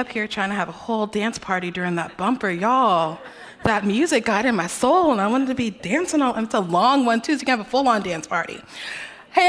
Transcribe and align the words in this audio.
Up 0.00 0.08
here 0.08 0.26
trying 0.26 0.48
to 0.48 0.54
have 0.54 0.70
a 0.70 0.72
whole 0.72 1.06
dance 1.06 1.38
party 1.38 1.70
during 1.70 1.96
that 1.96 2.16
bumper, 2.16 2.48
y'all. 2.48 3.18
That 3.64 3.84
music 3.84 4.24
got 4.24 4.46
in 4.46 4.56
my 4.56 4.66
soul, 4.66 5.12
and 5.12 5.20
I 5.20 5.26
wanted 5.26 5.48
to 5.48 5.54
be 5.54 5.68
dancing 5.68 6.22
all. 6.22 6.34
It's 6.42 6.54
a 6.54 6.60
long 6.60 7.04
one 7.04 7.20
too, 7.20 7.34
so 7.34 7.40
you 7.40 7.44
can 7.44 7.58
have 7.58 7.66
a 7.66 7.68
full-on 7.68 8.00
dance 8.00 8.26
party. 8.26 8.62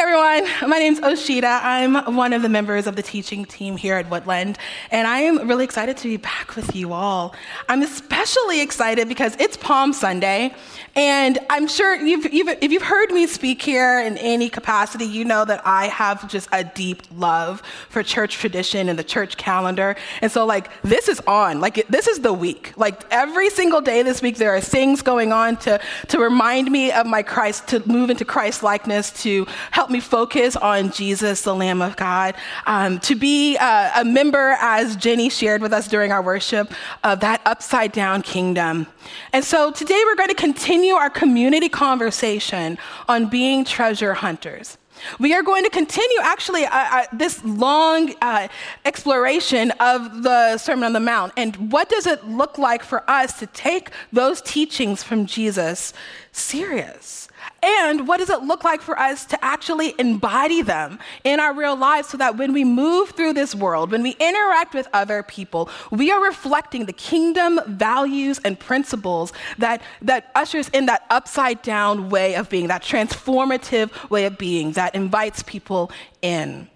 Everyone, 0.02 0.48
my 0.68 0.80
name's 0.80 1.00
Osheta. 1.00 1.60
I'm 1.62 2.16
one 2.16 2.34
of 2.34 2.42
the 2.42 2.50
members 2.50 2.88
of 2.88 2.96
the 2.96 3.04
teaching 3.04 3.46
team 3.46 3.78
here 3.78 3.98
at 3.98 4.10
Woodland, 4.10 4.58
and 4.90 5.08
I 5.08 5.20
am 5.20 5.48
really 5.48 5.64
excited 5.64 5.96
to 5.98 6.08
be 6.08 6.18
back 6.18 6.56
with 6.56 6.76
you 6.76 6.92
all. 6.92 7.36
I'm 7.70 7.84
especially 7.84 8.62
excited 8.62 9.08
because 9.08 9.36
it's 9.40 9.58
Palm 9.58 9.94
Sunday, 9.94 10.56
and 10.96 11.38
I'm 11.52 11.68
sure 11.68 11.96
you've, 11.96 12.34
you've, 12.34 12.50
if 12.50 12.72
you've 12.72 12.82
heard 12.82 13.12
me 13.12 13.28
speak 13.28 13.62
here 13.62 14.00
in 14.00 14.18
any 14.18 14.50
capacity, 14.50 15.06
you 15.06 15.24
know 15.24 15.46
that 15.46 15.62
I 15.66 15.86
have 15.90 16.28
just 16.28 16.50
a 16.52 16.64
deep 16.64 17.04
love 17.16 17.62
for 17.90 18.02
church 18.02 18.38
tradition 18.38 18.90
and 18.90 18.98
the 18.98 19.04
church 19.04 19.38
calendar. 19.38 19.96
And 20.24 20.32
so, 20.32 20.48
like, 20.48 20.72
this 20.82 21.10
is 21.10 21.22
on. 21.28 21.62
Like, 21.62 21.88
this 21.90 22.08
is 22.08 22.22
the 22.22 22.34
week. 22.34 22.74
Like, 22.76 23.04
every 23.12 23.52
single 23.52 23.82
day 23.82 24.02
this 24.02 24.24
week, 24.24 24.38
there 24.38 24.56
are 24.56 24.62
things 24.62 25.04
going 25.04 25.32
on 25.32 25.58
to, 25.58 25.80
to 26.08 26.20
remind 26.20 26.72
me 26.72 26.92
of 26.92 27.06
my 27.06 27.22
Christ, 27.22 27.68
to 27.68 27.88
move 27.88 28.10
into 28.10 28.26
Christ 28.26 28.64
likeness, 28.64 29.12
to 29.22 29.46
help 29.70 29.91
me 29.92 30.00
focus 30.00 30.56
on 30.56 30.92
Jesus, 30.92 31.42
the 31.42 31.56
Lamb 31.56 31.82
of 31.82 31.96
God, 31.96 32.36
um, 32.66 33.00
to 33.02 33.16
be 33.16 33.58
uh, 33.58 34.02
a 34.02 34.06
member, 34.06 34.56
as 34.60 34.96
Jenny 34.96 35.30
shared 35.30 35.62
with 35.62 35.74
us 35.74 35.88
during 35.88 36.12
our 36.12 36.22
worship, 36.22 36.74
of 37.04 37.20
that 37.22 37.42
upside 37.46 37.92
down 37.92 38.22
kingdom. 38.22 38.88
And 39.34 39.44
so, 39.44 39.72
today 39.72 40.02
we're 40.06 40.16
going 40.16 40.30
to 40.30 40.36
continue 40.36 40.94
our 40.94 41.10
community 41.10 41.70
conversation 41.70 42.78
on 43.08 43.28
being 43.28 43.66
treasure 43.66 44.14
hunters. 44.14 44.78
We 45.20 45.34
are 45.34 45.44
going 45.44 45.64
to 45.64 45.70
continue 45.70 46.20
actually 46.22 46.66
uh, 46.66 46.70
uh, 46.72 47.06
this 47.14 47.44
long 47.44 48.14
uh, 48.22 48.48
exploration 48.86 49.72
of 49.80 50.24
the 50.24 50.58
Sermon 50.58 50.86
on 50.86 50.94
the 50.94 51.00
Mount 51.00 51.34
and 51.38 51.72
what 51.72 51.90
does 51.90 52.06
it 52.06 52.28
look 52.28 52.58
like 52.58 52.84
for 52.84 53.10
us 53.10 53.40
to 53.40 53.48
take 53.48 53.90
those 54.12 54.42
teachings 54.42 55.04
from 55.04 55.26
Jesus 55.26 55.94
serious. 56.32 57.28
And 57.64 58.08
what 58.08 58.18
does 58.18 58.30
it 58.30 58.42
look 58.42 58.64
like 58.64 58.82
for 58.82 58.98
us 58.98 59.26
to 59.26 59.46
actually 59.46 59.94
embody 60.00 60.62
them 60.62 60.98
in 61.24 61.40
our 61.40 61.54
real 61.54 61.76
lives 61.76 62.10
so 62.10 62.18
that 62.18 62.38
when 62.38 62.54
we 62.54 62.64
move 62.64 63.12
through 63.12 63.34
this 63.34 63.54
world, 63.54 63.92
when 63.92 64.02
we 64.02 64.16
interact 64.20 64.74
with 64.74 64.88
other 64.94 65.22
people, 65.22 65.70
we 65.92 66.12
are 66.12 66.24
reflecting 66.24 66.86
the 66.86 66.94
kingdom 66.94 67.60
values 67.68 68.40
and 68.44 68.60
principles 68.60 69.32
that, 69.60 69.82
that 70.02 70.32
ushers 70.34 70.70
in 70.70 70.88
that 70.88 71.06
upside 71.12 71.62
down 71.62 72.10
way 72.10 72.36
of 72.36 72.50
being, 72.50 72.68
that 72.68 72.82
transformative 72.82 74.10
way 74.10 74.26
of 74.26 74.38
being 74.38 74.72
that 74.72 74.96
invites 74.96 75.44
people 75.44 75.92
in. 76.22 76.68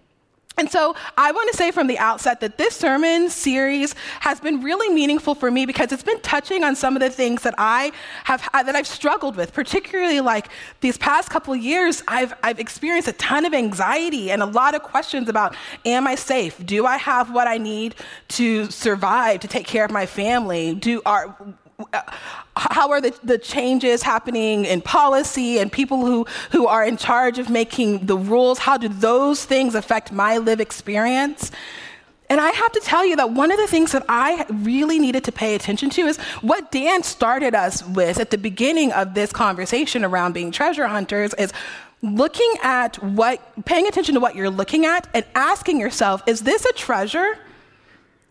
And 0.58 0.72
so 0.72 0.96
I 1.18 1.32
want 1.32 1.52
to 1.52 1.58
say 1.58 1.72
from 1.72 1.88
the 1.88 1.98
outset 2.00 2.40
that 2.40 2.58
this 2.58 2.76
sermon 2.76 3.30
series 3.30 3.94
has 4.22 4.40
been 4.40 4.62
really 4.62 4.94
meaningful 4.94 5.36
for 5.36 5.52
me 5.52 5.66
because 5.66 5.92
it's 5.92 6.04
been 6.04 6.22
touching 6.22 6.64
on 6.64 6.76
some 6.76 6.96
of 6.96 7.02
the 7.02 7.10
things 7.10 7.44
that 7.44 7.56
I 7.58 7.92
have 8.24 8.48
uh, 8.54 8.64
that 8.64 8.76
I've 8.76 8.88
struggled 8.88 9.36
with, 9.36 9.54
particularly 9.54 10.22
like 10.22 10.48
these 10.80 10.98
past 10.98 11.30
couple 11.30 11.54
of 11.54 11.60
years 11.60 12.04
I've 12.08 12.34
I've 12.42 12.60
experienced 12.60 13.10
a 13.10 13.14
ton 13.14 13.44
of 13.44 13.54
anxiety 13.54 14.32
and 14.32 14.42
a 14.42 14.46
lot 14.46 14.76
of 14.76 14.84
questions 14.84 15.28
about 15.28 15.56
am 15.86 16.08
I 16.08 16.16
safe? 16.16 16.66
Do 16.66 16.86
I 16.86 16.98
have 16.98 17.34
what 17.34 17.48
I 17.48 17.58
need 17.58 17.96
to 18.30 18.72
survive, 18.72 19.42
to 19.42 19.48
take 19.48 19.68
care 19.68 19.84
of 19.84 19.92
my 19.92 20.06
family? 20.06 20.74
Do 20.76 21.02
are 21.06 21.36
how 22.56 22.92
are 22.92 23.02
the, 23.02 23.18
the 23.24 23.38
changes 23.38 24.02
happening 24.02 24.66
in 24.66 24.82
policy 24.82 25.60
and 25.60 25.72
people 25.72 26.06
who, 26.06 26.26
who 26.52 26.68
are 26.68 26.86
in 26.86 26.98
charge 26.98 27.38
of 27.38 27.50
making 27.50 28.06
the 28.06 28.18
rules? 28.18 28.60
How 28.60 28.78
do 28.78 28.88
those 28.88 29.44
things 29.44 29.76
affect 29.76 30.12
my 30.12 30.38
live 30.38 30.62
experience? 30.62 31.52
And 32.30 32.42
I 32.42 32.50
have 32.50 32.72
to 32.72 32.80
tell 32.80 33.06
you 33.06 33.16
that 33.18 33.32
one 33.32 33.52
of 33.52 33.58
the 33.58 33.68
things 33.68 33.92
that 33.92 34.06
I 34.10 34.46
really 34.50 35.00
needed 35.00 35.24
to 35.26 35.32
pay 35.32 35.54
attention 35.54 35.90
to 35.92 36.02
is 36.02 36.18
what 36.42 36.72
Dan 36.72 37.04
started 37.04 37.54
us 37.54 37.86
with 37.86 38.20
at 38.20 38.32
the 38.32 38.38
beginning 38.38 38.92
of 38.94 39.14
this 39.14 39.32
conversation 39.32 40.04
around 40.04 40.34
being 40.34 40.52
treasure 40.52 40.88
hunters 40.88 41.34
is 41.36 41.54
looking 42.02 42.54
at 42.64 43.02
what, 43.04 43.42
paying 43.66 43.88
attention 43.88 44.16
to 44.16 44.22
what 44.22 44.36
you're 44.36 44.50
looking 44.50 44.86
at 44.86 45.08
and 45.14 45.26
asking 45.36 45.80
yourself, 45.80 46.24
is 46.26 46.42
this 46.42 46.66
a 46.66 46.74
treasure 46.74 47.38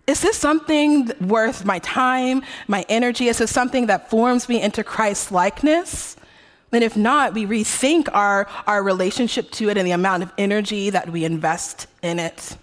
is 0.07 0.21
this 0.21 0.37
something 0.37 1.11
worth 1.21 1.65
my 1.65 1.79
time, 1.79 2.43
my 2.69 2.85
energy? 2.89 3.29
Is 3.29 3.39
this 3.39 3.51
something 3.51 3.87
that 3.87 4.11
forms 4.11 4.49
me 4.49 4.61
into 4.61 4.85
Christ's 4.85 5.33
likeness? 5.33 6.17
And 6.73 6.85
if 6.85 6.97
not, 6.97 7.35
we 7.35 7.47
rethink 7.47 8.09
our, 8.13 8.49
our 8.67 8.83
relationship 8.83 9.51
to 9.53 9.71
it 9.71 9.79
and 9.79 9.87
the 9.87 9.93
amount 9.93 10.23
of 10.23 10.33
energy 10.37 10.91
that 10.91 11.09
we 11.09 11.25
invest 11.25 11.87
in 12.03 12.19
it. 12.19 12.57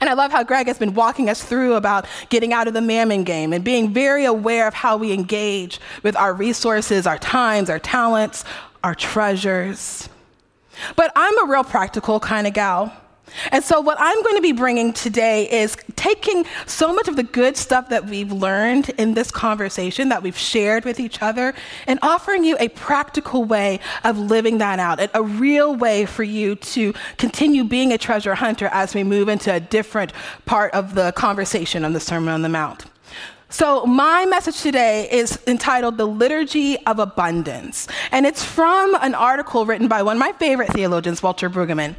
And 0.00 0.08
I 0.08 0.14
love 0.14 0.32
how 0.32 0.42
Greg 0.42 0.66
has 0.66 0.78
been 0.78 0.94
walking 0.94 1.28
us 1.28 1.42
through 1.42 1.74
about 1.74 2.06
getting 2.28 2.52
out 2.52 2.68
of 2.68 2.74
the 2.74 2.80
mammon 2.80 3.24
game 3.24 3.52
and 3.52 3.64
being 3.64 3.92
very 3.92 4.24
aware 4.24 4.66
of 4.66 4.74
how 4.74 4.96
we 4.96 5.12
engage 5.12 5.80
with 6.02 6.16
our 6.16 6.34
resources, 6.34 7.06
our 7.06 7.18
times, 7.18 7.70
our 7.70 7.78
talents, 7.78 8.44
our 8.82 8.94
treasures. 8.94 10.08
But 10.96 11.12
I'm 11.14 11.46
a 11.46 11.50
real 11.50 11.64
practical 11.64 12.20
kind 12.20 12.46
of 12.46 12.52
gal. 12.52 12.92
And 13.50 13.64
so, 13.64 13.80
what 13.80 13.96
I'm 14.00 14.22
going 14.22 14.36
to 14.36 14.42
be 14.42 14.52
bringing 14.52 14.92
today 14.92 15.50
is 15.50 15.76
taking 15.96 16.44
so 16.66 16.92
much 16.92 17.08
of 17.08 17.16
the 17.16 17.22
good 17.22 17.56
stuff 17.56 17.88
that 17.88 18.06
we've 18.06 18.32
learned 18.32 18.90
in 18.90 19.14
this 19.14 19.30
conversation, 19.30 20.08
that 20.10 20.22
we've 20.22 20.36
shared 20.36 20.84
with 20.84 21.00
each 21.00 21.22
other, 21.22 21.54
and 21.86 21.98
offering 22.02 22.44
you 22.44 22.56
a 22.60 22.68
practical 22.68 23.44
way 23.44 23.80
of 24.04 24.18
living 24.18 24.58
that 24.58 24.78
out, 24.78 25.00
a 25.14 25.22
real 25.22 25.74
way 25.74 26.06
for 26.06 26.22
you 26.22 26.54
to 26.56 26.94
continue 27.18 27.64
being 27.64 27.92
a 27.92 27.98
treasure 27.98 28.34
hunter 28.34 28.68
as 28.72 28.94
we 28.94 29.04
move 29.04 29.28
into 29.28 29.52
a 29.52 29.60
different 29.60 30.12
part 30.44 30.72
of 30.74 30.94
the 30.94 31.12
conversation 31.12 31.84
on 31.84 31.92
the 31.92 32.00
Sermon 32.00 32.34
on 32.34 32.42
the 32.42 32.48
Mount. 32.48 32.91
So, 33.52 33.84
my 33.84 34.24
message 34.24 34.62
today 34.62 35.10
is 35.10 35.38
entitled 35.46 35.98
The 35.98 36.06
Liturgy 36.06 36.78
of 36.86 36.98
Abundance. 36.98 37.86
And 38.10 38.24
it's 38.24 38.42
from 38.42 38.94
an 39.02 39.14
article 39.14 39.66
written 39.66 39.88
by 39.88 40.02
one 40.02 40.16
of 40.16 40.20
my 40.20 40.32
favorite 40.32 40.72
theologians, 40.72 41.22
Walter 41.22 41.50
Brueggemann. 41.50 41.94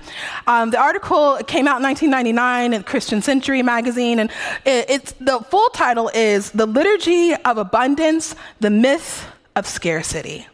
Um, 0.47 0.71
the 0.71 0.79
article 0.79 1.37
came 1.45 1.67
out 1.67 1.77
in 1.77 1.83
1999 1.83 2.73
in 2.73 2.81
Christian 2.81 3.21
Century 3.21 3.61
magazine. 3.61 4.17
And 4.17 4.31
it, 4.65 4.89
it's, 4.89 5.11
the 5.19 5.41
full 5.41 5.69
title 5.69 6.09
is 6.15 6.49
The 6.49 6.65
Liturgy 6.65 7.35
of 7.35 7.59
Abundance 7.59 8.33
The 8.59 8.71
Myth 8.71 9.27
of 9.55 9.67
Scarcity. 9.67 10.47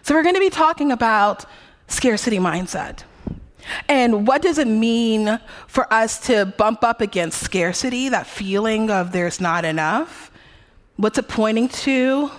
So, 0.00 0.14
we're 0.14 0.22
going 0.22 0.34
to 0.34 0.40
be 0.40 0.48
talking 0.48 0.92
about 0.92 1.44
scarcity 1.88 2.38
mindset. 2.38 3.02
And 3.88 4.26
what 4.26 4.42
does 4.42 4.58
it 4.58 4.66
mean 4.66 5.38
for 5.66 5.92
us 5.92 6.18
to 6.26 6.46
bump 6.46 6.82
up 6.84 7.00
against 7.00 7.42
scarcity, 7.42 8.08
that 8.08 8.26
feeling 8.26 8.90
of 8.90 9.12
there's 9.12 9.40
not 9.40 9.64
enough? 9.64 10.30
What's 10.96 11.18
it 11.18 11.28
pointing 11.28 11.68
to? 11.68 12.30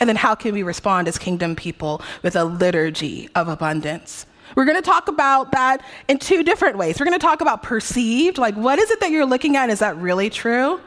And 0.00 0.08
then 0.08 0.16
how 0.16 0.34
can 0.34 0.54
we 0.54 0.62
respond 0.62 1.08
as 1.08 1.18
kingdom 1.18 1.56
people 1.56 2.02
with 2.22 2.36
a 2.36 2.44
liturgy 2.44 3.28
of 3.34 3.48
abundance? 3.48 4.26
We're 4.54 4.64
going 4.64 4.76
to 4.76 4.82
talk 4.82 5.08
about 5.08 5.52
that 5.52 5.82
in 6.08 6.18
two 6.18 6.42
different 6.42 6.78
ways. 6.78 6.98
We're 6.98 7.06
going 7.06 7.18
to 7.18 7.24
talk 7.24 7.40
about 7.40 7.62
perceived, 7.62 8.38
like 8.38 8.54
what 8.54 8.78
is 8.78 8.90
it 8.90 9.00
that 9.00 9.10
you're 9.10 9.26
looking 9.26 9.56
at? 9.56 9.70
Is 9.70 9.80
that 9.80 9.96
really 9.96 10.30
true? 10.30 10.80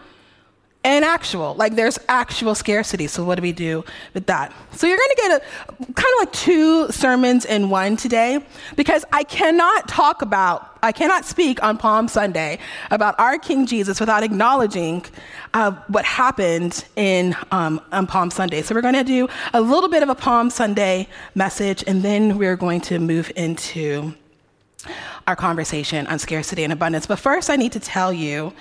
And 0.83 1.05
actual. 1.05 1.53
Like 1.55 1.75
there's 1.75 1.99
actual 2.09 2.55
scarcity. 2.55 3.07
So 3.07 3.23
what 3.23 3.35
do 3.35 3.41
we 3.41 3.51
do 3.51 3.85
with 4.13 4.25
that? 4.25 4.51
So 4.71 4.87
you're 4.87 4.97
going 4.97 5.09
to 5.09 5.15
get 5.15 5.31
a 5.41 5.93
kind 5.93 6.13
of 6.13 6.19
like 6.19 6.33
two 6.33 6.91
sermons 6.91 7.45
in 7.45 7.69
one 7.69 7.97
today 7.97 8.43
because 8.75 9.05
I 9.11 9.23
cannot 9.23 9.87
talk 9.87 10.23
about, 10.23 10.79
I 10.81 10.91
cannot 10.91 11.25
speak 11.25 11.61
on 11.63 11.77
Palm 11.77 12.07
Sunday 12.07 12.57
about 12.89 13.19
our 13.19 13.37
King 13.37 13.67
Jesus 13.67 13.99
without 13.99 14.23
acknowledging 14.23 15.05
uh, 15.53 15.71
what 15.87 16.03
happened 16.03 16.83
in 16.95 17.35
um, 17.51 17.79
on 17.91 18.07
Palm 18.07 18.31
Sunday. 18.31 18.63
So 18.63 18.73
we're 18.73 18.81
going 18.81 18.95
to 18.95 19.03
do 19.03 19.27
a 19.53 19.61
little 19.61 19.89
bit 19.89 20.01
of 20.01 20.09
a 20.09 20.15
Palm 20.15 20.49
Sunday 20.49 21.07
message, 21.35 21.83
and 21.85 22.01
then 22.01 22.39
we're 22.39 22.55
going 22.55 22.81
to 22.81 22.97
move 22.97 23.31
into 23.35 24.15
our 25.27 25.35
conversation 25.35 26.07
on 26.07 26.17
scarcity 26.17 26.63
and 26.63 26.73
abundance. 26.73 27.05
But 27.05 27.19
first, 27.19 27.51
I 27.51 27.55
need 27.55 27.71
to 27.73 27.79
tell 27.79 28.11
you 28.11 28.51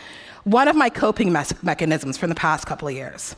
one 0.50 0.66
of 0.68 0.74
my 0.74 0.90
coping 0.90 1.32
me- 1.32 1.40
mechanisms 1.62 2.18
from 2.18 2.28
the 2.28 2.34
past 2.34 2.66
couple 2.66 2.88
of 2.88 2.94
years. 2.94 3.36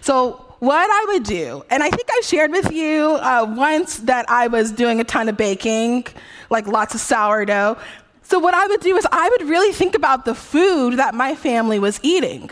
So, 0.00 0.44
what 0.58 0.90
I 0.90 1.12
would 1.12 1.22
do, 1.22 1.64
and 1.70 1.84
I 1.84 1.90
think 1.90 2.08
I 2.10 2.20
shared 2.24 2.50
with 2.50 2.72
you 2.72 3.16
uh, 3.20 3.46
once 3.56 3.98
that 3.98 4.28
I 4.28 4.48
was 4.48 4.72
doing 4.72 4.98
a 4.98 5.04
ton 5.04 5.28
of 5.28 5.36
baking, 5.36 6.06
like 6.50 6.66
lots 6.66 6.94
of 6.96 7.00
sourdough. 7.00 7.76
So, 8.22 8.40
what 8.40 8.54
I 8.54 8.66
would 8.66 8.80
do 8.80 8.96
is 8.96 9.06
I 9.12 9.28
would 9.28 9.48
really 9.48 9.72
think 9.72 9.94
about 9.94 10.24
the 10.24 10.34
food 10.34 10.98
that 10.98 11.14
my 11.14 11.36
family 11.36 11.78
was 11.78 12.00
eating. 12.02 12.50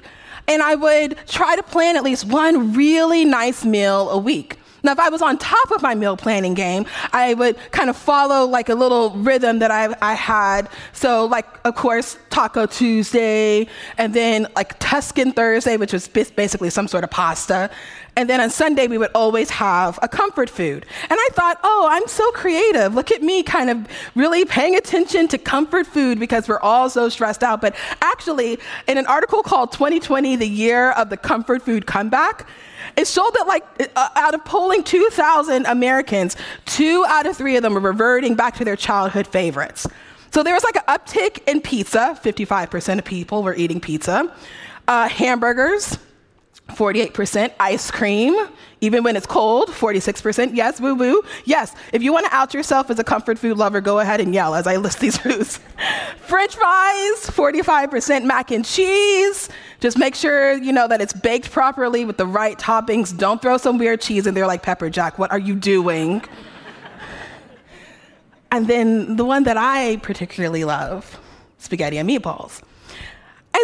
And 0.49 0.63
I 0.63 0.77
would 0.77 1.19
try 1.27 1.57
to 1.57 1.63
plan 1.65 1.97
at 1.97 2.05
least 2.05 2.25
one 2.27 2.75
really 2.75 3.25
nice 3.25 3.65
meal 3.65 4.09
a 4.11 4.19
week. 4.19 4.57
Now, 4.87 4.93
if 4.93 5.01
I 5.01 5.09
was 5.09 5.21
on 5.21 5.37
top 5.37 5.73
of 5.73 5.83
my 5.83 5.97
meal 5.97 6.17
planning 6.17 6.55
game, 6.55 6.87
I 7.13 7.35
would 7.35 7.57
kind 7.73 7.91
of 7.91 7.97
follow 7.97 8.47
like 8.47 8.69
a 8.69 8.75
little 8.75 9.11
rhythm 9.11 9.59
that 9.59 9.73
I, 9.73 9.93
I 10.01 10.15
had. 10.15 10.69
So, 10.93 11.27
like, 11.27 11.45
of 11.65 11.75
course, 11.75 12.17
Taco 12.31 12.67
Tuesday, 12.67 13.67
and 13.99 14.15
then 14.15 14.47
like 14.55 14.79
Tuscan 14.79 15.33
Thursday, 15.33 15.77
which 15.77 15.93
was 15.93 16.07
basically 16.07 16.71
some 16.71 16.87
sort 16.87 17.03
of 17.03 17.11
pasta. 17.11 17.69
And 18.15 18.31
then 18.31 18.41
on 18.41 18.49
Sunday, 18.49 18.87
we 18.87 18.97
would 18.97 19.11
always 19.13 19.51
have 19.51 19.99
a 20.03 20.09
comfort 20.09 20.49
food. 20.49 20.87
And 21.03 21.19
I 21.21 21.29
thought, 21.33 21.59
oh, 21.65 21.89
I'm 21.91 22.07
so 22.07 22.31
creative. 22.31 22.95
Look 22.95 23.11
at 23.11 23.23
me 23.23 23.43
kind 23.43 23.69
of 23.69 23.89
really 24.15 24.45
paying 24.45 24.77
attention 24.77 25.27
to 25.29 25.39
comfort 25.39 25.87
food 25.87 26.21
because 26.21 26.49
we're 26.49 26.61
all 26.61 26.89
so 26.89 27.09
stressed 27.09 27.43
out. 27.43 27.61
But 27.61 27.75
actually, 28.01 28.59
in 28.87 28.99
an 28.99 29.07
article 29.07 29.43
called 29.43 29.73
2020, 29.73 30.37
the 30.37 30.49
year 30.49 30.93
of 30.93 31.11
the 31.11 31.17
comfort 31.17 31.63
food 31.63 31.87
comeback, 31.87 32.49
it 32.97 33.07
showed 33.07 33.31
that, 33.35 33.47
like, 33.47 33.65
uh, 33.95 34.09
out 34.17 34.35
of 34.35 34.45
polling 34.45 34.83
2,000 34.83 35.67
Americans, 35.67 36.37
two 36.65 37.05
out 37.09 37.27
of 37.27 37.37
three 37.37 37.57
of 37.57 37.63
them 37.63 37.77
are 37.77 37.81
reverting 37.81 38.35
back 38.35 38.57
to 38.57 38.65
their 38.65 38.77
childhood 38.77 39.27
favorites. 39.27 39.87
So 40.33 40.43
there 40.43 40.55
was 40.55 40.65
like 40.65 40.77
an 40.77 40.83
uptick 40.89 41.47
in 41.49 41.61
pizza. 41.61 42.19
55% 42.23 42.99
of 42.99 43.05
people 43.05 43.43
were 43.43 43.55
eating 43.55 43.81
pizza. 43.81 44.35
Uh, 44.89 45.09
hamburgers, 45.09 45.99
48% 46.69 47.53
ice 47.61 47.91
cream, 47.91 48.35
even 48.81 49.03
when 49.05 49.17
it's 49.17 49.27
cold, 49.27 49.69
46%. 49.69 50.55
Yes, 50.55 50.81
woo 50.81 50.95
woo. 50.95 51.23
Yes, 51.45 51.75
if 51.93 52.03
you 52.03 52.13
want 52.13 52.27
to 52.27 52.35
out 52.35 52.53
yourself 52.53 52.91
as 52.91 52.99
a 52.99 53.05
comfort 53.05 53.39
food 53.39 53.57
lover, 53.57 53.81
go 53.81 54.01
ahead 54.01 54.21
and 54.21 54.35
yell 54.35 54.55
as 54.55 54.67
I 54.67 54.77
list 54.77 55.01
these 55.01 55.17
foods. 55.23 55.61
French 56.27 56.57
fries, 56.57 57.31
45% 57.31 58.25
mac 58.25 58.51
and 58.51 58.65
cheese. 58.65 59.49
Just 59.81 59.97
make 59.97 60.15
sure 60.15 60.55
you 60.55 60.73
know 60.73 60.89
that 60.89 61.01
it's 61.01 61.13
baked 61.13 61.51
properly 61.51 62.05
with 62.05 62.17
the 62.17 62.27
right 62.27 62.59
toppings. 62.59 63.17
Don't 63.17 63.41
throw 63.41 63.57
some 63.57 63.79
weird 63.79 64.01
cheese 64.01 64.27
in 64.27 64.35
there 64.35 64.47
like 64.47 64.63
pepper 64.63 64.91
jack. 64.91 65.19
What 65.19 65.31
are 65.31 65.39
you 65.39 65.55
doing? 65.55 66.23
and 68.51 68.67
then 68.67 69.17
the 69.17 69.25
one 69.25 69.45
that 69.45 69.57
I 69.57 69.99
particularly 69.99 70.65
love, 70.65 71.19
spaghetti 71.59 71.97
and 71.99 72.09
meatballs. 72.09 72.63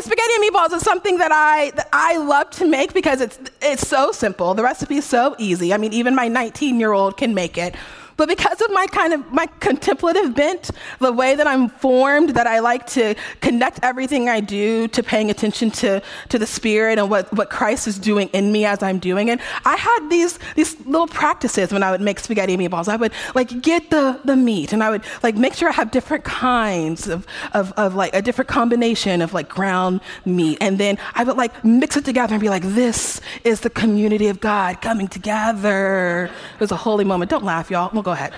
Spaghetti 0.03 0.33
and 0.35 0.45
meatballs 0.45 0.73
is 0.73 0.83
something 0.83 1.19
that 1.19 1.31
I, 1.31 1.71
that 1.71 1.89
I 1.93 2.17
love 2.17 2.51
to 2.51 2.67
make 2.67 2.93
because 2.93 3.21
it's, 3.21 3.39
it's 3.61 3.87
so 3.87 4.11
simple. 4.11 4.53
The 4.55 4.63
recipe 4.65 4.97
is 4.97 5.05
so 5.05 5.37
easy. 5.39 5.73
I 5.73 5.77
mean, 5.77 5.93
even 5.93 6.15
my 6.15 6.27
19 6.27 6.81
year 6.81 6.93
old 6.93 7.17
can 7.17 7.35
make 7.35 7.57
it. 7.57 7.77
But 8.17 8.29
because 8.29 8.61
of 8.61 8.70
my 8.70 8.87
kind 8.87 9.12
of 9.12 9.32
my 9.32 9.47
contemplative 9.61 10.35
bent, 10.35 10.70
the 11.00 11.12
way 11.12 11.35
that 11.35 11.47
I'm 11.47 11.69
formed, 11.69 12.31
that 12.31 12.47
I 12.47 12.59
like 12.59 12.87
to 12.88 13.14
connect 13.41 13.81
everything 13.82 14.29
I 14.29 14.41
do 14.41 14.88
to 14.88 15.03
paying 15.03 15.31
attention 15.31 15.70
to, 15.73 16.03
to 16.29 16.38
the 16.38 16.47
spirit 16.47 16.99
and 16.99 17.11
what, 17.11 17.32
what 17.32 17.50
Christ 17.50 17.87
is 17.88 17.99
doing 17.99 18.29
in 18.32 18.53
me 18.53 18.64
as 18.64 18.82
I'm 18.82 18.99
doing 18.99 19.29
it, 19.29 19.41
I 19.64 19.76
had 19.76 20.09
these, 20.09 20.38
these 20.55 20.79
little 20.87 21.06
practices 21.06 21.73
when 21.73 21.82
I 21.82 21.91
would 21.91 22.00
make 22.00 22.20
spaghetti 22.20 22.56
meatballs. 22.56 22.88
I 22.88 22.97
would 22.97 23.12
like 23.35 23.62
get 23.62 23.91
the, 23.91 24.20
the 24.25 24.37
meat 24.37 24.73
and 24.73 24.82
I 24.82 24.91
would 24.91 25.03
like 25.23 25.37
make 25.37 25.55
sure 25.55 25.69
I 25.69 25.73
have 25.73 25.91
different 25.91 26.25
kinds 26.25 27.08
of, 27.08 27.26
of, 27.53 27.73
of 27.73 27.94
like 27.94 28.15
a 28.15 28.23
different 28.23 28.49
combination 28.49 29.23
of 29.23 29.32
like 29.32 29.49
ground 29.49 30.00
meat. 30.25 30.58
And 30.61 30.79
then 30.79 30.99
I 31.15 31.25
would 31.25 31.37
like 31.37 31.65
mix 31.65 31.97
it 31.97 32.05
together 32.05 32.35
and 32.35 32.41
be 32.41 32.49
like, 32.49 32.62
this 32.62 33.20
is 33.44 33.61
the 33.61 33.70
community 33.70 34.29
of 34.29 34.41
God 34.41 34.81
coming 34.82 35.08
together. 35.08 36.31
It 36.55 36.61
was 36.61 36.73
a 36.73 36.76
holy 36.76 37.05
moment. 37.05 37.31
Don't 37.31 37.44
laugh, 37.44 37.70
y'all 37.70 38.02
go 38.03 38.13
ahead. 38.13 38.33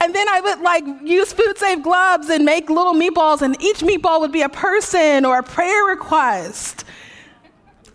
And 0.00 0.14
then 0.14 0.28
I 0.28 0.40
would 0.40 0.60
like 0.60 0.84
use 1.02 1.32
food 1.32 1.56
safe 1.56 1.82
gloves 1.82 2.28
and 2.28 2.44
make 2.44 2.68
little 2.68 2.94
meatballs, 2.94 3.42
and 3.42 3.60
each 3.62 3.78
meatball 3.78 4.20
would 4.20 4.32
be 4.32 4.42
a 4.42 4.48
person 4.48 5.24
or 5.24 5.38
a 5.38 5.42
prayer 5.42 5.84
request. 5.84 6.84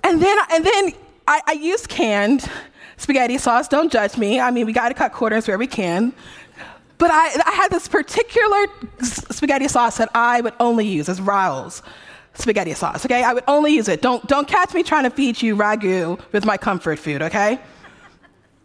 And 0.03 0.21
then, 0.21 0.38
and 0.51 0.65
then 0.65 0.94
I, 1.27 1.42
I 1.48 1.51
used 1.53 1.88
canned 1.89 2.50
spaghetti 2.98 3.38
sauce. 3.38 3.68
Don't 3.68 3.92
judge 3.92 4.18
me. 4.18 4.39
I 4.39 4.51
mean, 4.51 4.65
we 4.65 4.74
got 4.74 4.89
to 4.89 4.95
cut 4.95 5.13
corners 5.13 5.48
where 5.48 5.57
we 5.57 5.68
can. 5.68 6.13
But 6.98 7.12
I, 7.12 7.30
I 7.45 7.51
had 7.51 7.71
this 7.71 7.88
particular 7.88 8.68
spaghetti 9.01 9.68
sauce 9.68 9.98
that 9.98 10.09
I 10.13 10.42
would 10.42 10.53
only 10.59 10.88
use 10.88 11.09
as 11.09 11.19
Rao's 11.19 11.81
spaghetti 12.33 12.74
sauce. 12.74 13.06
Okay, 13.06 13.24
I 13.24 13.33
would 13.33 13.44
only 13.48 13.74
use 13.74 13.88
it. 13.88 14.01
Don't 14.01 14.25
don't 14.27 14.48
catch 14.48 14.74
me 14.74 14.83
trying 14.83 15.03
to 15.03 15.09
feed 15.09 15.42
you 15.42 15.56
ragu 15.56 16.19
with 16.31 16.45
my 16.45 16.57
comfort 16.57 17.00
food. 17.00 17.21
Okay. 17.21 17.59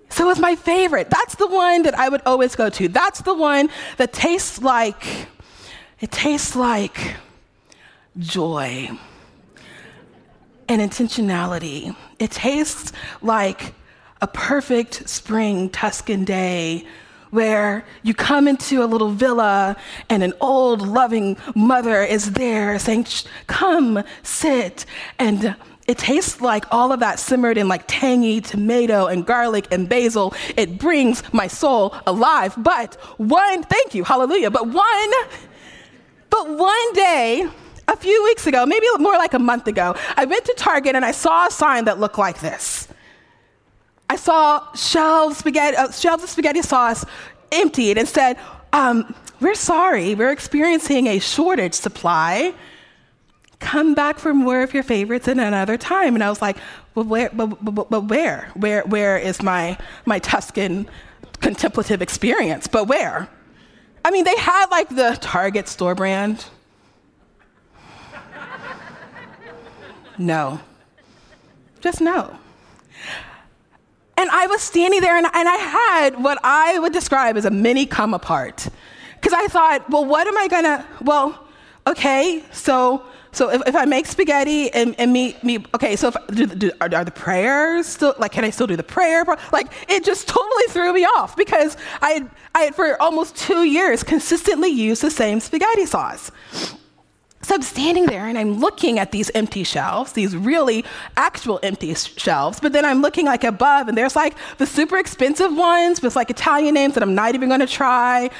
So 0.08 0.31
it's 0.31 0.41
my 0.41 0.55
favorite. 0.56 1.11
That's 1.11 1.35
the 1.35 1.47
one 1.47 1.82
that 1.82 1.99
I 1.99 2.08
would 2.08 2.23
always 2.25 2.55
go 2.56 2.70
to. 2.70 2.88
That's 2.88 3.23
the 3.23 3.35
one 3.35 3.69
that 3.97 4.12
tastes 4.12 4.62
like, 4.62 5.29
it 6.00 6.11
tastes 6.11 6.56
like 6.56 7.17
joy 8.19 8.91
and 10.69 10.81
intentionality. 10.81 11.94
It 12.19 12.31
tastes 12.31 12.93
like 13.23 13.75
a 14.20 14.26
perfect 14.26 15.08
spring 15.08 15.70
Tuscan 15.70 16.25
day 16.25 16.87
where 17.31 17.85
you 18.02 18.14
come 18.14 18.49
into 18.49 18.82
a 18.82 18.87
little 18.87 19.11
villa 19.11 19.76
and 20.09 20.23
an 20.23 20.32
old 20.41 20.81
loving 20.81 21.37
mother 21.55 22.02
is 22.02 22.32
there 22.32 22.79
saying, 22.79 23.06
Come, 23.47 24.02
sit, 24.23 24.87
and 25.19 25.56
it 25.87 25.99
tastes 25.99 26.41
like 26.41 26.65
all 26.73 26.93
of 26.93 27.00
that 27.00 27.19
simmered 27.19 27.56
in 27.56 27.69
like 27.69 27.85
tangy 27.87 28.41
tomato 28.41 29.06
and 29.06 29.25
garlic 29.25 29.69
and 29.71 29.88
basil. 29.88 30.35
It 30.56 30.79
brings 30.79 31.23
my 31.33 31.47
soul 31.47 31.94
alive. 32.06 32.55
But 32.56 32.94
one, 33.19 33.62
thank 33.62 33.94
you, 33.94 34.03
hallelujah. 34.03 34.50
But 34.50 34.67
one, 34.67 35.12
but 36.31 36.49
one 36.49 36.93
day, 36.93 37.49
a 37.88 37.97
few 37.97 38.25
weeks 38.25 38.49
ago, 38.49 38.66
maybe 38.66 38.87
more 38.99 39.12
like 39.12 39.35
a 39.35 39.38
month 39.38 39.69
ago, 39.69 39.95
I 40.16 40.25
went 40.25 40.45
to 40.47 40.55
Target 40.55 40.97
and 40.97 41.05
I 41.05 41.12
saw 41.12 41.47
a 41.47 41.50
sign 41.50 41.85
that 41.85 42.00
looked 42.00 42.19
like 42.19 42.40
this. 42.40 42.88
I 44.11 44.16
saw 44.16 44.73
shelves, 44.75 45.38
spaghetti, 45.38 45.76
uh, 45.76 45.90
shelves 45.93 46.25
of 46.25 46.31
spaghetti 46.31 46.62
sauce 46.62 47.05
emptied 47.52 47.99
and 47.99 48.09
said, 48.09 48.38
um, 48.73 49.14
We're 49.40 49.55
sorry, 49.55 50.16
we're 50.16 50.33
experiencing 50.33 51.07
a 51.07 51.21
shortage 51.21 51.75
supply 51.75 52.55
come 53.58 53.94
back 53.94 54.18
for 54.18 54.34
more 54.34 54.62
of 54.62 54.75
your 54.75 54.82
favorites 54.82 55.28
at 55.28 55.38
another 55.38 55.76
time. 55.76 56.14
And 56.14 56.22
I 56.22 56.28
was 56.28 56.42
like, 56.42 56.56
well, 56.94 57.04
where, 57.04 57.30
but, 57.32 57.64
but, 57.64 57.90
but 57.90 58.04
where? 58.08 58.50
Where, 58.54 58.82
where 58.82 59.16
is 59.16 59.42
my, 59.42 59.78
my 60.04 60.18
Tuscan 60.18 60.88
contemplative 61.40 62.02
experience? 62.02 62.66
But 62.66 62.86
where? 62.86 63.28
I 64.04 64.10
mean, 64.10 64.25
they 64.25 64.36
had 64.36 64.66
like 64.70 64.88
the 64.88 65.18
Target 65.20 65.68
store 65.68 65.94
brand. 65.94 66.46
No. 70.18 70.60
Just 71.80 72.00
no. 72.00 72.38
And 74.16 74.30
I 74.30 74.46
was 74.46 74.62
standing 74.62 75.00
there 75.00 75.16
and, 75.16 75.26
and 75.26 75.48
I 75.48 75.56
had 75.56 76.22
what 76.22 76.38
I 76.42 76.78
would 76.78 76.92
describe 76.92 77.36
as 77.36 77.44
a 77.44 77.50
mini 77.50 77.84
come 77.84 78.14
apart. 78.14 78.68
Because 79.14 79.34
I 79.34 79.46
thought, 79.48 79.90
well, 79.90 80.04
what 80.04 80.26
am 80.26 80.38
I 80.38 80.48
gonna, 80.48 80.86
well, 81.02 81.46
okay, 81.86 82.42
so 82.50 83.04
so 83.37 83.50
if, 83.50 83.61
if 83.66 83.76
I 83.76 83.85
make 83.85 84.07
spaghetti 84.07 84.73
and, 84.73 84.95
and 84.99 85.12
meat, 85.12 85.45
meat, 85.45 85.66
okay, 85.75 85.95
so 85.95 86.09
if, 86.09 86.16
do, 86.28 86.47
do, 86.47 86.71
are, 86.81 86.88
are, 86.95 87.05
the 87.05 87.11
prayers 87.11 87.87
still, 87.87 88.14
like, 88.19 88.33
can 88.33 88.45
I 88.45 88.50
still 88.50 88.66
do 88.66 88.76
the 88.76 88.83
prayer? 88.83 89.26
Like, 89.52 89.71
it 89.90 90.05
just 90.05 90.26
totally 90.26 90.64
threw 90.71 90.90
me 90.95 91.05
off 91.05 91.37
because 91.37 91.76
I 92.00 92.12
had, 92.12 92.31
I 92.55 92.62
had 92.62 92.75
for 92.75 93.00
almost 93.00 93.37
two 93.37 93.64
years 93.64 94.02
consistently 94.02 94.71
used 94.71 95.02
the 95.02 95.11
same 95.11 95.40
spaghetti 95.40 95.85
sauce. 95.85 96.33
So 97.43 97.55
I'm 97.55 97.61
standing 97.61 98.07
there 98.07 98.26
and 98.26 98.38
I'm 98.38 98.55
looking 98.55 98.99
at 98.99 99.12
these 99.12 99.31
empty 99.35 99.64
shelves, 99.64 100.14
these 100.14 100.35
really 100.35 100.87
actual 101.19 101.61
empty 101.62 101.95
shelves, 101.95 102.59
but 102.59 102.73
then 102.73 102.87
I'm 102.87 103.02
looking 103.02 103.26
like 103.26 103.45
above 103.45 103.88
and 103.88 103.99
there's 103.99 104.16
like 104.16 104.35
the 104.57 104.66
super 104.66 104.97
expensive 104.97 105.55
ones 105.55 106.00
with 106.00 106.16
like 106.16 106.31
Italian 106.31 106.73
names 106.73 106.95
that 106.95 107.02
I'm 107.02 107.14
not 107.14 107.35
even 107.35 107.50
gonna 107.50 107.66
try. 107.66 108.31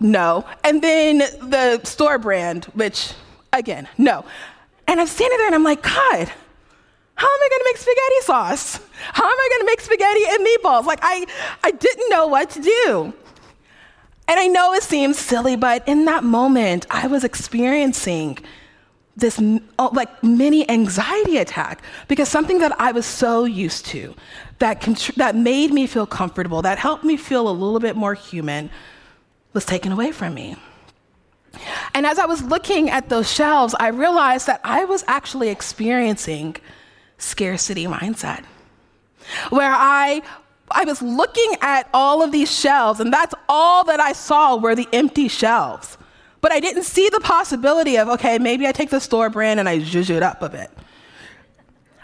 No. 0.00 0.46
And 0.64 0.80
then 0.80 1.18
the 1.18 1.82
store 1.84 2.18
brand, 2.18 2.64
which 2.72 3.12
again, 3.52 3.88
no. 3.98 4.24
And 4.86 5.00
I'm 5.00 5.06
standing 5.06 5.38
there 5.38 5.46
and 5.46 5.54
I'm 5.54 5.64
like, 5.64 5.82
God, 5.82 6.32
how 7.20 7.26
am 7.26 7.40
I 7.40 7.48
to 7.50 7.62
make 7.66 7.76
spaghetti 7.76 8.20
sauce? 8.22 8.80
How 9.12 9.24
am 9.24 9.30
I 9.30 9.56
to 9.60 9.64
make 9.66 9.80
spaghetti 9.80 10.22
and 10.28 10.46
meatballs? 10.46 10.84
Like, 10.86 11.00
I, 11.02 11.26
I 11.62 11.70
didn't 11.70 12.08
know 12.08 12.26
what 12.26 12.50
to 12.50 12.62
do. 12.62 13.14
And 14.26 14.40
I 14.40 14.46
know 14.46 14.72
it 14.72 14.82
seems 14.82 15.18
silly, 15.18 15.56
but 15.56 15.86
in 15.86 16.06
that 16.06 16.24
moment, 16.24 16.86
I 16.88 17.08
was 17.08 17.24
experiencing 17.24 18.38
this 19.16 19.40
oh, 19.78 19.90
like 19.92 20.22
mini 20.22 20.68
anxiety 20.70 21.36
attack 21.36 21.82
because 22.08 22.28
something 22.28 22.58
that 22.60 22.78
I 22.80 22.92
was 22.92 23.04
so 23.04 23.44
used 23.44 23.86
to 23.86 24.14
that, 24.58 24.80
contr- 24.80 25.14
that 25.16 25.36
made 25.36 25.72
me 25.72 25.86
feel 25.86 26.06
comfortable, 26.06 26.62
that 26.62 26.78
helped 26.78 27.04
me 27.04 27.16
feel 27.16 27.48
a 27.48 27.50
little 27.50 27.80
bit 27.80 27.96
more 27.96 28.14
human, 28.14 28.70
was 29.52 29.64
taken 29.64 29.92
away 29.92 30.12
from 30.12 30.34
me. 30.34 30.56
And 31.94 32.06
as 32.06 32.18
I 32.18 32.26
was 32.26 32.42
looking 32.42 32.90
at 32.90 33.08
those 33.08 33.30
shelves, 33.30 33.74
I 33.78 33.88
realized 33.88 34.46
that 34.46 34.60
I 34.64 34.84
was 34.84 35.04
actually 35.06 35.48
experiencing 35.48 36.56
scarcity 37.18 37.86
mindset, 37.86 38.44
where 39.50 39.72
I 39.72 40.22
I 40.70 40.84
was 40.84 41.02
looking 41.02 41.56
at 41.60 41.88
all 41.92 42.22
of 42.22 42.30
these 42.30 42.50
shelves, 42.50 43.00
and 43.00 43.12
that's 43.12 43.34
all 43.48 43.84
that 43.84 43.98
I 43.98 44.12
saw 44.12 44.56
were 44.56 44.74
the 44.74 44.88
empty 44.92 45.26
shelves. 45.28 45.98
But 46.40 46.52
I 46.52 46.60
didn't 46.60 46.84
see 46.84 47.08
the 47.08 47.20
possibility 47.20 47.98
of, 47.98 48.08
okay, 48.08 48.38
maybe 48.38 48.66
I 48.66 48.72
take 48.72 48.90
the 48.90 49.00
store 49.00 49.28
brand 49.28 49.60
and 49.60 49.68
I 49.68 49.80
zhuzh 49.80 50.10
it 50.10 50.22
up 50.22 50.42
a 50.42 50.48
bit. 50.48 50.70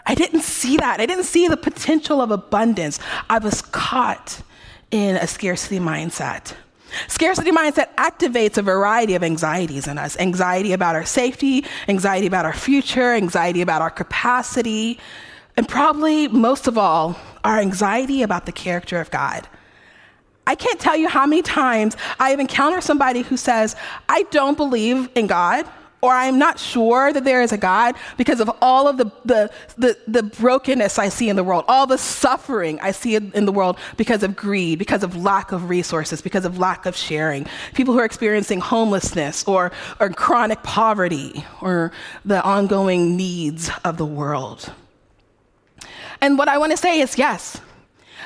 I 0.05 0.15
didn't 0.15 0.41
see 0.41 0.77
that. 0.77 1.01
I 1.01 1.05
didn't 1.05 1.25
see 1.25 1.47
the 1.47 1.57
potential 1.57 2.21
of 2.21 2.31
abundance. 2.31 2.99
I 3.29 3.39
was 3.39 3.61
caught 3.61 4.41
in 4.91 5.15
a 5.15 5.27
scarcity 5.27 5.79
mindset. 5.79 6.53
Scarcity 7.07 7.51
mindset 7.51 7.93
activates 7.95 8.57
a 8.57 8.61
variety 8.61 9.15
of 9.15 9.23
anxieties 9.23 9.87
in 9.87 9.97
us 9.97 10.17
anxiety 10.17 10.73
about 10.73 10.95
our 10.95 11.05
safety, 11.05 11.65
anxiety 11.87 12.27
about 12.27 12.45
our 12.45 12.53
future, 12.53 13.13
anxiety 13.13 13.61
about 13.61 13.81
our 13.81 13.91
capacity. 13.91 14.99
and 15.57 15.67
probably 15.67 16.27
most 16.27 16.67
of 16.67 16.77
all, 16.77 17.19
our 17.43 17.59
anxiety 17.59 18.21
about 18.21 18.45
the 18.45 18.51
character 18.51 19.01
of 19.01 19.09
God. 19.09 19.47
I 20.45 20.55
can't 20.55 20.79
tell 20.79 20.95
you 20.95 21.09
how 21.09 21.25
many 21.25 21.41
times 21.41 21.97
I 22.19 22.29
have 22.29 22.39
encountered 22.39 22.83
somebody 22.83 23.21
who 23.21 23.35
says, 23.35 23.75
I 24.07 24.23
don't 24.29 24.55
believe 24.55 25.09
in 25.15 25.27
God, 25.27 25.65
or 26.07 26.13
I'm 26.13 26.39
not 26.39 26.57
sure 26.57 27.11
that 27.11 27.25
there 27.25 27.41
is 27.41 27.51
a 27.51 27.57
God 27.57 27.95
because 28.15 28.39
of 28.39 28.49
all 28.61 28.87
of 28.87 28.95
the, 28.95 29.11
the, 29.25 29.51
the, 29.77 29.97
the, 30.07 30.23
brokenness 30.23 30.97
I 30.97 31.09
see 31.09 31.27
in 31.27 31.35
the 31.35 31.43
world, 31.43 31.65
all 31.67 31.85
the 31.85 31.97
suffering 31.97 32.79
I 32.79 32.91
see 32.91 33.15
in 33.15 33.45
the 33.45 33.51
world 33.51 33.77
because 33.97 34.23
of 34.23 34.33
greed, 34.33 34.79
because 34.79 35.03
of 35.03 35.17
lack 35.17 35.51
of 35.51 35.69
resources, 35.69 36.21
because 36.21 36.45
of 36.45 36.59
lack 36.59 36.85
of 36.85 36.95
sharing. 36.95 37.45
People 37.73 37.93
who 37.93 37.99
are 37.99 38.05
experiencing 38.05 38.61
homelessness 38.61 39.43
or, 39.43 39.73
or 39.99 40.09
chronic 40.11 40.63
poverty 40.63 41.43
or 41.59 41.91
the 42.23 42.41
ongoing 42.41 43.17
needs 43.17 43.69
of 43.83 43.97
the 43.97 44.05
world. 44.05 44.71
And 46.21 46.37
what 46.37 46.47
I 46.47 46.57
want 46.57 46.71
to 46.71 46.77
say 46.77 47.01
is 47.01 47.17
yes, 47.17 47.59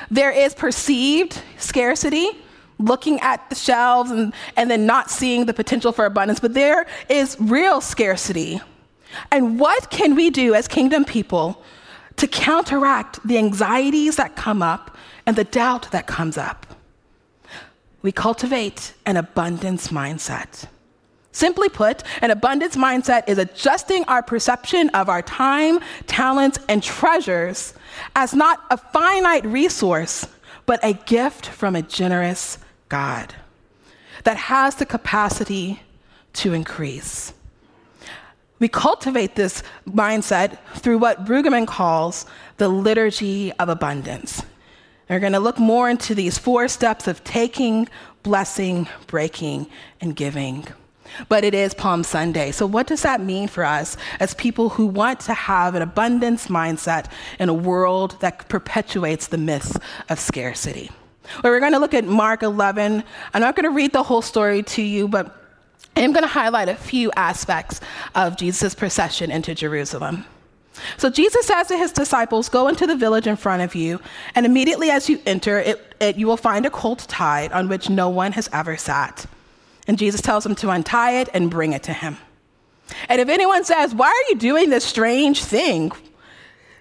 there 0.08 0.30
is 0.30 0.54
perceived 0.54 1.42
scarcity, 1.58 2.30
looking 2.78 3.20
at 3.20 3.48
the 3.48 3.54
shelves 3.54 4.10
and, 4.10 4.32
and 4.56 4.70
then 4.70 4.86
not 4.86 5.10
seeing 5.10 5.46
the 5.46 5.54
potential 5.54 5.92
for 5.92 6.04
abundance, 6.04 6.40
but 6.40 6.54
there 6.54 6.86
is 7.08 7.36
real 7.40 7.80
scarcity. 7.80 8.60
And 9.30 9.58
what 9.60 9.90
can 9.90 10.14
we 10.14 10.30
do 10.30 10.54
as 10.54 10.68
kingdom 10.68 11.04
people 11.04 11.62
to 12.16 12.26
counteract 12.26 13.26
the 13.26 13.38
anxieties 13.38 14.16
that 14.16 14.36
come 14.36 14.62
up 14.62 14.96
and 15.26 15.36
the 15.36 15.44
doubt 15.44 15.90
that 15.92 16.06
comes 16.06 16.36
up? 16.36 16.66
We 18.02 18.10
cultivate 18.10 18.94
an 19.06 19.16
abundance 19.16 19.88
mindset. 19.88 20.66
Simply 21.30 21.70
put, 21.70 22.02
an 22.20 22.30
abundance 22.30 22.76
mindset 22.76 23.26
is 23.26 23.38
adjusting 23.38 24.04
our 24.04 24.22
perception 24.22 24.90
of 24.90 25.08
our 25.08 25.22
time, 25.22 25.80
talents, 26.06 26.58
and 26.68 26.82
treasures 26.82 27.72
as 28.14 28.34
not 28.34 28.60
a 28.70 28.76
finite 28.76 29.44
resource, 29.46 30.26
but 30.66 30.80
a 30.82 30.92
gift 30.92 31.46
from 31.46 31.76
a 31.76 31.82
generous 31.82 32.58
God 32.88 33.34
that 34.24 34.36
has 34.36 34.76
the 34.76 34.86
capacity 34.86 35.82
to 36.34 36.52
increase. 36.52 37.32
We 38.58 38.68
cultivate 38.68 39.34
this 39.34 39.62
mindset 39.86 40.58
through 40.76 40.98
what 40.98 41.24
Brueggemann 41.24 41.66
calls 41.66 42.26
the 42.58 42.68
liturgy 42.68 43.52
of 43.54 43.68
abundance. 43.68 44.40
And 45.08 45.16
we're 45.16 45.20
going 45.20 45.32
to 45.32 45.40
look 45.40 45.58
more 45.58 45.90
into 45.90 46.14
these 46.14 46.38
four 46.38 46.68
steps 46.68 47.08
of 47.08 47.24
taking, 47.24 47.88
blessing, 48.22 48.88
breaking, 49.08 49.66
and 50.00 50.14
giving 50.14 50.68
but 51.28 51.44
it 51.44 51.54
is 51.54 51.74
Palm 51.74 52.04
Sunday. 52.04 52.50
So, 52.50 52.66
what 52.66 52.86
does 52.86 53.02
that 53.02 53.20
mean 53.20 53.48
for 53.48 53.64
us 53.64 53.96
as 54.20 54.34
people 54.34 54.70
who 54.70 54.86
want 54.86 55.20
to 55.20 55.34
have 55.34 55.74
an 55.74 55.82
abundance 55.82 56.48
mindset 56.48 57.10
in 57.38 57.48
a 57.48 57.54
world 57.54 58.16
that 58.20 58.48
perpetuates 58.48 59.28
the 59.28 59.38
myths 59.38 59.76
of 60.08 60.18
scarcity? 60.18 60.90
Well, 61.42 61.52
we're 61.52 61.60
going 61.60 61.72
to 61.72 61.78
look 61.78 61.94
at 61.94 62.04
Mark 62.04 62.42
11. 62.42 63.04
I'm 63.32 63.40
not 63.40 63.56
going 63.56 63.64
to 63.64 63.70
read 63.70 63.92
the 63.92 64.02
whole 64.02 64.22
story 64.22 64.62
to 64.64 64.82
you, 64.82 65.08
but 65.08 65.36
I 65.96 66.00
am 66.00 66.12
going 66.12 66.22
to 66.22 66.28
highlight 66.28 66.68
a 66.68 66.74
few 66.74 67.12
aspects 67.16 67.80
of 68.14 68.36
Jesus' 68.36 68.74
procession 68.74 69.30
into 69.30 69.54
Jerusalem. 69.54 70.24
So 70.96 71.10
Jesus 71.10 71.46
says 71.46 71.68
to 71.68 71.76
his 71.76 71.92
disciples, 71.92 72.48
Go 72.48 72.68
into 72.68 72.86
the 72.86 72.96
village 72.96 73.26
in 73.26 73.36
front 73.36 73.62
of 73.62 73.74
you, 73.74 74.00
and 74.34 74.46
immediately 74.46 74.90
as 74.90 75.08
you 75.08 75.20
enter 75.26 75.58
it, 75.58 75.94
it, 76.00 76.16
you 76.16 76.26
will 76.26 76.36
find 76.36 76.64
a 76.64 76.70
colt 76.70 77.06
tied 77.08 77.52
on 77.52 77.68
which 77.68 77.90
no 77.90 78.08
one 78.08 78.32
has 78.32 78.48
ever 78.52 78.76
sat. 78.76 79.26
And 79.86 79.98
Jesus 79.98 80.20
tells 80.20 80.44
them 80.44 80.54
to 80.56 80.70
untie 80.70 81.20
it 81.20 81.28
and 81.34 81.50
bring 81.50 81.72
it 81.72 81.82
to 81.84 81.92
him. 81.92 82.16
And 83.08 83.20
if 83.20 83.28
anyone 83.28 83.64
says, 83.64 83.94
Why 83.94 84.08
are 84.08 84.30
you 84.30 84.36
doing 84.36 84.70
this 84.70 84.84
strange 84.84 85.42
thing? 85.42 85.92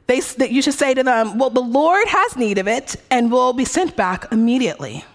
They, 0.08 0.20
that 0.20 0.52
you 0.52 0.62
should 0.62 0.74
say 0.74 0.94
to 0.94 1.04
them, 1.04 1.38
Well, 1.38 1.50
the 1.50 1.62
Lord 1.62 2.08
has 2.08 2.36
need 2.36 2.58
of 2.58 2.68
it 2.68 2.96
and 3.10 3.32
will 3.32 3.54
be 3.54 3.66
sent 3.66 3.96
back 3.96 4.32
immediately. 4.32 5.06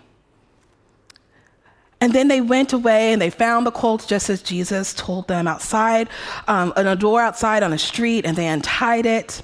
And 2.01 2.13
then 2.13 2.29
they 2.29 2.41
went 2.41 2.73
away 2.73 3.13
and 3.13 3.23
they 3.23 3.31
found 3.31 3.67
the 3.67 3.71
colt 3.71 4.05
just 4.07 4.29
as 4.29 4.43
Jesus 4.43 4.93
told 4.93 5.29
them 5.29 5.49
outside, 5.49 6.09
um, 6.47 6.73
on 6.77 6.87
a 6.87 6.95
door 6.95 7.23
outside 7.23 7.63
on 7.63 7.73
a 7.73 7.79
street, 7.79 8.27
and 8.27 8.37
they 8.37 8.47
untied 8.47 9.07
it. 9.07 9.43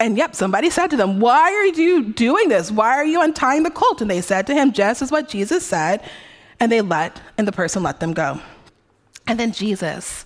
And 0.00 0.16
yep, 0.16 0.34
somebody 0.34 0.70
said 0.70 0.88
to 0.88 0.96
them, 0.96 1.18
Why 1.18 1.52
are 1.52 1.66
you 1.66 2.04
doing 2.12 2.48
this? 2.48 2.70
Why 2.70 2.90
are 2.90 3.04
you 3.04 3.20
untying 3.20 3.62
the 3.62 3.70
colt? 3.70 4.00
And 4.00 4.10
they 4.10 4.20
said 4.20 4.46
to 4.46 4.54
him, 4.54 4.72
just 4.72 5.02
as 5.02 5.10
what 5.10 5.28
Jesus 5.28 5.66
said. 5.66 6.08
And 6.60 6.72
they 6.72 6.80
let, 6.80 7.20
and 7.36 7.46
the 7.46 7.52
person 7.52 7.82
let 7.82 8.00
them 8.00 8.12
go. 8.12 8.40
And 9.26 9.38
then 9.38 9.52
Jesus 9.52 10.24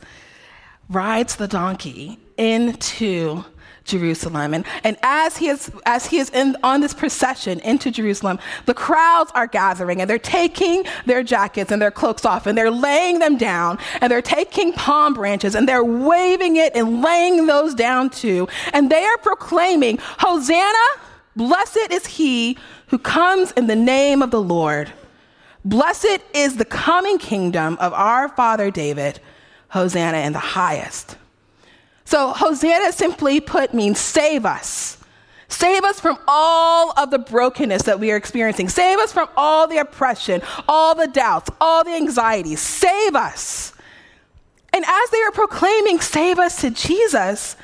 rides 0.88 1.36
the 1.36 1.48
donkey 1.48 2.18
into 2.36 3.44
Jerusalem. 3.84 4.54
And, 4.54 4.64
and 4.84 4.96
as 5.02 5.36
he 5.36 5.48
is, 5.48 5.70
as 5.86 6.06
he 6.06 6.18
is 6.18 6.30
in, 6.30 6.56
on 6.62 6.80
this 6.80 6.94
procession 6.94 7.60
into 7.60 7.90
Jerusalem, 7.90 8.38
the 8.66 8.74
crowds 8.74 9.32
are 9.34 9.46
gathering 9.46 10.00
and 10.00 10.08
they're 10.08 10.18
taking 10.18 10.84
their 11.06 11.22
jackets 11.22 11.72
and 11.72 11.82
their 11.82 11.90
cloaks 11.90 12.24
off 12.24 12.46
and 12.46 12.56
they're 12.56 12.70
laying 12.70 13.18
them 13.18 13.36
down 13.36 13.78
and 14.00 14.10
they're 14.10 14.22
taking 14.22 14.72
palm 14.72 15.14
branches 15.14 15.54
and 15.54 15.68
they're 15.68 15.84
waving 15.84 16.56
it 16.56 16.74
and 16.74 17.02
laying 17.02 17.46
those 17.46 17.74
down 17.74 18.10
too. 18.10 18.48
And 18.72 18.90
they 18.90 19.04
are 19.04 19.18
proclaiming, 19.18 19.98
Hosanna, 20.18 21.02
blessed 21.34 21.88
is 21.90 22.06
he 22.06 22.56
who 22.88 22.98
comes 22.98 23.52
in 23.52 23.66
the 23.66 23.76
name 23.76 24.22
of 24.22 24.30
the 24.30 24.40
Lord. 24.40 24.92
Blessed 25.64 26.18
is 26.34 26.56
the 26.56 26.64
coming 26.64 27.18
kingdom 27.18 27.76
of 27.80 27.92
our 27.92 28.28
father 28.28 28.70
David. 28.70 29.20
Hosanna 29.68 30.18
in 30.18 30.34
the 30.34 30.38
highest. 30.38 31.16
So, 32.04 32.32
Hosanna 32.32 32.92
simply 32.92 33.40
put 33.40 33.72
means 33.72 33.98
save 33.98 34.44
us. 34.44 34.98
Save 35.48 35.84
us 35.84 35.98
from 35.98 36.18
all 36.28 36.92
of 36.98 37.10
the 37.10 37.18
brokenness 37.18 37.82
that 37.82 37.98
we 37.98 38.10
are 38.10 38.16
experiencing. 38.16 38.68
Save 38.68 38.98
us 38.98 39.12
from 39.12 39.28
all 39.36 39.66
the 39.66 39.78
oppression, 39.78 40.42
all 40.68 40.94
the 40.94 41.06
doubts, 41.06 41.50
all 41.60 41.84
the 41.84 41.94
anxieties. 41.94 42.60
Save 42.60 43.14
us. 43.14 43.72
And 44.74 44.84
as 44.86 45.10
they 45.10 45.22
are 45.22 45.30
proclaiming, 45.30 46.00
Save 46.00 46.38
us 46.38 46.60
to 46.60 46.70
Jesus, 46.70 47.56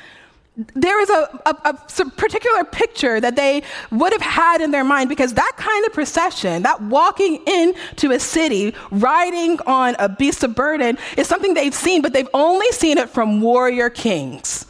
there 0.73 0.99
is 1.01 1.09
a, 1.09 1.41
a, 1.45 1.55
a, 1.65 2.09
particular 2.11 2.63
picture 2.63 3.19
that 3.21 3.35
they 3.35 3.63
would 3.91 4.11
have 4.11 4.21
had 4.21 4.61
in 4.61 4.71
their 4.71 4.83
mind 4.83 5.07
because 5.07 5.33
that 5.33 5.53
kind 5.57 5.85
of 5.85 5.93
procession, 5.93 6.63
that 6.63 6.81
walking 6.81 7.41
into 7.47 8.11
a 8.11 8.19
city, 8.19 8.73
riding 8.91 9.59
on 9.65 9.95
a 9.99 10.09
beast 10.09 10.43
of 10.43 10.55
burden, 10.55 10.97
is 11.17 11.27
something 11.27 11.53
they've 11.53 11.73
seen, 11.73 12.01
but 12.01 12.13
they've 12.13 12.29
only 12.33 12.69
seen 12.71 12.97
it 12.97 13.09
from 13.09 13.41
warrior 13.41 13.89
kings, 13.89 14.65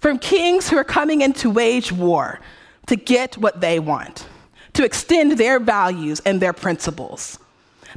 from 0.00 0.18
kings 0.18 0.68
who 0.68 0.76
are 0.76 0.84
coming 0.84 1.20
in 1.20 1.32
to 1.34 1.50
wage 1.50 1.92
war 1.92 2.40
to 2.86 2.96
get 2.96 3.36
what 3.38 3.60
they 3.60 3.78
want, 3.78 4.26
to 4.72 4.84
extend 4.84 5.38
their 5.38 5.60
values 5.60 6.20
and 6.26 6.40
their 6.40 6.52
principles. 6.52 7.39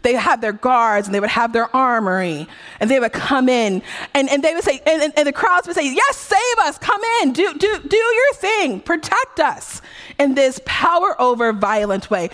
They 0.01 0.13
have 0.13 0.41
their 0.41 0.53
guards 0.53 1.07
and 1.07 1.13
they 1.13 1.19
would 1.19 1.29
have 1.29 1.53
their 1.53 1.73
armory 1.75 2.47
and 2.79 2.89
they 2.89 3.00
would 3.00 3.13
come 3.13 3.47
in. 3.47 3.81
And, 4.13 4.29
and 4.29 4.43
they 4.43 4.53
would 4.53 4.63
say, 4.63 4.81
and, 4.85 5.13
and 5.15 5.27
the 5.27 5.33
crowds 5.33 5.67
would 5.67 5.75
say, 5.75 5.93
Yes, 5.93 6.17
save 6.17 6.65
us, 6.65 6.77
come 6.77 7.01
in, 7.21 7.33
do, 7.33 7.53
do, 7.53 7.79
do 7.88 7.97
your 7.97 8.33
thing, 8.33 8.79
protect 8.79 9.39
us. 9.39 9.81
In 10.19 10.35
this 10.35 10.59
power 10.65 11.19
over 11.21 11.53
violent 11.53 12.09
way. 12.09 12.29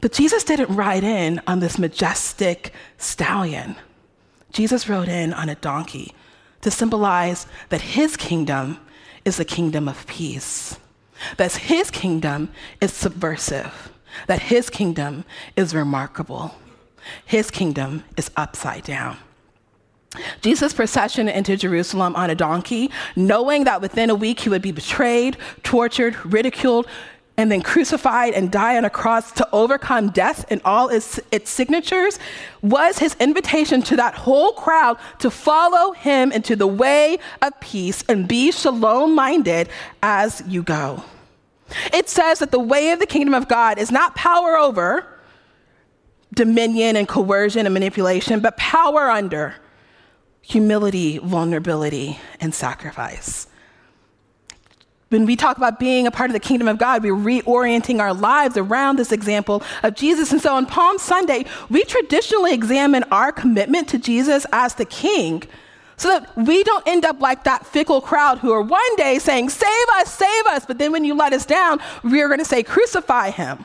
But 0.00 0.12
Jesus 0.12 0.44
didn't 0.44 0.74
ride 0.74 1.04
in 1.04 1.40
on 1.46 1.60
this 1.60 1.78
majestic 1.78 2.72
stallion. 2.98 3.76
Jesus 4.52 4.88
rode 4.88 5.08
in 5.08 5.32
on 5.32 5.48
a 5.48 5.54
donkey 5.54 6.14
to 6.60 6.70
symbolize 6.70 7.46
that 7.70 7.80
his 7.80 8.16
kingdom 8.16 8.78
is 9.24 9.36
the 9.36 9.44
kingdom 9.44 9.88
of 9.88 10.06
peace, 10.06 10.78
that 11.36 11.52
his 11.52 11.90
kingdom 11.90 12.50
is 12.80 12.92
subversive, 12.92 13.92
that 14.26 14.42
his 14.42 14.70
kingdom 14.70 15.24
is 15.56 15.74
remarkable. 15.74 16.54
His 17.24 17.50
kingdom 17.50 18.04
is 18.16 18.30
upside 18.36 18.84
down. 18.84 19.16
Jesus' 20.42 20.72
procession 20.72 21.28
into 21.28 21.56
Jerusalem 21.56 22.14
on 22.14 22.30
a 22.30 22.34
donkey, 22.34 22.90
knowing 23.16 23.64
that 23.64 23.80
within 23.80 24.10
a 24.10 24.14
week 24.14 24.40
he 24.40 24.48
would 24.48 24.62
be 24.62 24.72
betrayed, 24.72 25.36
tortured, 25.62 26.16
ridiculed, 26.24 26.86
and 27.36 27.50
then 27.50 27.62
crucified 27.62 28.32
and 28.32 28.50
die 28.50 28.76
on 28.76 28.84
a 28.84 28.90
cross 28.90 29.32
to 29.32 29.48
overcome 29.52 30.10
death 30.10 30.44
and 30.50 30.60
all 30.64 30.88
its, 30.88 31.18
its 31.32 31.50
signatures, 31.50 32.18
was 32.62 32.98
his 32.98 33.16
invitation 33.18 33.82
to 33.82 33.96
that 33.96 34.14
whole 34.14 34.52
crowd 34.52 34.98
to 35.18 35.30
follow 35.30 35.92
him 35.92 36.30
into 36.30 36.54
the 36.54 36.66
way 36.66 37.18
of 37.42 37.58
peace 37.60 38.04
and 38.08 38.28
be 38.28 38.52
shalom 38.52 39.14
minded 39.16 39.68
as 40.02 40.44
you 40.46 40.62
go. 40.62 41.02
It 41.92 42.08
says 42.08 42.38
that 42.38 42.52
the 42.52 42.60
way 42.60 42.90
of 42.90 43.00
the 43.00 43.06
kingdom 43.06 43.34
of 43.34 43.48
God 43.48 43.78
is 43.78 43.90
not 43.90 44.14
power 44.14 44.56
over, 44.56 45.13
dominion 46.34 46.96
and 46.96 47.08
coercion 47.08 47.66
and 47.66 47.74
manipulation, 47.74 48.40
but 48.40 48.56
power 48.56 49.10
under 49.10 49.54
humility, 50.42 51.18
vulnerability, 51.18 52.18
and 52.40 52.54
sacrifice. 52.54 53.46
When 55.08 55.26
we 55.26 55.36
talk 55.36 55.56
about 55.56 55.78
being 55.78 56.06
a 56.06 56.10
part 56.10 56.30
of 56.30 56.34
the 56.34 56.40
kingdom 56.40 56.66
of 56.66 56.76
God, 56.78 57.02
we're 57.02 57.14
reorienting 57.14 58.00
our 58.00 58.12
lives 58.12 58.56
around 58.56 58.98
this 58.98 59.12
example 59.12 59.62
of 59.82 59.94
Jesus. 59.94 60.32
And 60.32 60.40
so 60.40 60.54
on 60.54 60.66
Palm 60.66 60.98
Sunday, 60.98 61.44
we 61.70 61.84
traditionally 61.84 62.52
examine 62.52 63.04
our 63.04 63.30
commitment 63.30 63.88
to 63.90 63.98
Jesus 63.98 64.44
as 64.52 64.74
the 64.74 64.84
king 64.84 65.44
So 65.96 66.08
that 66.08 66.36
we 66.36 66.64
don't 66.64 66.86
end 66.86 67.04
up 67.04 67.20
like 67.20 67.44
that 67.44 67.66
fickle 67.66 68.00
crowd 68.00 68.38
who 68.38 68.52
are 68.52 68.62
one 68.62 68.96
day 68.96 69.18
saying, 69.18 69.50
Save 69.50 69.88
us, 69.96 70.12
save 70.12 70.46
us, 70.46 70.66
but 70.66 70.78
then 70.78 70.92
when 70.92 71.04
you 71.04 71.14
let 71.14 71.32
us 71.32 71.46
down, 71.46 71.78
we're 72.02 72.26
going 72.26 72.40
to 72.40 72.44
say, 72.44 72.62
Crucify 72.62 73.30
him. 73.30 73.64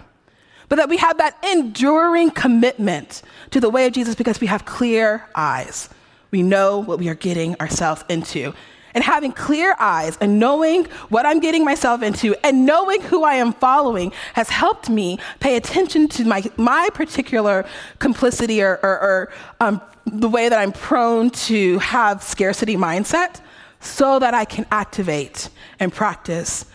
But 0.70 0.78
that 0.78 0.90
we 0.90 0.98
have 0.98 1.18
that 1.18 1.44
enduring 1.44 2.32
commitment 2.32 3.22
to 3.52 3.60
the 3.60 3.70
way 3.70 3.88
of 3.88 3.94
Jesus 3.94 4.16
because 4.16 4.40
we 4.40 4.48
have 4.48 4.66
clear 4.66 5.28
eyes. 5.36 5.90
We 6.32 6.44
know 6.44 6.80
what 6.80 7.00
we 7.00 7.10
are 7.10 7.16
getting 7.16 7.56
ourselves 7.60 8.04
into 8.08 8.54
and 8.94 9.04
having 9.04 9.32
clear 9.32 9.76
eyes 9.80 10.18
and 10.22 10.40
knowing 10.40 10.86
what 11.10 11.26
I'm 11.26 11.40
getting 11.40 11.64
myself 11.64 12.02
into 12.02 12.36
and 12.44 12.66
knowing 12.66 13.02
who 13.02 13.24
I 13.24 13.36
am 13.36 13.54
following 13.54 14.12
has 14.34 14.50
helped 14.50 14.90
me 14.90 15.20
pay 15.40 15.56
attention 15.56 16.08
to 16.10 16.26
my, 16.26 16.44
my 16.58 16.90
particular 16.94 17.66
complicity 18.00 18.62
or, 18.62 18.80
or, 18.84 19.00
or 19.02 19.32
um, 19.60 19.82
the 20.06 20.30
way 20.30 20.50
that 20.50 20.60
I'm 20.60 20.72
prone 20.72 21.30
to 21.32 21.80
have 21.80 22.24
scarcity 22.24 22.76
mindset 22.76 23.42
so 23.80 24.20
that 24.20 24.34
I 24.34 24.46
can 24.46 24.66
activate 24.72 25.50
and 25.80 25.94
practice 25.94 26.66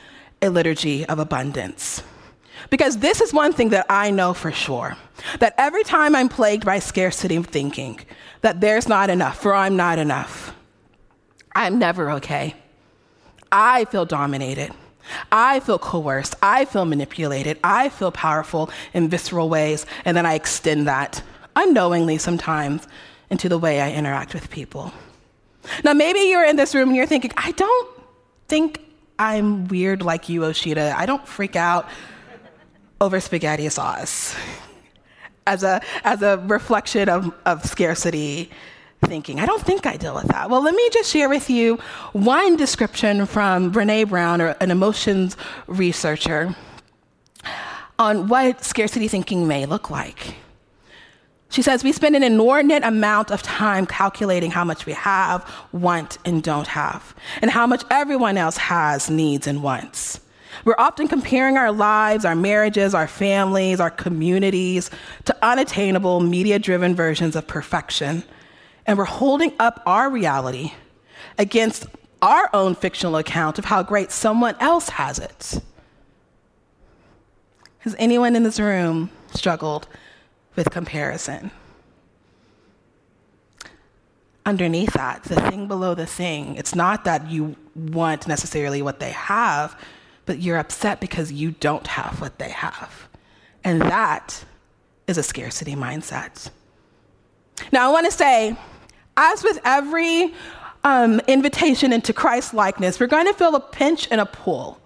a 0.40 0.48
liturgy 0.48 1.04
of 1.06 1.18
abundance. 1.18 2.02
Because 2.74 2.98
this 2.98 3.20
is 3.20 3.32
one 3.32 3.52
thing 3.52 3.68
that 3.68 3.86
I 3.88 4.10
know 4.10 4.34
for 4.34 4.50
sure 4.50 4.96
that 5.38 5.54
every 5.56 5.84
time 5.84 6.16
I'm 6.16 6.28
plagued 6.28 6.64
by 6.64 6.80
scarcity 6.80 7.40
thinking, 7.40 8.00
that 8.40 8.60
there's 8.60 8.88
not 8.88 9.10
enough 9.10 9.46
or 9.46 9.54
I'm 9.54 9.76
not 9.76 10.00
enough 10.00 10.52
I'm 11.54 11.78
never 11.78 12.10
okay. 12.18 12.56
I 13.52 13.84
feel 13.84 14.04
dominated. 14.04 14.72
I 15.30 15.60
feel 15.60 15.78
coerced. 15.78 16.34
I 16.42 16.64
feel 16.64 16.84
manipulated. 16.84 17.60
I 17.62 17.90
feel 17.90 18.10
powerful 18.10 18.70
in 18.92 19.08
visceral 19.08 19.48
ways. 19.48 19.86
And 20.04 20.16
then 20.16 20.26
I 20.26 20.34
extend 20.34 20.88
that 20.88 21.22
unknowingly 21.54 22.18
sometimes 22.18 22.88
into 23.30 23.48
the 23.48 23.56
way 23.56 23.80
I 23.80 23.92
interact 23.92 24.34
with 24.34 24.50
people. 24.50 24.92
Now, 25.84 25.92
maybe 25.92 26.18
you're 26.18 26.44
in 26.44 26.56
this 26.56 26.74
room 26.74 26.88
and 26.88 26.96
you're 26.96 27.06
thinking, 27.06 27.30
I 27.36 27.52
don't 27.52 27.88
think 28.48 28.80
I'm 29.16 29.68
weird 29.68 30.02
like 30.02 30.28
you, 30.28 30.40
Osheta. 30.40 30.92
I 30.92 31.06
don't 31.06 31.24
freak 31.28 31.54
out 31.54 31.88
over 33.04 33.20
spaghetti 33.20 33.68
sauce 33.68 34.34
as 35.46 35.62
a, 35.62 35.82
as 36.04 36.22
a 36.22 36.38
reflection 36.46 37.10
of, 37.10 37.34
of 37.44 37.62
scarcity 37.62 38.50
thinking. 39.04 39.38
I 39.40 39.44
don't 39.44 39.60
think 39.62 39.84
I 39.86 39.98
deal 39.98 40.14
with 40.14 40.28
that. 40.28 40.48
Well, 40.48 40.62
let 40.62 40.74
me 40.74 40.88
just 40.90 41.10
share 41.10 41.28
with 41.28 41.50
you 41.50 41.76
one 42.14 42.56
description 42.56 43.26
from 43.26 43.70
Brene 43.70 44.08
Brown, 44.08 44.40
an 44.40 44.70
emotions 44.70 45.36
researcher, 45.66 46.56
on 47.98 48.28
what 48.28 48.64
scarcity 48.64 49.06
thinking 49.06 49.46
may 49.46 49.66
look 49.66 49.90
like. 49.90 50.36
She 51.50 51.60
says, 51.60 51.84
We 51.84 51.92
spend 51.92 52.16
an 52.16 52.22
inordinate 52.22 52.82
amount 52.82 53.30
of 53.30 53.42
time 53.42 53.84
calculating 53.84 54.50
how 54.50 54.64
much 54.64 54.86
we 54.86 54.94
have, 54.94 55.48
want, 55.72 56.16
and 56.24 56.42
don't 56.42 56.68
have, 56.68 57.14
and 57.42 57.50
how 57.50 57.66
much 57.66 57.84
everyone 57.90 58.38
else 58.38 58.56
has, 58.56 59.10
needs, 59.10 59.46
and 59.46 59.62
wants. 59.62 60.20
We're 60.64 60.74
often 60.78 61.08
comparing 61.08 61.56
our 61.56 61.72
lives, 61.72 62.24
our 62.24 62.36
marriages, 62.36 62.94
our 62.94 63.08
families, 63.08 63.80
our 63.80 63.90
communities 63.90 64.90
to 65.24 65.36
unattainable, 65.42 66.20
media 66.20 66.58
driven 66.58 66.94
versions 66.94 67.36
of 67.36 67.46
perfection 67.46 68.24
and 68.86 68.98
we're 68.98 69.04
holding 69.04 69.52
up 69.58 69.82
our 69.86 70.10
reality 70.10 70.72
against 71.38 71.86
our 72.22 72.48
own 72.52 72.74
fictional 72.74 73.16
account 73.16 73.58
of 73.58 73.64
how 73.66 73.82
great 73.82 74.10
someone 74.10 74.56
else 74.60 74.88
has 74.90 75.18
it. 75.18 75.60
Has 77.80 77.94
anyone 77.98 78.34
in 78.36 78.42
this 78.42 78.60
room 78.60 79.10
struggled 79.32 79.86
with 80.56 80.70
comparison? 80.70 81.50
Underneath 84.46 84.92
that, 84.92 85.22
the 85.24 85.40
thing 85.40 85.68
below 85.68 85.94
the 85.94 86.06
thing, 86.06 86.56
it's 86.56 86.74
not 86.74 87.04
that 87.04 87.30
you 87.30 87.56
want 87.74 88.26
necessarily 88.26 88.82
what 88.82 89.00
they 89.00 89.10
have, 89.10 89.78
but 90.26 90.40
you're 90.40 90.58
upset 90.58 91.00
because 91.00 91.32
you 91.32 91.52
don't 91.52 91.86
have 91.86 92.20
what 92.20 92.38
they 92.38 92.50
have. 92.50 93.08
And 93.62 93.80
that 93.82 94.44
is 95.06 95.18
a 95.18 95.22
scarcity 95.22 95.74
mindset. 95.74 96.50
Now, 97.72 97.88
I 97.88 97.92
want 97.92 98.06
to 98.06 98.12
say, 98.12 98.56
as 99.16 99.42
with 99.42 99.60
every 99.64 100.34
um, 100.82 101.20
invitation 101.28 101.92
into 101.92 102.12
Christ 102.12 102.54
likeness, 102.54 102.98
we're 102.98 103.06
going 103.06 103.26
to 103.26 103.34
feel 103.34 103.54
a 103.54 103.60
pinch 103.60 104.08
and 104.10 104.20
a 104.20 104.26
pull. 104.26 104.80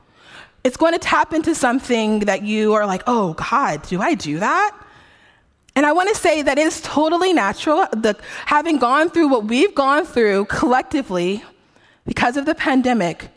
It's 0.65 0.77
going 0.77 0.93
to 0.93 0.99
tap 0.99 1.33
into 1.33 1.55
something 1.55 2.21
that 2.21 2.43
you 2.43 2.75
are 2.75 2.87
like, 2.87 3.03
oh, 3.07 3.35
God, 3.35 3.83
do 3.83 4.01
I 4.01 4.15
do 4.15 4.39
that? 4.41 4.77
And 5.75 5.87
I 5.87 5.93
want 5.93 6.09
to 6.09 6.15
say 6.15 6.43
that 6.43 6.59
it's 6.59 6.81
totally 6.81 7.33
natural, 7.33 7.87
the, 7.93 8.19
having 8.47 8.79
gone 8.79 9.11
through 9.11 9.29
what 9.29 9.45
we've 9.45 9.75
gone 9.75 10.05
through 10.05 10.47
collectively 10.47 11.45
because 12.05 12.37
of 12.37 12.47
the 12.47 12.55
pandemic, 12.55 13.29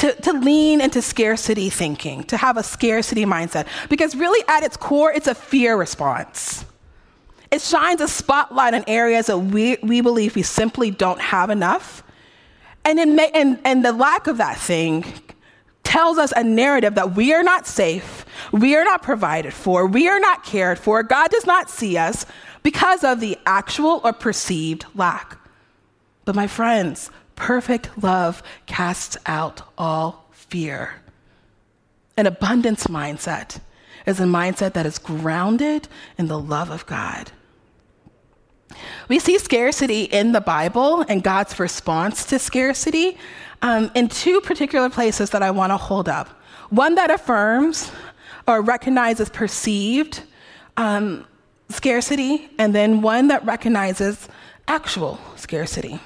to, 0.00 0.14
to 0.22 0.32
lean 0.32 0.80
into 0.80 1.02
scarcity 1.02 1.68
thinking, 1.68 2.24
to 2.24 2.38
have 2.38 2.56
a 2.56 2.62
scarcity 2.62 3.26
mindset. 3.26 3.66
Because 3.90 4.16
really, 4.16 4.42
at 4.48 4.62
its 4.62 4.76
core, 4.76 5.12
it's 5.12 5.26
a 5.26 5.34
fear 5.34 5.76
response. 5.76 6.64
It 7.50 7.60
shines 7.60 8.00
a 8.00 8.08
spotlight 8.08 8.72
on 8.72 8.84
areas 8.86 9.26
that 9.26 9.36
we, 9.36 9.76
we 9.82 10.00
believe 10.00 10.34
we 10.36 10.42
simply 10.42 10.90
don't 10.90 11.20
have 11.20 11.50
enough. 11.50 12.02
And, 12.82 13.14
may, 13.14 13.30
and, 13.34 13.60
and 13.62 13.84
the 13.84 13.92
lack 13.92 14.26
of 14.26 14.38
that 14.38 14.56
thing 14.56 15.04
tells 15.82 16.16
us 16.16 16.32
a 16.34 16.44
narrative 16.44 16.94
that 16.94 17.14
we 17.14 17.34
are 17.34 17.42
not 17.42 17.66
safe, 17.66 18.24
we 18.52 18.76
are 18.76 18.84
not 18.84 19.02
provided 19.02 19.52
for, 19.52 19.86
we 19.86 20.08
are 20.08 20.20
not 20.20 20.44
cared 20.44 20.78
for, 20.78 21.02
God 21.02 21.30
does 21.30 21.44
not 21.44 21.68
see 21.68 21.98
us 21.98 22.24
because 22.62 23.04
of 23.04 23.20
the 23.20 23.36
actual 23.44 24.00
or 24.02 24.14
perceived 24.14 24.86
lack. 24.94 25.36
But 26.24 26.34
my 26.34 26.46
friends, 26.46 27.10
perfect 27.40 27.88
love 28.02 28.42
casts 28.66 29.16
out 29.24 29.62
all 29.78 30.26
fear. 30.30 31.00
An 32.18 32.26
abundance 32.26 32.86
mindset 32.86 33.60
is 34.04 34.20
a 34.20 34.24
mindset 34.24 34.74
that 34.74 34.84
is 34.84 34.98
grounded 34.98 35.88
in 36.18 36.28
the 36.28 36.38
love 36.38 36.70
of 36.70 36.84
God. 36.84 37.32
We 39.08 39.18
see 39.18 39.38
scarcity 39.38 40.02
in 40.02 40.32
the 40.32 40.42
Bible 40.42 41.00
and 41.08 41.22
God's 41.22 41.58
response 41.58 42.26
to 42.26 42.38
scarcity 42.38 43.16
um, 43.62 43.90
in 43.94 44.10
two 44.10 44.42
particular 44.42 44.90
places 44.90 45.30
that 45.30 45.42
I 45.42 45.50
want 45.50 45.70
to 45.70 45.78
hold 45.78 46.10
up. 46.10 46.28
One 46.68 46.94
that 46.96 47.10
affirms 47.10 47.90
or 48.46 48.60
recognizes 48.60 49.30
perceived 49.30 50.22
um, 50.76 51.26
scarcity, 51.70 52.50
and 52.58 52.74
then 52.74 53.00
one 53.00 53.28
that 53.28 53.42
recognizes 53.46 54.28
actual 54.68 55.18
scarcity. 55.36 56.00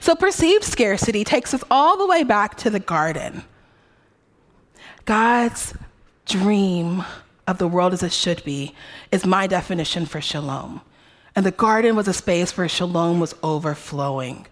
So, 0.00 0.14
perceived 0.14 0.64
scarcity 0.64 1.24
takes 1.24 1.54
us 1.54 1.64
all 1.70 1.96
the 1.96 2.06
way 2.06 2.24
back 2.24 2.56
to 2.58 2.70
the 2.70 2.80
garden. 2.80 3.44
God's 5.04 5.74
dream 6.26 7.04
of 7.46 7.58
the 7.58 7.68
world 7.68 7.94
as 7.94 8.02
it 8.02 8.12
should 8.12 8.44
be 8.44 8.74
is 9.10 9.24
my 9.24 9.46
definition 9.46 10.04
for 10.04 10.20
shalom. 10.20 10.82
And 11.34 11.46
the 11.46 11.50
garden 11.50 11.96
was 11.96 12.08
a 12.08 12.12
space 12.12 12.56
where 12.56 12.68
shalom 12.68 13.20
was 13.20 13.34
overflowing. 13.42 14.46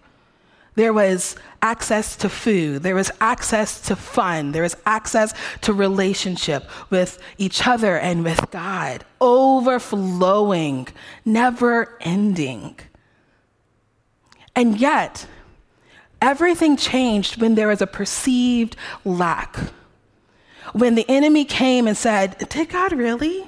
There 0.75 0.93
was 0.93 1.35
access 1.61 2.15
to 2.17 2.29
food, 2.29 2.83
there 2.83 2.95
was 2.95 3.11
access 3.19 3.81
to 3.81 3.95
fun, 3.95 4.51
there 4.51 4.61
was 4.61 4.77
access 4.85 5.33
to 5.61 5.73
relationship 5.73 6.69
with 6.91 7.19
each 7.39 7.65
other 7.65 7.97
and 7.97 8.23
with 8.23 8.51
God, 8.51 9.03
overflowing, 9.19 10.87
never 11.25 11.97
ending. 12.01 12.79
And 14.57 14.79
yet, 14.79 15.27
everything 16.19 16.77
changed 16.77 17.39
when 17.39 17.53
there 17.53 17.67
was 17.67 17.79
a 17.79 17.85
perceived 17.85 18.75
lack. 19.05 19.55
When 20.73 20.95
the 20.95 21.05
enemy 21.07 21.45
came 21.45 21.87
and 21.87 21.95
said, 21.95 22.49
Did 22.49 22.69
God 22.69 22.91
really? 22.91 23.45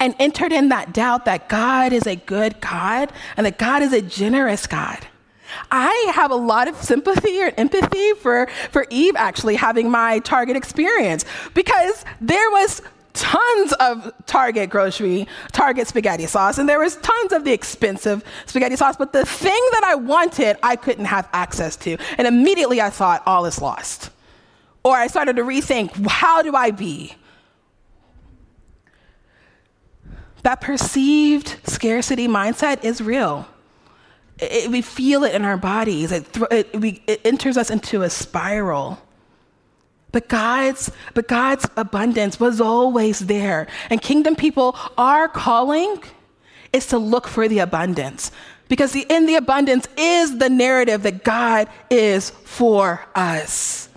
and 0.00 0.14
entered 0.18 0.52
in 0.52 0.70
that 0.70 0.92
doubt 0.92 1.24
that 1.24 1.48
God 1.48 1.92
is 1.92 2.06
a 2.06 2.16
good 2.16 2.60
God 2.60 3.12
and 3.36 3.46
that 3.46 3.58
God 3.58 3.82
is 3.82 3.92
a 3.92 4.02
generous 4.02 4.66
God. 4.66 5.06
I 5.70 6.12
have 6.14 6.30
a 6.30 6.36
lot 6.36 6.68
of 6.68 6.76
sympathy 6.76 7.40
or 7.42 7.52
empathy 7.56 8.12
for, 8.14 8.48
for 8.70 8.86
Eve 8.90 9.14
actually 9.16 9.54
having 9.54 9.90
my 9.90 10.18
Target 10.20 10.56
experience 10.56 11.24
because 11.54 12.04
there 12.20 12.50
was 12.50 12.82
tons 13.14 13.72
of 13.74 14.12
Target 14.26 14.68
grocery, 14.68 15.26
Target 15.52 15.86
spaghetti 15.88 16.26
sauce, 16.26 16.58
and 16.58 16.68
there 16.68 16.78
was 16.78 16.96
tons 16.96 17.32
of 17.32 17.44
the 17.44 17.52
expensive 17.52 18.22
spaghetti 18.46 18.76
sauce, 18.76 18.96
but 18.96 19.12
the 19.12 19.24
thing 19.24 19.68
that 19.72 19.84
I 19.84 19.94
wanted, 19.94 20.58
I 20.62 20.76
couldn't 20.76 21.06
have 21.06 21.28
access 21.32 21.76
to. 21.76 21.96
And 22.18 22.26
immediately 22.26 22.80
I 22.80 22.90
thought, 22.90 23.22
all 23.24 23.46
is 23.46 23.60
lost. 23.60 24.10
Or 24.84 24.96
I 24.96 25.06
started 25.06 25.36
to 25.36 25.42
rethink, 25.42 26.06
how 26.06 26.42
do 26.42 26.54
I 26.54 26.70
be? 26.70 27.14
That 30.42 30.60
perceived 30.60 31.56
scarcity 31.64 32.28
mindset 32.28 32.84
is 32.84 33.00
real. 33.00 33.48
It, 34.38 34.70
we 34.70 34.82
feel 34.82 35.24
it 35.24 35.34
in 35.34 35.44
our 35.44 35.56
bodies, 35.56 36.12
it, 36.12 36.26
it, 36.50 36.78
we, 36.78 37.02
it 37.06 37.20
enters 37.24 37.56
us 37.56 37.70
into 37.70 38.02
a 38.02 38.10
spiral. 38.10 39.00
But 40.14 40.28
God's, 40.28 40.92
but 41.12 41.26
God's 41.26 41.68
abundance 41.76 42.38
was 42.38 42.60
always 42.60 43.18
there. 43.18 43.66
And 43.90 44.00
kingdom 44.00 44.36
people, 44.36 44.76
our 44.96 45.26
calling 45.26 46.00
is 46.72 46.86
to 46.86 46.98
look 46.98 47.26
for 47.26 47.48
the 47.48 47.58
abundance. 47.58 48.30
Because 48.68 48.92
the, 48.92 49.04
in 49.10 49.26
the 49.26 49.34
abundance 49.34 49.88
is 49.96 50.38
the 50.38 50.48
narrative 50.48 51.02
that 51.02 51.24
God 51.24 51.68
is 51.90 52.30
for 52.30 53.04
us. 53.16 53.88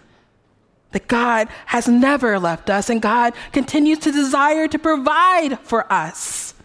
That 0.93 1.07
God 1.07 1.49
has 1.67 1.87
never 1.87 2.39
left 2.39 2.71
us 2.71 2.89
and 2.89 2.99
God 2.99 3.33
continues 3.51 3.99
to 3.99 4.11
desire 4.11 4.67
to 4.69 4.79
provide 4.79 5.59
for 5.59 5.85
us. 5.93 6.55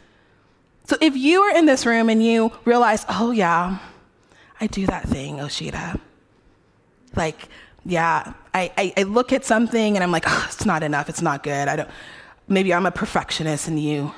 So 0.85 0.97
if 1.03 1.15
you 1.15 1.43
are 1.43 1.55
in 1.55 1.67
this 1.67 1.85
room 1.85 2.09
and 2.09 2.25
you 2.25 2.53
realize, 2.65 3.05
oh, 3.07 3.33
yeah, 3.33 3.81
I 4.63 4.67
do 4.67 4.87
that 4.87 5.07
thing, 5.11 5.37
Osheta. 5.37 6.01
Like, 7.15 7.49
yeah, 7.85 8.33
I, 8.55 8.71
I, 8.77 8.93
I 8.99 9.03
look 9.05 9.33
at 9.33 9.45
something 9.45 9.97
and 9.97 10.05
I'm 10.05 10.13
like, 10.13 10.25
oh, 10.27 10.47
it's 10.49 10.67
not 10.67 10.83
enough, 10.83 11.09
it's 11.09 11.23
not 11.23 11.43
good. 11.43 11.69
I 11.69 11.77
don't, 11.77 11.91
maybe 12.49 12.73
I'm 12.75 12.87
a 12.87 12.91
perfectionist 12.91 13.69
and 13.69 13.81
you, 13.81 14.13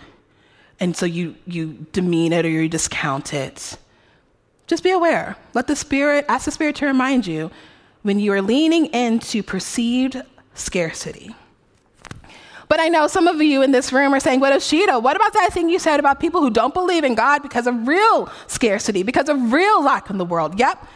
and 0.81 0.97
so 0.97 1.07
you, 1.07 1.37
you 1.47 1.87
demean 1.93 2.33
it 2.33 2.45
or 2.45 2.49
you 2.49 2.69
discount 2.69 3.33
it. 3.33 3.79
Just 4.67 4.83
be 4.83 4.91
aware. 4.91 5.37
Let 5.53 5.67
the 5.67 5.77
Spirit, 5.77 6.25
ask 6.29 6.47
the 6.47 6.51
Spirit 6.51 6.77
to 6.77 6.87
remind 6.87 7.27
you 7.27 7.51
when 8.03 8.19
you 8.19 8.33
are 8.33 8.43
leaning 8.43 8.87
into 8.87 9.43
perceived 9.43 10.21
scarcity. 10.55 11.35
But 12.69 12.81
I 12.81 12.89
know 12.89 13.07
some 13.07 13.29
of 13.29 13.41
you 13.43 13.63
in 13.63 13.73
this 13.73 13.93
room 13.93 14.15
are 14.15 14.21
saying, 14.21 14.41
What 14.41 14.53
Osheta, 14.53 15.03
what 15.03 15.17
about 15.17 15.33
that 15.35 15.53
thing 15.53 15.69
you 15.69 15.79
said 15.79 16.01
about 16.01 16.19
people 16.19 16.41
who 16.41 16.51
don't 16.51 16.75
believe 16.75 17.05
in 17.05 17.15
God 17.15 17.43
because 17.43 17.67
of 17.67 17.87
real 17.87 18.31
scarcity, 18.47 19.03
because 19.03 19.29
of 19.29 19.53
real 19.53 19.83
lack 19.83 20.11
in 20.11 20.19
the 20.19 20.25
world? 20.25 20.59
Yep, 20.59 20.87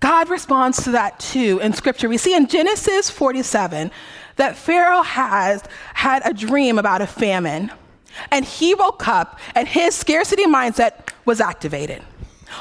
God 0.00 0.28
responds 0.28 0.84
to 0.84 0.92
that 0.92 1.18
too 1.18 1.60
in 1.62 1.72
Scripture. 1.72 2.08
We 2.08 2.18
see 2.18 2.34
in 2.34 2.46
Genesis 2.46 3.10
47 3.10 3.90
that 4.36 4.56
Pharaoh 4.56 5.02
has 5.02 5.64
had 5.94 6.22
a 6.24 6.32
dream 6.32 6.78
about 6.78 7.02
a 7.02 7.06
famine, 7.06 7.72
and 8.30 8.44
he 8.44 8.74
woke 8.74 9.08
up 9.08 9.38
and 9.54 9.66
his 9.66 9.94
scarcity 9.94 10.46
mindset 10.46 11.10
was 11.24 11.40
activated. 11.40 12.02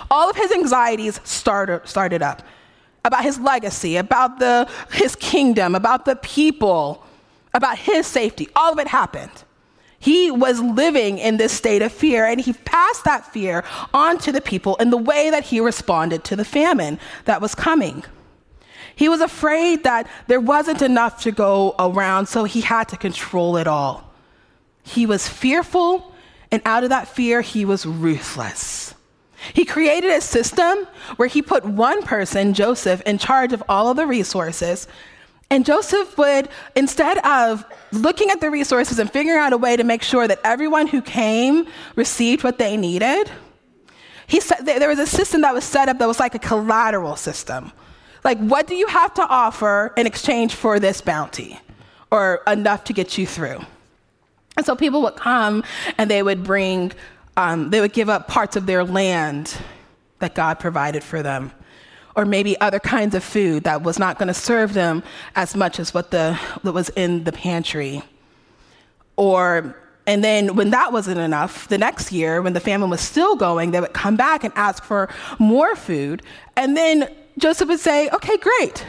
All 0.09 0.29
of 0.29 0.35
his 0.35 0.51
anxieties 0.51 1.19
started, 1.23 1.87
started 1.87 2.21
up 2.21 2.43
about 3.05 3.23
his 3.23 3.39
legacy, 3.39 3.95
about 3.95 4.37
the, 4.37 4.69
his 4.91 5.15
kingdom, 5.15 5.75
about 5.75 6.05
the 6.05 6.17
people, 6.17 7.05
about 7.53 7.77
his 7.77 8.05
safety. 8.05 8.49
All 8.55 8.73
of 8.73 8.79
it 8.79 8.87
happened. 8.87 9.31
He 9.99 10.29
was 10.29 10.61
living 10.61 11.17
in 11.17 11.37
this 11.37 11.51
state 11.51 11.81
of 11.81 11.91
fear, 11.91 12.25
and 12.25 12.39
he 12.39 12.53
passed 12.53 13.03
that 13.05 13.31
fear 13.33 13.63
on 13.93 14.19
to 14.19 14.31
the 14.31 14.41
people 14.41 14.75
in 14.75 14.89
the 14.89 14.97
way 14.97 15.29
that 15.29 15.45
he 15.45 15.59
responded 15.59 16.23
to 16.25 16.35
the 16.35 16.45
famine 16.45 16.99
that 17.25 17.41
was 17.41 17.55
coming. 17.55 18.03
He 18.95 19.09
was 19.09 19.21
afraid 19.21 19.83
that 19.83 20.07
there 20.27 20.39
wasn't 20.39 20.81
enough 20.81 21.21
to 21.23 21.31
go 21.31 21.75
around, 21.77 22.27
so 22.27 22.43
he 22.43 22.61
had 22.61 22.89
to 22.89 22.97
control 22.97 23.57
it 23.57 23.67
all. 23.67 24.11
He 24.83 25.05
was 25.05 25.27
fearful, 25.27 26.13
and 26.51 26.61
out 26.65 26.83
of 26.83 26.89
that 26.89 27.07
fear, 27.07 27.41
he 27.41 27.65
was 27.65 27.85
ruthless. 27.85 28.95
He 29.53 29.65
created 29.65 30.11
a 30.11 30.21
system 30.21 30.87
where 31.17 31.27
he 31.27 31.41
put 31.41 31.65
one 31.65 32.01
person, 32.03 32.53
Joseph, 32.53 33.01
in 33.05 33.17
charge 33.17 33.53
of 33.53 33.63
all 33.69 33.89
of 33.89 33.97
the 33.97 34.07
resources. 34.07 34.87
And 35.49 35.65
Joseph 35.65 36.17
would, 36.17 36.49
instead 36.75 37.19
of 37.19 37.65
looking 37.91 38.29
at 38.29 38.41
the 38.41 38.49
resources 38.51 38.99
and 38.99 39.11
figuring 39.11 39.39
out 39.39 39.53
a 39.53 39.57
way 39.57 39.77
to 39.77 39.83
make 39.83 40.03
sure 40.03 40.27
that 40.27 40.39
everyone 40.43 40.87
who 40.87 41.01
came 41.01 41.67
received 41.95 42.43
what 42.43 42.57
they 42.57 42.75
needed, 42.75 43.31
he 44.27 44.41
said 44.41 44.65
there 44.65 44.89
was 44.89 44.99
a 44.99 45.07
system 45.07 45.41
that 45.41 45.53
was 45.53 45.63
set 45.63 45.87
up 45.87 45.99
that 45.99 46.07
was 46.07 46.19
like 46.19 46.35
a 46.35 46.39
collateral 46.39 47.15
system. 47.15 47.71
Like, 48.25 48.39
what 48.39 48.67
do 48.67 48.75
you 48.75 48.87
have 48.87 49.13
to 49.13 49.25
offer 49.25 49.93
in 49.95 50.05
exchange 50.05 50.53
for 50.53 50.81
this 50.81 50.99
bounty 50.99 51.59
or 52.11 52.41
enough 52.45 52.83
to 52.85 52.93
get 52.93 53.17
you 53.17 53.25
through? 53.25 53.61
And 54.57 54.65
so 54.65 54.75
people 54.75 55.01
would 55.03 55.15
come 55.15 55.63
and 55.97 56.11
they 56.11 56.23
would 56.23 56.43
bring 56.43 56.91
um, 57.37 57.69
they 57.69 57.79
would 57.79 57.93
give 57.93 58.09
up 58.09 58.27
parts 58.27 58.55
of 58.55 58.65
their 58.65 58.83
land 58.83 59.55
that 60.19 60.33
God 60.33 60.59
provided 60.59 61.03
for 61.03 61.21
them, 61.21 61.51
or 62.17 62.25
maybe 62.25 62.59
other 62.59 62.79
kinds 62.79 63.13
of 63.13 63.23
food 63.23 63.63
that 63.63 63.83
was 63.83 63.99
not 63.99 64.17
going 64.17 64.27
to 64.27 64.33
serve 64.33 64.73
them 64.73 65.03
as 65.35 65.55
much 65.55 65.79
as 65.79 65.93
what, 65.93 66.09
the, 66.09 66.33
what 66.63 66.73
was 66.73 66.89
in 66.89 67.23
the 67.23 67.31
pantry. 67.31 68.01
Or, 69.15 69.77
and 70.07 70.23
then 70.23 70.55
when 70.55 70.71
that 70.71 70.91
wasn't 70.91 71.19
enough, 71.19 71.67
the 71.67 71.77
next 71.77 72.11
year, 72.11 72.41
when 72.41 72.53
the 72.53 72.59
famine 72.59 72.89
was 72.89 73.01
still 73.01 73.35
going, 73.35 73.69
they 73.69 73.79
would 73.79 73.93
come 73.93 74.17
back 74.17 74.43
and 74.43 74.51
ask 74.55 74.83
for 74.83 75.09
more 75.37 75.75
food. 75.75 76.23
And 76.55 76.75
then 76.75 77.07
Joseph 77.37 77.69
would 77.69 77.79
say, 77.79 78.09
Okay, 78.09 78.37
great, 78.37 78.83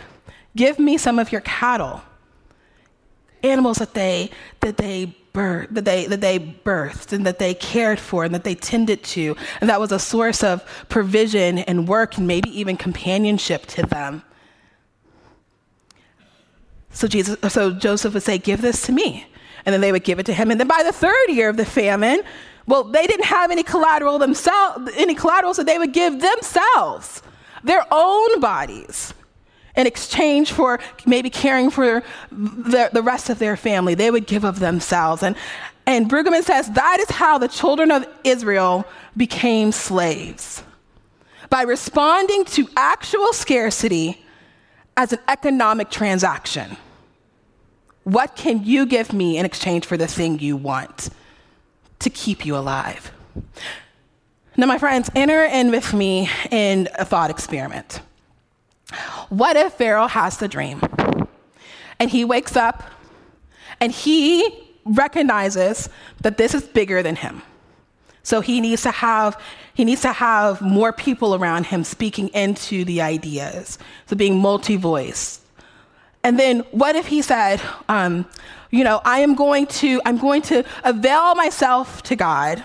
give 0.56 0.78
me 0.78 0.96
some 0.96 1.18
of 1.18 1.30
your 1.30 1.42
cattle 1.42 2.00
animals 3.44 3.78
that 3.78 3.94
they 3.94 4.30
that 4.60 4.78
they 4.78 5.14
birth, 5.38 5.68
that 5.70 5.84
they, 5.84 6.04
that 6.06 6.20
they 6.20 6.40
birthed 6.40 7.12
and 7.12 7.24
that 7.24 7.38
they 7.38 7.54
cared 7.54 8.00
for 8.00 8.24
and 8.24 8.34
that 8.34 8.42
they 8.42 8.56
tended 8.56 9.04
to. 9.04 9.36
And 9.60 9.70
that 9.70 9.78
was 9.78 9.92
a 9.92 9.98
source 10.00 10.42
of 10.42 10.64
provision 10.88 11.58
and 11.58 11.86
work 11.86 12.18
and 12.18 12.26
maybe 12.26 12.50
even 12.58 12.76
companionship 12.76 13.66
to 13.66 13.84
them. 13.84 14.24
So, 16.90 17.06
Jesus, 17.06 17.36
so 17.52 17.70
Joseph 17.70 18.14
would 18.14 18.24
say, 18.24 18.38
Give 18.38 18.60
this 18.60 18.82
to 18.86 18.92
me. 18.92 19.28
And 19.64 19.72
then 19.72 19.80
they 19.80 19.92
would 19.92 20.02
give 20.02 20.18
it 20.18 20.26
to 20.26 20.32
him. 20.32 20.50
And 20.50 20.58
then 20.58 20.66
by 20.66 20.82
the 20.82 20.92
third 20.92 21.28
year 21.28 21.48
of 21.48 21.56
the 21.56 21.64
famine, 21.64 22.22
well, 22.66 22.82
they 22.82 23.06
didn't 23.06 23.26
have 23.26 23.52
any 23.52 23.62
collateral 23.62 24.18
themselves, 24.18 24.90
any 24.96 25.14
collateral, 25.14 25.54
so 25.54 25.62
they 25.62 25.78
would 25.78 25.92
give 25.92 26.20
themselves 26.20 27.22
their 27.62 27.84
own 27.92 28.40
bodies 28.40 29.14
in 29.78 29.86
exchange 29.86 30.52
for 30.52 30.80
maybe 31.06 31.30
caring 31.30 31.70
for 31.70 32.02
the, 32.30 32.90
the 32.92 33.02
rest 33.02 33.30
of 33.30 33.38
their 33.38 33.56
family. 33.56 33.94
They 33.94 34.10
would 34.10 34.26
give 34.26 34.44
of 34.44 34.58
themselves. 34.58 35.22
And, 35.22 35.36
and 35.86 36.10
Brueggemann 36.10 36.42
says 36.42 36.68
that 36.72 36.98
is 37.00 37.08
how 37.10 37.38
the 37.38 37.48
children 37.48 37.90
of 37.92 38.04
Israel 38.24 38.84
became 39.16 39.72
slaves 39.72 40.64
by 41.48 41.62
responding 41.62 42.44
to 42.44 42.68
actual 42.76 43.32
scarcity 43.32 44.22
as 44.96 45.12
an 45.12 45.20
economic 45.28 45.90
transaction. 45.90 46.76
What 48.02 48.34
can 48.34 48.64
you 48.64 48.84
give 48.84 49.12
me 49.12 49.38
in 49.38 49.46
exchange 49.46 49.86
for 49.86 49.96
the 49.96 50.08
thing 50.08 50.40
you 50.40 50.56
want 50.56 51.10
to 52.00 52.10
keep 52.10 52.44
you 52.44 52.56
alive? 52.56 53.12
Now, 54.56 54.66
my 54.66 54.78
friends, 54.78 55.08
enter 55.14 55.44
in 55.44 55.70
with 55.70 55.94
me 55.94 56.28
in 56.50 56.88
a 56.98 57.04
thought 57.04 57.30
experiment. 57.30 58.00
What 59.28 59.56
if 59.56 59.74
Pharaoh 59.74 60.06
has 60.06 60.38
the 60.38 60.48
dream 60.48 60.80
and 61.98 62.10
he 62.10 62.24
wakes 62.24 62.56
up 62.56 62.82
and 63.80 63.92
he 63.92 64.66
recognizes 64.84 65.88
that 66.22 66.38
this 66.38 66.54
is 66.54 66.62
bigger 66.62 67.02
than 67.02 67.16
him? 67.16 67.42
So 68.22 68.40
he 68.40 68.60
needs 68.60 68.82
to 68.82 68.90
have 68.90 69.40
he 69.74 69.84
needs 69.84 70.02
to 70.02 70.12
have 70.12 70.60
more 70.60 70.92
people 70.92 71.34
around 71.34 71.66
him 71.66 71.84
speaking 71.84 72.28
into 72.28 72.84
the 72.84 73.00
ideas, 73.00 73.78
so 74.06 74.16
being 74.16 74.38
multi-voice. 74.38 75.40
And 76.24 76.38
then 76.38 76.60
what 76.72 76.96
if 76.96 77.06
he 77.06 77.22
said, 77.22 77.62
um, 77.88 78.26
you 78.70 78.82
know, 78.82 79.00
I 79.04 79.20
am 79.20 79.34
going 79.34 79.66
to 79.66 80.00
I'm 80.04 80.18
going 80.18 80.42
to 80.42 80.64
avail 80.84 81.34
myself 81.36 82.02
to 82.04 82.16
God 82.16 82.62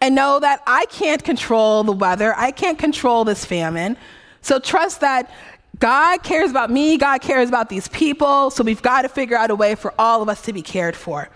and 0.00 0.14
know 0.14 0.40
that 0.40 0.62
I 0.66 0.86
can't 0.86 1.22
control 1.22 1.84
the 1.84 1.92
weather, 1.92 2.34
I 2.36 2.50
can't 2.50 2.78
control 2.78 3.24
this 3.24 3.44
famine, 3.44 3.96
so 4.44 4.58
trust 4.58 5.00
that 5.00 5.30
God 5.78 6.22
cares 6.22 6.50
about 6.50 6.70
me, 6.70 6.98
God 6.98 7.22
cares 7.22 7.48
about 7.48 7.70
these 7.70 7.88
people, 7.88 8.50
so 8.50 8.62
we've 8.62 8.82
got 8.82 9.02
to 9.02 9.08
figure 9.08 9.38
out 9.38 9.50
a 9.50 9.54
way 9.54 9.74
for 9.74 9.94
all 9.98 10.20
of 10.20 10.28
us 10.28 10.42
to 10.42 10.52
be 10.52 10.60
cared 10.60 10.94
for. 10.94 11.30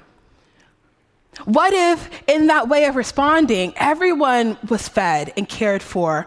What 1.47 1.73
if, 1.73 2.11
in 2.29 2.49
that 2.49 2.69
way 2.69 2.85
of 2.85 2.97
responding, 2.97 3.73
everyone 3.77 4.59
was 4.69 4.89
fed 4.89 5.33
and 5.39 5.49
cared 5.49 5.83
for? 5.83 6.27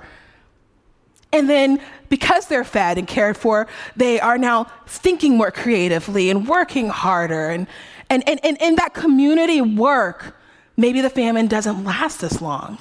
And 1.32 1.48
then, 1.48 1.80
because 2.10 2.48
they're 2.48 2.64
fed 2.64 2.98
and 2.98 3.08
cared 3.08 3.38
for, 3.38 3.68
they 3.96 4.20
are 4.20 4.40
now 4.40 4.64
thinking 4.88 5.38
more 5.38 5.52
creatively 5.52 6.32
and 6.32 6.48
working 6.48 6.90
harder. 6.90 7.50
And, 7.50 7.68
and, 8.10 8.28
and, 8.28 8.44
and 8.44 8.58
in 8.60 8.76
that 8.78 8.96
community 8.96 9.62
work, 9.62 10.36
maybe 10.78 11.00
the 11.02 11.12
famine 11.12 11.46
doesn't 11.46 11.84
last 11.84 12.24
as 12.24 12.42
long. 12.42 12.80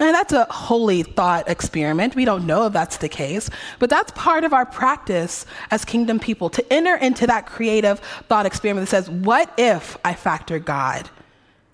And 0.00 0.14
that's 0.14 0.32
a 0.32 0.44
holy 0.44 1.02
thought 1.02 1.48
experiment. 1.48 2.14
We 2.14 2.24
don't 2.24 2.46
know 2.46 2.66
if 2.66 2.72
that's 2.72 2.98
the 2.98 3.08
case, 3.08 3.50
but 3.80 3.90
that's 3.90 4.12
part 4.12 4.44
of 4.44 4.52
our 4.52 4.64
practice 4.64 5.44
as 5.72 5.84
kingdom 5.84 6.20
people 6.20 6.50
to 6.50 6.72
enter 6.72 6.94
into 6.96 7.26
that 7.26 7.46
creative 7.46 7.98
thought 8.28 8.46
experiment 8.46 8.88
that 8.88 8.90
says, 8.90 9.10
What 9.10 9.52
if 9.58 9.96
I 10.04 10.14
factor 10.14 10.60
God 10.60 11.10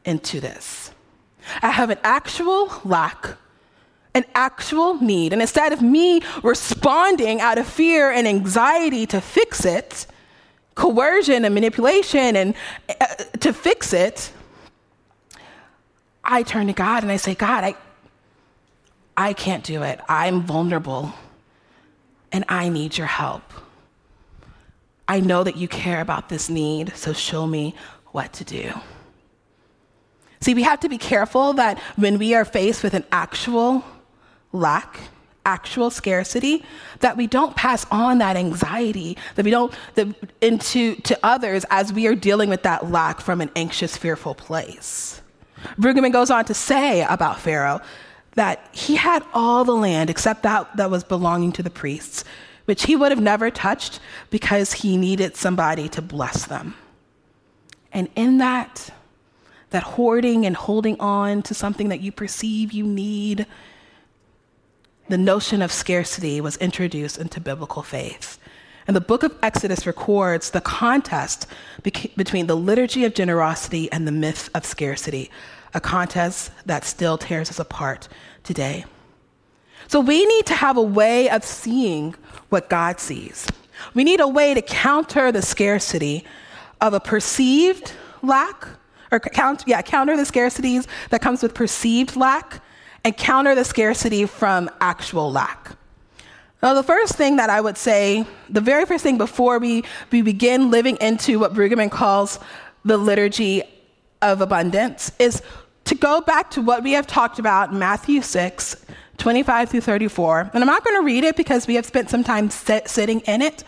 into 0.04 0.40
this? 0.40 0.90
I 1.60 1.70
have 1.70 1.90
an 1.90 1.98
actual 2.02 2.72
lack, 2.84 3.36
an 4.14 4.24
actual 4.34 4.94
need. 5.02 5.34
And 5.34 5.42
instead 5.42 5.74
of 5.74 5.82
me 5.82 6.22
responding 6.42 7.42
out 7.42 7.58
of 7.58 7.66
fear 7.66 8.10
and 8.10 8.26
anxiety 8.26 9.04
to 9.06 9.20
fix 9.20 9.66
it, 9.66 10.06
coercion 10.74 11.44
and 11.44 11.54
manipulation 11.54 12.36
and 12.36 12.54
uh, 12.88 13.06
to 13.40 13.52
fix 13.52 13.92
it, 13.92 14.32
I 16.24 16.42
turn 16.42 16.68
to 16.68 16.72
God 16.72 17.02
and 17.02 17.12
I 17.12 17.16
say, 17.16 17.34
God, 17.34 17.64
I, 17.64 17.74
I 19.16 19.32
can't 19.32 19.64
do 19.64 19.82
it. 19.82 20.00
I'm 20.08 20.42
vulnerable 20.42 21.14
and 22.32 22.44
I 22.48 22.68
need 22.68 22.98
your 22.98 23.06
help. 23.06 23.42
I 25.06 25.20
know 25.20 25.44
that 25.44 25.56
you 25.56 25.68
care 25.68 26.00
about 26.00 26.28
this 26.28 26.48
need, 26.48 26.96
so 26.96 27.12
show 27.12 27.46
me 27.46 27.74
what 28.12 28.32
to 28.34 28.44
do. 28.44 28.72
See, 30.40 30.54
we 30.54 30.62
have 30.62 30.80
to 30.80 30.88
be 30.88 30.98
careful 30.98 31.52
that 31.54 31.78
when 31.96 32.18
we 32.18 32.34
are 32.34 32.44
faced 32.44 32.82
with 32.82 32.94
an 32.94 33.04
actual 33.12 33.84
lack, 34.52 34.98
actual 35.46 35.90
scarcity, 35.90 36.64
that 37.00 37.16
we 37.16 37.26
don't 37.26 37.54
pass 37.54 37.86
on 37.90 38.18
that 38.18 38.36
anxiety, 38.36 39.16
that 39.36 39.44
we 39.44 39.50
don't 39.50 39.72
that 39.94 40.08
into 40.40 40.96
to 40.96 41.18
others 41.22 41.64
as 41.70 41.92
we 41.92 42.06
are 42.06 42.14
dealing 42.14 42.48
with 42.48 42.62
that 42.62 42.90
lack 42.90 43.20
from 43.20 43.40
an 43.40 43.50
anxious, 43.54 43.96
fearful 43.96 44.34
place. 44.34 45.20
Brueggemann 45.78 46.12
goes 46.12 46.30
on 46.30 46.44
to 46.46 46.54
say 46.54 47.02
about 47.02 47.40
Pharaoh 47.40 47.80
that 48.34 48.68
he 48.72 48.96
had 48.96 49.22
all 49.32 49.64
the 49.64 49.74
land 49.74 50.10
except 50.10 50.42
that 50.42 50.76
that 50.76 50.90
was 50.90 51.04
belonging 51.04 51.52
to 51.52 51.62
the 51.62 51.70
priests, 51.70 52.24
which 52.64 52.84
he 52.84 52.96
would 52.96 53.12
have 53.12 53.20
never 53.20 53.50
touched 53.50 54.00
because 54.30 54.72
he 54.72 54.96
needed 54.96 55.36
somebody 55.36 55.88
to 55.90 56.02
bless 56.02 56.46
them. 56.46 56.74
And 57.92 58.08
in 58.16 58.38
that, 58.38 58.90
that 59.70 59.82
hoarding 59.82 60.46
and 60.46 60.56
holding 60.56 60.98
on 61.00 61.42
to 61.42 61.54
something 61.54 61.88
that 61.90 62.00
you 62.00 62.10
perceive 62.10 62.72
you 62.72 62.84
need, 62.84 63.46
the 65.08 65.18
notion 65.18 65.62
of 65.62 65.70
scarcity 65.70 66.40
was 66.40 66.56
introduced 66.56 67.18
into 67.18 67.40
biblical 67.40 67.82
faith. 67.82 68.38
And 68.86 68.96
the 68.96 69.00
book 69.00 69.22
of 69.22 69.34
Exodus 69.42 69.86
records 69.86 70.50
the 70.50 70.60
contest 70.60 71.46
between 71.82 72.46
the 72.46 72.56
liturgy 72.56 73.04
of 73.04 73.14
generosity 73.14 73.90
and 73.92 74.06
the 74.06 74.12
myth 74.12 74.50
of 74.54 74.64
scarcity, 74.66 75.30
a 75.74 75.80
contest 75.80 76.50
that 76.66 76.84
still 76.84 77.18
tears 77.18 77.50
us 77.50 77.58
apart 77.58 78.08
today. 78.42 78.84
So 79.88 80.00
we 80.00 80.24
need 80.24 80.46
to 80.46 80.54
have 80.54 80.76
a 80.76 80.82
way 80.82 81.28
of 81.28 81.44
seeing 81.44 82.14
what 82.48 82.70
God 82.70 83.00
sees. 83.00 83.46
We 83.92 84.04
need 84.04 84.20
a 84.20 84.28
way 84.28 84.54
to 84.54 84.62
counter 84.62 85.30
the 85.32 85.42
scarcity 85.42 86.24
of 86.80 86.94
a 86.94 87.00
perceived 87.00 87.92
lack, 88.22 88.66
or 89.10 89.20
count, 89.20 89.64
yeah, 89.66 89.82
counter 89.82 90.16
the 90.16 90.22
scarcities 90.22 90.86
that 91.10 91.20
comes 91.20 91.42
with 91.42 91.54
perceived 91.54 92.16
lack, 92.16 92.62
and 93.04 93.16
counter 93.16 93.54
the 93.54 93.64
scarcity 93.64 94.26
from 94.26 94.70
actual 94.80 95.30
lack. 95.30 95.76
Now, 96.62 96.72
the 96.72 96.82
first 96.82 97.16
thing 97.16 97.36
that 97.36 97.50
I 97.50 97.60
would 97.60 97.76
say, 97.76 98.26
the 98.48 98.62
very 98.62 98.86
first 98.86 99.02
thing 99.02 99.18
before 99.18 99.58
we, 99.58 99.84
we 100.10 100.22
begin 100.22 100.70
living 100.70 100.96
into 101.00 101.38
what 101.38 101.52
Brueggemann 101.52 101.90
calls 101.90 102.38
the 102.86 102.96
liturgy 102.96 103.62
of 104.22 104.40
abundance, 104.40 105.12
is 105.18 105.42
to 105.84 105.94
go 105.94 106.20
back 106.20 106.50
to 106.52 106.62
what 106.62 106.82
we 106.82 106.92
have 106.92 107.06
talked 107.06 107.38
about 107.38 107.70
in 107.70 107.78
Matthew 107.78 108.22
6, 108.22 108.84
25 109.18 109.70
through 109.70 109.80
34. 109.80 110.50
And 110.52 110.62
I'm 110.62 110.66
not 110.66 110.84
going 110.84 110.96
to 110.96 111.04
read 111.04 111.24
it 111.24 111.36
because 111.36 111.66
we 111.66 111.74
have 111.74 111.86
spent 111.86 112.10
some 112.10 112.24
time 112.24 112.50
sit, 112.50 112.88
sitting 112.88 113.20
in 113.20 113.42
it. 113.42 113.64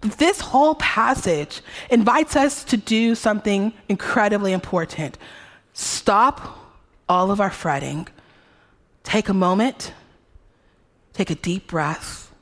This 0.00 0.40
whole 0.40 0.74
passage 0.76 1.60
invites 1.90 2.34
us 2.34 2.64
to 2.64 2.76
do 2.76 3.14
something 3.14 3.72
incredibly 3.88 4.52
important. 4.52 5.18
Stop 5.74 6.58
all 7.08 7.30
of 7.30 7.40
our 7.40 7.50
fretting. 7.50 8.08
Take 9.02 9.28
a 9.28 9.34
moment, 9.34 9.92
take 11.12 11.30
a 11.30 11.34
deep 11.34 11.66
breath, 11.66 12.32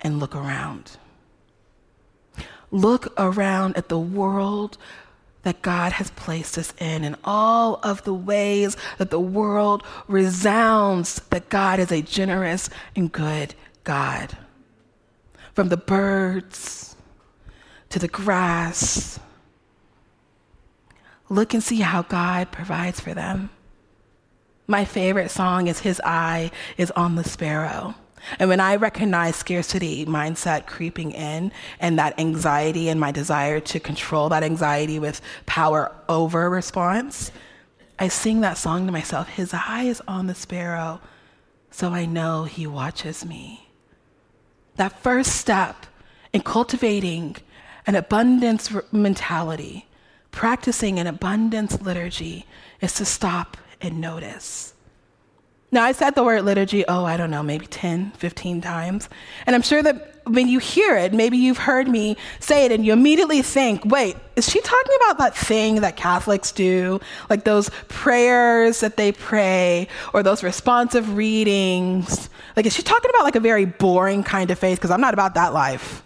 and 0.00 0.18
look 0.18 0.34
around. 0.34 0.96
Look 2.70 3.12
around 3.16 3.76
at 3.76 3.88
the 3.88 3.98
world 3.98 4.78
that 5.46 5.62
God 5.62 5.92
has 5.92 6.10
placed 6.10 6.58
us 6.58 6.74
in 6.80 7.04
and 7.04 7.14
all 7.22 7.78
of 7.84 8.02
the 8.02 8.12
ways 8.12 8.76
that 8.98 9.10
the 9.10 9.20
world 9.20 9.84
resounds 10.08 11.20
that 11.30 11.48
God 11.48 11.78
is 11.78 11.92
a 11.92 12.02
generous 12.02 12.68
and 12.96 13.12
good 13.12 13.54
God. 13.84 14.36
From 15.54 15.68
the 15.68 15.76
birds 15.76 16.96
to 17.90 18.00
the 18.00 18.08
grass, 18.08 19.20
look 21.28 21.54
and 21.54 21.62
see 21.62 21.78
how 21.78 22.02
God 22.02 22.50
provides 22.50 22.98
for 22.98 23.14
them. 23.14 23.50
My 24.66 24.84
favorite 24.84 25.30
song 25.30 25.68
is 25.68 25.78
His 25.78 26.00
Eye 26.04 26.50
is 26.76 26.90
on 26.90 27.14
the 27.14 27.22
Sparrow. 27.22 27.94
And 28.38 28.48
when 28.48 28.60
I 28.60 28.76
recognize 28.76 29.36
scarcity 29.36 30.04
mindset 30.06 30.66
creeping 30.66 31.12
in 31.12 31.52
and 31.80 31.98
that 31.98 32.18
anxiety 32.18 32.88
and 32.88 33.00
my 33.00 33.12
desire 33.12 33.60
to 33.60 33.80
control 33.80 34.28
that 34.30 34.42
anxiety 34.42 34.98
with 34.98 35.20
power 35.46 35.92
over 36.08 36.50
response, 36.50 37.30
I 37.98 38.08
sing 38.08 38.40
that 38.40 38.58
song 38.58 38.86
to 38.86 38.92
myself 38.92 39.28
His 39.28 39.54
eye 39.54 39.84
is 39.84 40.02
on 40.06 40.26
the 40.26 40.34
sparrow, 40.34 41.00
so 41.70 41.90
I 41.92 42.04
know 42.04 42.44
He 42.44 42.66
watches 42.66 43.24
me. 43.24 43.68
That 44.76 45.00
first 45.02 45.32
step 45.32 45.86
in 46.32 46.42
cultivating 46.42 47.36
an 47.86 47.94
abundance 47.94 48.74
mentality, 48.92 49.86
practicing 50.32 50.98
an 50.98 51.06
abundance 51.06 51.80
liturgy, 51.80 52.46
is 52.80 52.92
to 52.94 53.04
stop 53.04 53.56
and 53.80 54.00
notice. 54.00 54.74
Now, 55.72 55.84
I 55.84 55.92
said 55.92 56.14
the 56.14 56.22
word 56.22 56.44
liturgy, 56.44 56.84
oh, 56.86 57.04
I 57.04 57.16
don't 57.16 57.30
know, 57.30 57.42
maybe 57.42 57.66
10, 57.66 58.12
15 58.12 58.60
times. 58.60 59.08
And 59.46 59.56
I'm 59.56 59.62
sure 59.62 59.82
that 59.82 60.22
when 60.26 60.48
you 60.48 60.58
hear 60.58 60.96
it, 60.96 61.12
maybe 61.12 61.36
you've 61.38 61.58
heard 61.58 61.88
me 61.88 62.16
say 62.40 62.64
it 62.64 62.72
and 62.72 62.84
you 62.84 62.92
immediately 62.92 63.42
think, 63.42 63.84
wait, 63.84 64.16
is 64.36 64.48
she 64.48 64.60
talking 64.60 64.92
about 65.02 65.18
that 65.18 65.36
thing 65.36 65.76
that 65.82 65.96
Catholics 65.96 66.52
do? 66.52 67.00
Like 67.28 67.44
those 67.44 67.70
prayers 67.88 68.80
that 68.80 68.96
they 68.96 69.12
pray 69.12 69.88
or 70.14 70.22
those 70.22 70.42
responsive 70.42 71.16
readings? 71.16 72.28
Like, 72.56 72.66
is 72.66 72.74
she 72.74 72.82
talking 72.82 73.10
about 73.10 73.24
like 73.24 73.36
a 73.36 73.40
very 73.40 73.64
boring 73.64 74.22
kind 74.22 74.50
of 74.50 74.58
faith? 74.58 74.78
Because 74.78 74.90
I'm 74.90 75.00
not 75.00 75.14
about 75.14 75.34
that 75.34 75.52
life. 75.52 76.02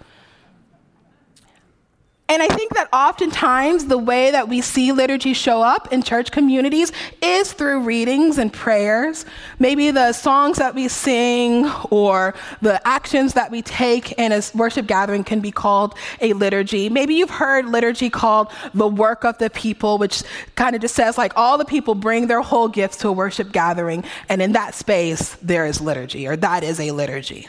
And 2.30 2.44
I 2.44 2.46
think 2.46 2.74
that 2.74 2.88
oftentimes 2.92 3.86
the 3.86 3.98
way 3.98 4.30
that 4.30 4.48
we 4.48 4.60
see 4.60 4.92
liturgy 4.92 5.34
show 5.34 5.62
up 5.62 5.92
in 5.92 6.00
church 6.00 6.30
communities 6.30 6.92
is 7.20 7.52
through 7.52 7.80
readings 7.80 8.38
and 8.38 8.52
prayers. 8.52 9.26
Maybe 9.58 9.90
the 9.90 10.12
songs 10.12 10.56
that 10.58 10.76
we 10.76 10.86
sing 10.86 11.68
or 11.90 12.36
the 12.62 12.86
actions 12.86 13.34
that 13.34 13.50
we 13.50 13.62
take 13.62 14.12
in 14.12 14.30
a 14.30 14.40
worship 14.54 14.86
gathering 14.86 15.24
can 15.24 15.40
be 15.40 15.50
called 15.50 15.96
a 16.20 16.32
liturgy. 16.34 16.88
Maybe 16.88 17.16
you've 17.16 17.30
heard 17.30 17.66
liturgy 17.66 18.08
called 18.08 18.46
the 18.74 18.86
work 18.86 19.24
of 19.24 19.36
the 19.38 19.50
people, 19.50 19.98
which 19.98 20.22
kind 20.54 20.76
of 20.76 20.82
just 20.82 20.94
says 20.94 21.18
like 21.18 21.32
all 21.34 21.58
the 21.58 21.64
people 21.64 21.96
bring 21.96 22.28
their 22.28 22.42
whole 22.42 22.68
gifts 22.68 22.98
to 22.98 23.08
a 23.08 23.12
worship 23.12 23.50
gathering, 23.50 24.04
and 24.28 24.40
in 24.40 24.52
that 24.52 24.76
space, 24.76 25.34
there 25.42 25.66
is 25.66 25.80
liturgy, 25.80 26.28
or 26.28 26.36
that 26.36 26.62
is 26.62 26.78
a 26.78 26.92
liturgy. 26.92 27.48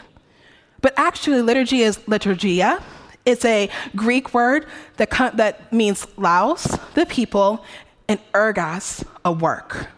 But 0.80 0.92
actually, 0.96 1.40
liturgy 1.40 1.82
is 1.82 1.98
liturgia 1.98 2.82
it's 3.24 3.44
a 3.44 3.70
Greek 3.94 4.34
word 4.34 4.66
that, 4.96 5.10
that 5.36 5.72
means 5.72 6.06
laos, 6.16 6.78
the 6.94 7.06
people, 7.06 7.64
and 8.08 8.20
ergos, 8.32 9.04
a 9.24 9.32
work. 9.32 9.88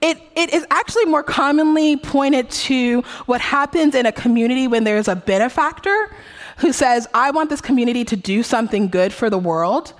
It, 0.00 0.18
it 0.34 0.52
is 0.52 0.66
actually 0.70 1.04
more 1.04 1.22
commonly 1.22 1.96
pointed 1.96 2.50
to 2.50 3.02
what 3.26 3.40
happens 3.40 3.94
in 3.94 4.04
a 4.04 4.12
community 4.12 4.66
when 4.66 4.82
there's 4.82 5.06
a 5.06 5.14
benefactor 5.14 6.14
who 6.58 6.72
says, 6.72 7.06
I 7.14 7.30
want 7.30 7.50
this 7.50 7.60
community 7.60 8.04
to 8.06 8.16
do 8.16 8.42
something 8.42 8.88
good 8.88 9.12
for 9.12 9.30
the 9.30 9.38
world. 9.38 9.94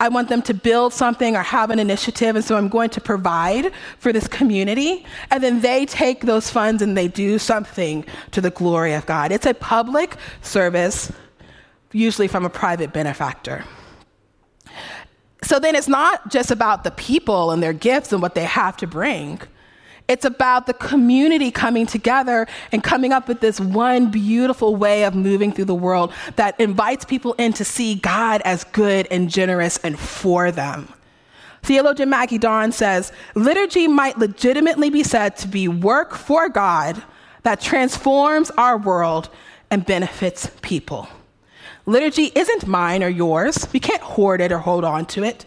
I 0.00 0.08
want 0.08 0.30
them 0.30 0.42
to 0.42 0.54
build 0.54 0.92
something 0.92 1.36
or 1.36 1.42
have 1.42 1.70
an 1.70 1.78
initiative, 1.78 2.34
and 2.34 2.44
so 2.44 2.56
I'm 2.56 2.68
going 2.68 2.90
to 2.90 3.00
provide 3.00 3.72
for 3.98 4.12
this 4.12 4.26
community. 4.26 5.06
And 5.30 5.42
then 5.42 5.60
they 5.60 5.86
take 5.86 6.22
those 6.22 6.50
funds 6.50 6.82
and 6.82 6.96
they 6.96 7.06
do 7.06 7.38
something 7.38 8.04
to 8.32 8.40
the 8.40 8.50
glory 8.50 8.94
of 8.94 9.06
God. 9.06 9.30
It's 9.30 9.46
a 9.46 9.54
public 9.54 10.16
service 10.40 11.12
usually 11.92 12.28
from 12.28 12.44
a 12.44 12.50
private 12.50 12.92
benefactor. 12.92 13.64
So 15.42 15.58
then 15.58 15.74
it's 15.74 15.88
not 15.88 16.30
just 16.30 16.50
about 16.50 16.84
the 16.84 16.90
people 16.92 17.50
and 17.50 17.62
their 17.62 17.72
gifts 17.72 18.12
and 18.12 18.22
what 18.22 18.34
they 18.34 18.44
have 18.44 18.76
to 18.78 18.86
bring. 18.86 19.40
It's 20.08 20.24
about 20.24 20.66
the 20.66 20.74
community 20.74 21.50
coming 21.50 21.86
together 21.86 22.46
and 22.70 22.82
coming 22.82 23.12
up 23.12 23.28
with 23.28 23.40
this 23.40 23.60
one 23.60 24.10
beautiful 24.10 24.76
way 24.76 25.04
of 25.04 25.14
moving 25.14 25.52
through 25.52 25.66
the 25.66 25.74
world 25.74 26.12
that 26.36 26.58
invites 26.60 27.04
people 27.04 27.34
in 27.34 27.52
to 27.54 27.64
see 27.64 27.94
God 27.94 28.42
as 28.44 28.64
good 28.64 29.06
and 29.10 29.30
generous 29.30 29.78
and 29.78 29.98
for 29.98 30.50
them. 30.50 30.92
Theologian 31.62 32.10
Maggi 32.10 32.40
Dawn 32.40 32.72
says 32.72 33.12
liturgy 33.34 33.86
might 33.86 34.18
legitimately 34.18 34.90
be 34.90 35.04
said 35.04 35.36
to 35.38 35.48
be 35.48 35.68
work 35.68 36.14
for 36.14 36.48
God 36.48 37.02
that 37.44 37.60
transforms 37.60 38.50
our 38.52 38.76
world 38.76 39.28
and 39.70 39.86
benefits 39.86 40.50
people. 40.62 41.08
Liturgy 41.86 42.30
isn't 42.34 42.66
mine 42.66 43.02
or 43.02 43.08
yours. 43.08 43.66
We 43.72 43.80
can't 43.80 44.02
hoard 44.02 44.40
it 44.40 44.52
or 44.52 44.58
hold 44.58 44.84
on 44.84 45.06
to 45.06 45.24
it. 45.24 45.44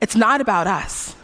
It's 0.00 0.16
not 0.16 0.40
about 0.40 0.66
us. 0.66 1.16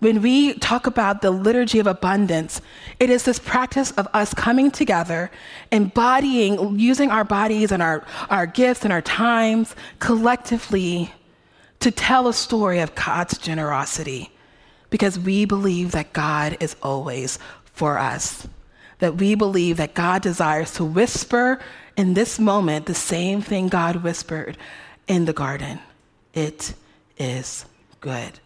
When 0.00 0.22
we 0.22 0.54
talk 0.54 0.86
about 0.86 1.20
the 1.20 1.30
liturgy 1.30 1.78
of 1.78 1.86
abundance, 1.86 2.62
it 2.98 3.10
is 3.10 3.24
this 3.24 3.38
practice 3.38 3.90
of 3.92 4.08
us 4.14 4.32
coming 4.32 4.70
together, 4.70 5.30
embodying, 5.70 6.78
using 6.78 7.10
our 7.10 7.22
bodies 7.24 7.70
and 7.70 7.82
our, 7.82 8.04
our 8.30 8.46
gifts 8.46 8.82
and 8.82 8.92
our 8.94 9.02
times 9.02 9.76
collectively 9.98 11.12
to 11.80 11.90
tell 11.90 12.28
a 12.28 12.32
story 12.32 12.78
of 12.80 12.94
God's 12.94 13.36
generosity 13.36 14.32
because 14.88 15.18
we 15.18 15.44
believe 15.44 15.92
that 15.92 16.14
God 16.14 16.56
is 16.60 16.76
always 16.82 17.38
for 17.64 17.98
us, 17.98 18.48
that 19.00 19.16
we 19.16 19.34
believe 19.34 19.76
that 19.76 19.94
God 19.94 20.22
desires 20.22 20.72
to 20.74 20.84
whisper 20.84 21.60
in 22.00 22.14
this 22.14 22.38
moment 22.38 22.86
the 22.86 22.94
same 22.94 23.42
thing 23.42 23.68
God 23.68 23.96
whispered 23.96 24.56
in 25.06 25.26
the 25.26 25.34
garden 25.34 25.78
it 26.32 26.72
is 27.18 27.66
good. 28.00 28.40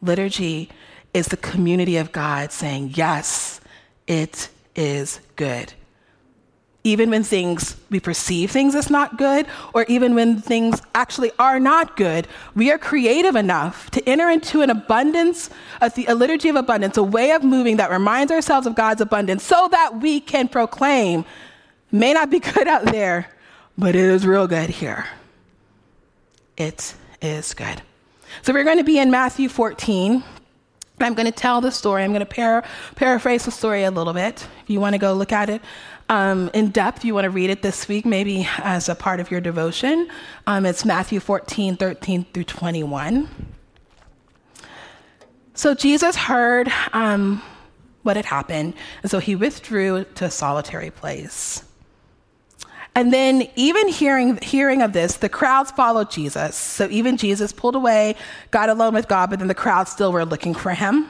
Liturgy 0.00 0.68
is 1.14 1.26
the 1.26 1.36
community 1.36 1.96
of 1.96 2.10
God 2.10 2.50
saying, 2.50 2.92
Yes, 2.94 3.60
it 4.06 4.48
is 4.74 5.20
good. 5.36 5.74
Even 6.84 7.10
when 7.10 7.22
things, 7.22 7.76
we 7.90 8.00
perceive 8.00 8.50
things 8.50 8.74
as 8.74 8.90
not 8.90 9.16
good, 9.16 9.46
or 9.72 9.84
even 9.84 10.16
when 10.16 10.40
things 10.40 10.82
actually 10.96 11.30
are 11.38 11.60
not 11.60 11.96
good, 11.96 12.26
we 12.56 12.72
are 12.72 12.78
creative 12.78 13.36
enough 13.36 13.88
to 13.92 14.08
enter 14.08 14.28
into 14.28 14.62
an 14.62 14.70
abundance, 14.70 15.48
a, 15.80 15.92
a 16.08 16.14
liturgy 16.16 16.48
of 16.48 16.56
abundance, 16.56 16.96
a 16.96 17.04
way 17.04 17.30
of 17.30 17.44
moving 17.44 17.76
that 17.76 17.92
reminds 17.92 18.32
ourselves 18.32 18.66
of 18.66 18.74
God's 18.74 19.00
abundance 19.00 19.44
so 19.44 19.68
that 19.70 20.00
we 20.00 20.18
can 20.18 20.48
proclaim, 20.48 21.24
may 21.92 22.12
not 22.12 22.30
be 22.30 22.40
good 22.54 22.66
out 22.66 22.86
there, 22.86 23.28
but 23.78 23.94
it 23.94 24.04
is 24.04 24.26
real 24.26 24.46
good 24.46 24.70
here. 24.70 25.06
It 26.56 26.94
is 27.20 27.54
good. 27.54 27.82
So 28.42 28.52
we're 28.52 28.64
going 28.64 28.78
to 28.78 28.84
be 28.84 28.98
in 28.98 29.10
Matthew 29.10 29.48
14. 29.48 30.22
I'm 31.00 31.14
going 31.14 31.26
to 31.26 31.32
tell 31.32 31.60
the 31.60 31.70
story. 31.70 32.02
I'm 32.02 32.10
going 32.10 32.20
to 32.20 32.26
para- 32.26 32.64
paraphrase 32.96 33.44
the 33.44 33.50
story 33.50 33.84
a 33.84 33.90
little 33.90 34.12
bit. 34.12 34.46
If 34.62 34.70
you 34.70 34.80
want 34.80 34.94
to 34.94 34.98
go 34.98 35.12
look 35.14 35.32
at 35.32 35.50
it 35.50 35.60
um, 36.08 36.50
in 36.54 36.70
depth, 36.70 37.04
you 37.04 37.14
want 37.14 37.24
to 37.24 37.30
read 37.30 37.50
it 37.50 37.62
this 37.62 37.88
week, 37.88 38.06
maybe 38.06 38.48
as 38.58 38.88
a 38.88 38.94
part 38.94 39.20
of 39.20 39.30
your 39.30 39.40
devotion. 39.40 40.08
Um, 40.46 40.66
it's 40.66 40.84
Matthew 40.84 41.20
14, 41.20 41.76
13 41.76 42.26
through 42.32 42.44
21. 42.44 43.28
So 45.54 45.74
Jesus 45.74 46.16
heard 46.16 46.72
um, 46.92 47.42
what 48.02 48.16
had 48.16 48.24
happened, 48.24 48.74
and 49.02 49.10
so 49.10 49.18
he 49.18 49.36
withdrew 49.36 50.04
to 50.14 50.24
a 50.26 50.30
solitary 50.30 50.90
place. 50.90 51.64
And 52.94 53.12
then, 53.12 53.48
even 53.56 53.88
hearing, 53.88 54.36
hearing 54.42 54.82
of 54.82 54.92
this, 54.92 55.16
the 55.16 55.28
crowds 55.28 55.70
followed 55.70 56.10
Jesus. 56.10 56.54
So, 56.56 56.88
even 56.90 57.16
Jesus 57.16 57.50
pulled 57.50 57.74
away, 57.74 58.16
got 58.50 58.68
alone 58.68 58.92
with 58.92 59.08
God, 59.08 59.30
but 59.30 59.38
then 59.38 59.48
the 59.48 59.54
crowds 59.54 59.90
still 59.90 60.12
were 60.12 60.26
looking 60.26 60.54
for 60.54 60.72
him. 60.72 61.08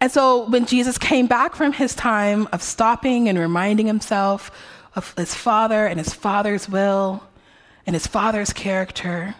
And 0.00 0.10
so, 0.10 0.48
when 0.48 0.66
Jesus 0.66 0.98
came 0.98 1.28
back 1.28 1.54
from 1.54 1.72
his 1.72 1.94
time 1.94 2.48
of 2.52 2.60
stopping 2.60 3.28
and 3.28 3.38
reminding 3.38 3.86
himself 3.86 4.50
of 4.96 5.14
his 5.16 5.32
Father 5.32 5.86
and 5.86 6.00
his 6.00 6.12
Father's 6.12 6.68
will 6.68 7.22
and 7.86 7.94
his 7.94 8.08
Father's 8.08 8.52
character, 8.52 9.36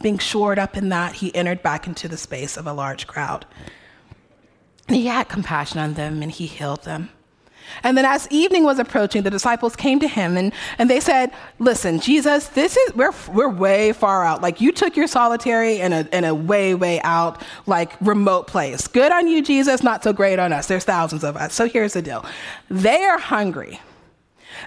being 0.00 0.16
shored 0.16 0.58
up 0.58 0.78
in 0.78 0.88
that, 0.88 1.16
he 1.16 1.34
entered 1.34 1.62
back 1.62 1.86
into 1.86 2.08
the 2.08 2.16
space 2.16 2.56
of 2.56 2.66
a 2.66 2.72
large 2.72 3.06
crowd. 3.06 3.44
And 4.88 4.96
he 4.96 5.06
had 5.06 5.28
compassion 5.28 5.78
on 5.78 5.94
them 5.94 6.22
and 6.22 6.32
he 6.32 6.46
healed 6.46 6.84
them. 6.84 7.10
And 7.82 7.96
then 7.96 8.04
as 8.04 8.26
evening 8.30 8.64
was 8.64 8.78
approaching, 8.78 9.22
the 9.22 9.30
disciples 9.30 9.76
came 9.76 10.00
to 10.00 10.08
him 10.08 10.36
and, 10.36 10.52
and 10.78 10.88
they 10.88 11.00
said, 11.00 11.32
Listen, 11.58 12.00
Jesus, 12.00 12.48
this 12.48 12.76
is 12.76 12.94
we're 12.94 13.12
we're 13.32 13.48
way 13.48 13.92
far 13.92 14.24
out. 14.24 14.42
Like 14.42 14.60
you 14.60 14.72
took 14.72 14.96
your 14.96 15.06
solitary 15.06 15.80
in 15.80 15.92
a 15.92 16.08
in 16.12 16.24
a 16.24 16.34
way, 16.34 16.74
way 16.74 17.00
out, 17.02 17.42
like 17.66 17.92
remote 18.00 18.46
place. 18.46 18.86
Good 18.86 19.12
on 19.12 19.28
you, 19.28 19.42
Jesus, 19.42 19.82
not 19.82 20.02
so 20.02 20.12
great 20.12 20.38
on 20.38 20.52
us. 20.52 20.66
There's 20.66 20.84
thousands 20.84 21.24
of 21.24 21.36
us. 21.36 21.54
So 21.54 21.68
here's 21.68 21.94
the 21.94 22.02
deal. 22.02 22.24
They 22.68 23.04
are 23.04 23.18
hungry. 23.18 23.80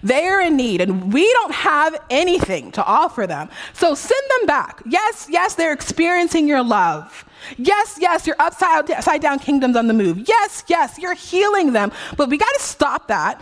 They 0.01 0.27
are 0.27 0.41
in 0.41 0.55
need, 0.55 0.81
and 0.81 1.13
we 1.13 1.31
don't 1.33 1.53
have 1.53 1.95
anything 2.09 2.71
to 2.73 2.83
offer 2.83 3.27
them. 3.27 3.49
So 3.73 3.93
send 3.93 4.23
them 4.39 4.47
back. 4.47 4.81
Yes, 4.85 5.27
yes, 5.29 5.55
they're 5.55 5.73
experiencing 5.73 6.47
your 6.47 6.63
love. 6.63 7.25
Yes, 7.57 7.97
yes, 7.99 8.27
upside, 8.39 8.89
upside 8.91 9.21
down 9.21 9.39
kingdoms 9.39 9.75
on 9.75 9.87
the 9.87 9.93
move. 9.93 10.27
Yes, 10.27 10.63
yes, 10.67 10.97
you're 10.97 11.13
healing 11.13 11.73
them. 11.73 11.91
But 12.17 12.29
we 12.29 12.37
got 12.37 12.53
to 12.53 12.61
stop 12.61 13.07
that 13.07 13.41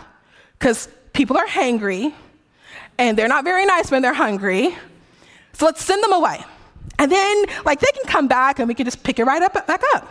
because 0.58 0.88
people 1.12 1.36
are 1.36 1.46
hangry 1.46 2.12
and 2.98 3.18
they're 3.18 3.28
not 3.28 3.44
very 3.44 3.66
nice 3.66 3.90
when 3.90 4.02
they're 4.02 4.14
hungry. 4.14 4.74
So 5.54 5.66
let's 5.66 5.84
send 5.84 6.02
them 6.02 6.12
away. 6.12 6.42
And 6.98 7.10
then, 7.10 7.44
like, 7.64 7.80
they 7.80 7.90
can 7.92 8.04
come 8.04 8.28
back 8.28 8.58
and 8.58 8.68
we 8.68 8.74
can 8.74 8.84
just 8.84 9.02
pick 9.02 9.18
it 9.18 9.24
right 9.24 9.42
up, 9.42 9.54
back 9.66 9.82
up. 9.94 10.08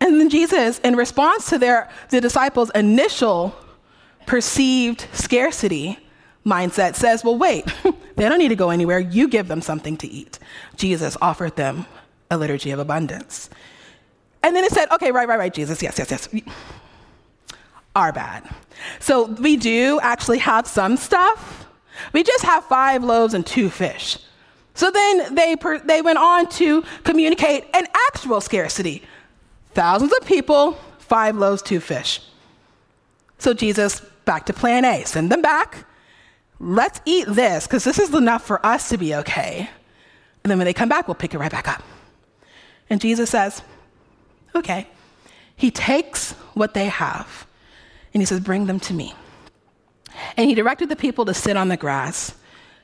And 0.00 0.20
then 0.20 0.28
Jesus, 0.28 0.78
in 0.80 0.96
response 0.96 1.48
to 1.50 1.58
their, 1.58 1.88
the 2.10 2.20
disciples' 2.20 2.70
initial 2.74 3.54
perceived 4.26 5.06
scarcity 5.12 5.98
mindset, 6.44 6.94
says, 6.94 7.24
Well, 7.24 7.38
wait, 7.38 7.64
they 8.16 8.28
don't 8.28 8.38
need 8.38 8.48
to 8.48 8.56
go 8.56 8.70
anywhere. 8.70 8.98
You 8.98 9.28
give 9.28 9.48
them 9.48 9.62
something 9.62 9.96
to 9.98 10.08
eat. 10.08 10.38
Jesus 10.76 11.16
offered 11.22 11.56
them 11.56 11.86
a 12.30 12.38
liturgy 12.38 12.70
of 12.70 12.78
abundance. 12.78 13.50
And 14.42 14.54
then 14.54 14.64
it 14.64 14.72
said, 14.72 14.90
okay, 14.90 15.10
right, 15.10 15.26
right, 15.26 15.38
right, 15.38 15.54
Jesus, 15.54 15.82
yes, 15.82 15.98
yes, 15.98 16.10
yes. 16.10 16.28
Our 17.96 18.12
bad. 18.12 18.48
So 19.00 19.26
we 19.26 19.56
do 19.56 20.00
actually 20.02 20.38
have 20.38 20.66
some 20.66 20.96
stuff. 20.96 21.66
We 22.12 22.22
just 22.22 22.44
have 22.44 22.64
five 22.64 23.04
loaves 23.04 23.34
and 23.34 23.46
two 23.46 23.70
fish. 23.70 24.18
So 24.74 24.90
then 24.90 25.34
they, 25.34 25.56
per, 25.56 25.78
they 25.78 26.02
went 26.02 26.18
on 26.18 26.48
to 26.50 26.82
communicate 27.04 27.64
an 27.72 27.86
actual 28.08 28.40
scarcity 28.40 29.02
thousands 29.72 30.12
of 30.12 30.26
people, 30.26 30.72
five 30.98 31.36
loaves, 31.36 31.62
two 31.62 31.80
fish. 31.80 32.20
So 33.38 33.54
Jesus, 33.54 34.00
back 34.24 34.46
to 34.46 34.52
plan 34.52 34.84
A, 34.84 35.04
send 35.04 35.30
them 35.30 35.42
back. 35.42 35.86
Let's 36.60 37.00
eat 37.04 37.26
this, 37.28 37.66
because 37.66 37.84
this 37.84 37.98
is 37.98 38.14
enough 38.14 38.44
for 38.44 38.64
us 38.64 38.88
to 38.90 38.98
be 38.98 39.14
okay. 39.16 39.68
And 40.42 40.50
then 40.50 40.58
when 40.58 40.64
they 40.64 40.72
come 40.72 40.88
back, 40.88 41.08
we'll 41.08 41.14
pick 41.14 41.34
it 41.34 41.38
right 41.38 41.50
back 41.50 41.68
up. 41.68 41.82
And 42.90 43.00
Jesus 43.00 43.30
says, 43.30 43.62
okay. 44.54 44.88
He 45.56 45.70
takes 45.70 46.32
what 46.54 46.74
they 46.74 46.86
have 46.86 47.46
and 48.12 48.20
he 48.20 48.26
says, 48.26 48.40
bring 48.40 48.66
them 48.66 48.80
to 48.80 48.94
me. 48.94 49.14
And 50.36 50.48
he 50.48 50.54
directed 50.54 50.88
the 50.88 50.96
people 50.96 51.24
to 51.24 51.34
sit 51.34 51.56
on 51.56 51.68
the 51.68 51.76
grass. 51.76 52.34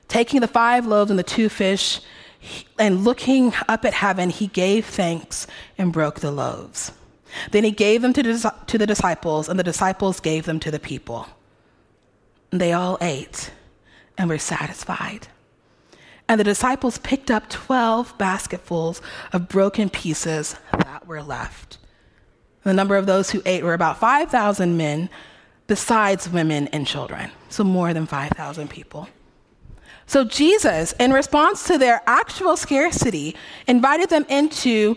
Taking 0.08 0.40
the 0.40 0.48
five 0.48 0.86
loaves 0.86 1.10
and 1.10 1.18
the 1.18 1.24
two 1.24 1.48
fish, 1.48 2.00
and 2.78 3.04
looking 3.04 3.52
up 3.68 3.84
at 3.84 3.94
heaven, 3.94 4.30
he 4.30 4.48
gave 4.48 4.84
thanks 4.86 5.46
and 5.78 5.92
broke 5.92 6.20
the 6.20 6.32
loaves. 6.32 6.90
Then 7.52 7.62
he 7.62 7.70
gave 7.70 8.02
them 8.02 8.12
to 8.14 8.22
the, 8.22 8.54
to 8.66 8.78
the 8.78 8.86
disciples, 8.86 9.48
and 9.48 9.58
the 9.58 9.62
disciples 9.62 10.18
gave 10.18 10.46
them 10.46 10.58
to 10.60 10.70
the 10.70 10.80
people. 10.80 11.28
They 12.50 12.72
all 12.72 12.98
ate 13.00 13.52
and 14.18 14.28
were 14.28 14.38
satisfied. 14.38 15.28
And 16.30 16.38
the 16.38 16.44
disciples 16.44 16.96
picked 16.98 17.28
up 17.28 17.48
12 17.48 18.16
basketfuls 18.16 19.02
of 19.32 19.48
broken 19.48 19.90
pieces 19.90 20.54
that 20.70 21.04
were 21.04 21.24
left. 21.24 21.78
The 22.62 22.72
number 22.72 22.96
of 22.96 23.06
those 23.06 23.32
who 23.32 23.42
ate 23.44 23.64
were 23.64 23.74
about 23.74 23.98
5,000 23.98 24.76
men, 24.76 25.10
besides 25.66 26.28
women 26.28 26.68
and 26.68 26.86
children. 26.86 27.32
So 27.48 27.64
more 27.64 27.92
than 27.92 28.06
5,000 28.06 28.70
people. 28.70 29.08
So 30.06 30.22
Jesus, 30.22 30.92
in 31.00 31.12
response 31.12 31.64
to 31.64 31.78
their 31.78 32.00
actual 32.06 32.56
scarcity, 32.56 33.34
invited 33.66 34.08
them 34.08 34.24
into 34.28 34.96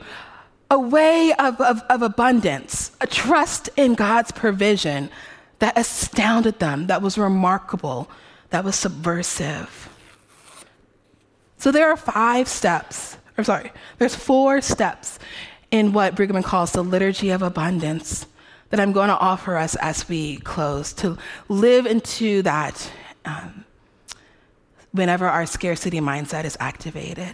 a 0.69 0.77
way 0.77 1.33
of, 1.39 1.59
of, 1.59 1.81
of, 1.89 2.03
abundance, 2.03 2.91
a 3.01 3.07
trust 3.07 3.71
in 3.75 3.95
God's 3.95 4.31
provision 4.31 5.09
that 5.57 5.75
astounded 5.79 6.59
them, 6.59 6.85
that 6.87 7.01
was 7.01 7.17
remarkable, 7.17 8.07
that 8.51 8.63
was 8.63 8.75
subversive. 8.75 9.89
So 11.63 11.71
there 11.71 11.89
are 11.89 11.95
five 11.95 12.49
steps, 12.49 13.15
or 13.37 13.45
sorry, 13.45 13.71
there's 13.97 14.15
four 14.15 14.59
steps 14.59 15.17
in 15.71 15.93
what 15.93 16.13
Brueggemann 16.13 16.43
calls 16.43 16.73
the 16.73 16.83
liturgy 16.83 17.29
of 17.29 17.41
abundance 17.41 18.25
that 18.69 18.81
I'm 18.81 18.91
going 18.91 19.07
to 19.07 19.17
offer 19.17 19.55
us 19.55 19.77
as 19.77 20.09
we 20.09 20.39
close 20.39 20.91
to 20.95 21.17
live 21.47 21.85
into 21.85 22.41
that 22.41 22.91
um, 23.23 23.63
whenever 24.91 25.25
our 25.25 25.45
scarcity 25.45 26.01
mindset 26.01 26.43
is 26.43 26.57
activated. 26.59 27.33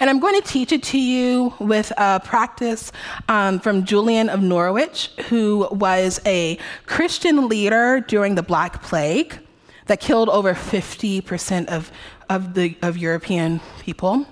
And 0.00 0.08
I'm 0.08 0.18
going 0.18 0.40
to 0.40 0.48
teach 0.48 0.72
it 0.72 0.82
to 0.84 0.98
you 0.98 1.52
with 1.60 1.92
a 1.98 2.20
practice 2.24 2.90
um, 3.28 3.60
from 3.60 3.84
Julian 3.84 4.30
of 4.30 4.40
Norwich, 4.40 5.10
who 5.28 5.68
was 5.70 6.22
a 6.24 6.58
Christian 6.86 7.50
leader 7.50 8.00
during 8.00 8.34
the 8.34 8.42
Black 8.42 8.82
Plague 8.82 9.38
that 9.86 10.00
killed 10.00 10.28
over 10.28 10.54
50% 10.54 11.66
of 11.66 11.90
of, 12.32 12.54
the, 12.54 12.76
of 12.82 12.96
European 12.96 13.60
people. 13.80 14.26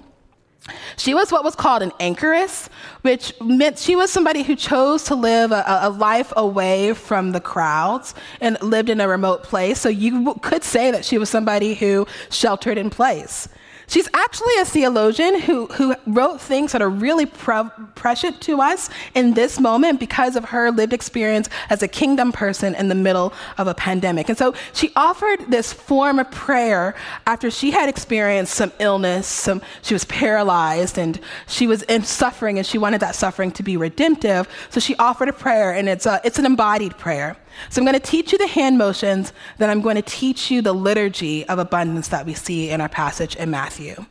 She 0.96 1.14
was 1.14 1.32
what 1.32 1.42
was 1.42 1.54
called 1.54 1.82
an 1.82 1.92
anchoress, 2.00 2.68
which 3.02 3.32
meant 3.40 3.78
she 3.78 3.96
was 3.96 4.12
somebody 4.12 4.42
who 4.42 4.54
chose 4.54 5.04
to 5.04 5.14
live 5.14 5.52
a, 5.52 5.64
a, 5.82 5.90
life 5.90 6.32
away 6.36 6.92
from 6.92 7.32
the 7.32 7.40
crowds 7.40 8.14
and 8.40 8.60
lived 8.62 8.90
in 8.90 9.00
a 9.00 9.08
remote 9.08 9.42
place. 9.42 9.80
So 9.80 9.88
you 9.88 10.34
could 10.42 10.62
say 10.62 10.90
that 10.90 11.04
she 11.04 11.18
was 11.18 11.28
somebody 11.28 11.74
who 11.74 12.06
sheltered 12.30 12.78
in 12.78 12.90
place. 12.90 13.48
She's 13.90 14.08
actually 14.14 14.54
a 14.60 14.64
theologian 14.64 15.40
who, 15.40 15.66
who 15.66 15.96
wrote 16.06 16.40
things 16.40 16.70
that 16.70 16.80
are 16.80 16.88
really 16.88 17.26
pre- 17.26 17.68
prescient 17.96 18.40
to 18.42 18.60
us 18.60 18.88
in 19.16 19.34
this 19.34 19.58
moment 19.58 19.98
because 19.98 20.36
of 20.36 20.44
her 20.44 20.70
lived 20.70 20.92
experience 20.92 21.48
as 21.70 21.82
a 21.82 21.88
kingdom 21.88 22.30
person 22.30 22.76
in 22.76 22.86
the 22.86 22.94
middle 22.94 23.32
of 23.58 23.66
a 23.66 23.74
pandemic. 23.74 24.28
And 24.28 24.38
so 24.38 24.54
she 24.72 24.92
offered 24.94 25.50
this 25.50 25.72
form 25.72 26.20
of 26.20 26.30
prayer 26.30 26.94
after 27.26 27.50
she 27.50 27.72
had 27.72 27.88
experienced 27.88 28.54
some 28.54 28.70
illness, 28.78 29.26
some, 29.26 29.60
she 29.82 29.92
was 29.92 30.04
paralyzed 30.04 30.96
and 30.96 31.18
she 31.48 31.66
was 31.66 31.82
in 31.82 32.04
suffering 32.04 32.58
and 32.58 32.66
she 32.66 32.78
wanted 32.78 33.00
that 33.00 33.16
suffering 33.16 33.50
to 33.50 33.64
be 33.64 33.76
redemptive. 33.76 34.48
So 34.68 34.78
she 34.78 34.94
offered 34.96 35.28
a 35.28 35.32
prayer 35.32 35.72
and 35.74 35.88
it's, 35.88 36.06
a, 36.06 36.20
it's 36.22 36.38
an 36.38 36.46
embodied 36.46 36.96
prayer. 36.96 37.36
So 37.68 37.80
I'm 37.80 37.86
going 37.86 37.98
to 37.98 38.06
teach 38.06 38.32
you 38.32 38.38
the 38.38 38.46
hand 38.46 38.78
motions, 38.78 39.32
then 39.58 39.70
I'm 39.70 39.80
going 39.80 39.96
to 39.96 40.02
teach 40.02 40.50
you 40.50 40.62
the 40.62 40.72
liturgy 40.72 41.46
of 41.46 41.58
abundance 41.58 42.08
that 42.08 42.26
we 42.26 42.34
see 42.34 42.70
in 42.70 42.80
our 42.80 42.88
passage 42.88 43.36
in 43.36 43.50
Matthew. 43.50 44.06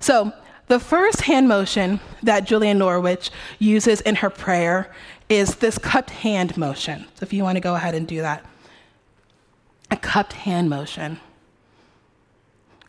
So 0.00 0.32
the 0.68 0.78
first 0.78 1.22
hand 1.22 1.48
motion 1.48 2.00
that 2.22 2.44
Julian 2.44 2.78
Norwich 2.78 3.30
uses 3.58 4.00
in 4.02 4.16
her 4.16 4.30
prayer 4.30 4.92
is 5.28 5.56
this 5.56 5.78
cupped 5.78 6.10
hand 6.10 6.56
motion. 6.56 7.06
So 7.14 7.24
if 7.24 7.32
you 7.32 7.42
want 7.42 7.56
to 7.56 7.60
go 7.60 7.74
ahead 7.74 7.94
and 7.94 8.06
do 8.06 8.20
that, 8.20 8.44
a 9.90 9.96
cupped 9.96 10.34
hand 10.34 10.70
motion. 10.70 11.18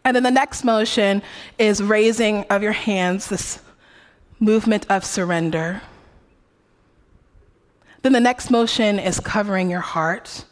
And 0.04 0.16
then 0.16 0.24
the 0.24 0.32
next 0.32 0.64
motion 0.64 1.22
is 1.58 1.82
raising 1.82 2.44
of 2.46 2.64
your 2.64 2.72
hands, 2.72 3.28
this 3.28 3.60
movement 4.40 4.86
of 4.90 5.04
surrender. 5.06 5.82
Then 8.02 8.14
the 8.14 8.20
next 8.20 8.50
motion 8.50 8.98
is 8.98 9.20
covering 9.20 9.70
your 9.70 9.82
heart, 9.82 10.46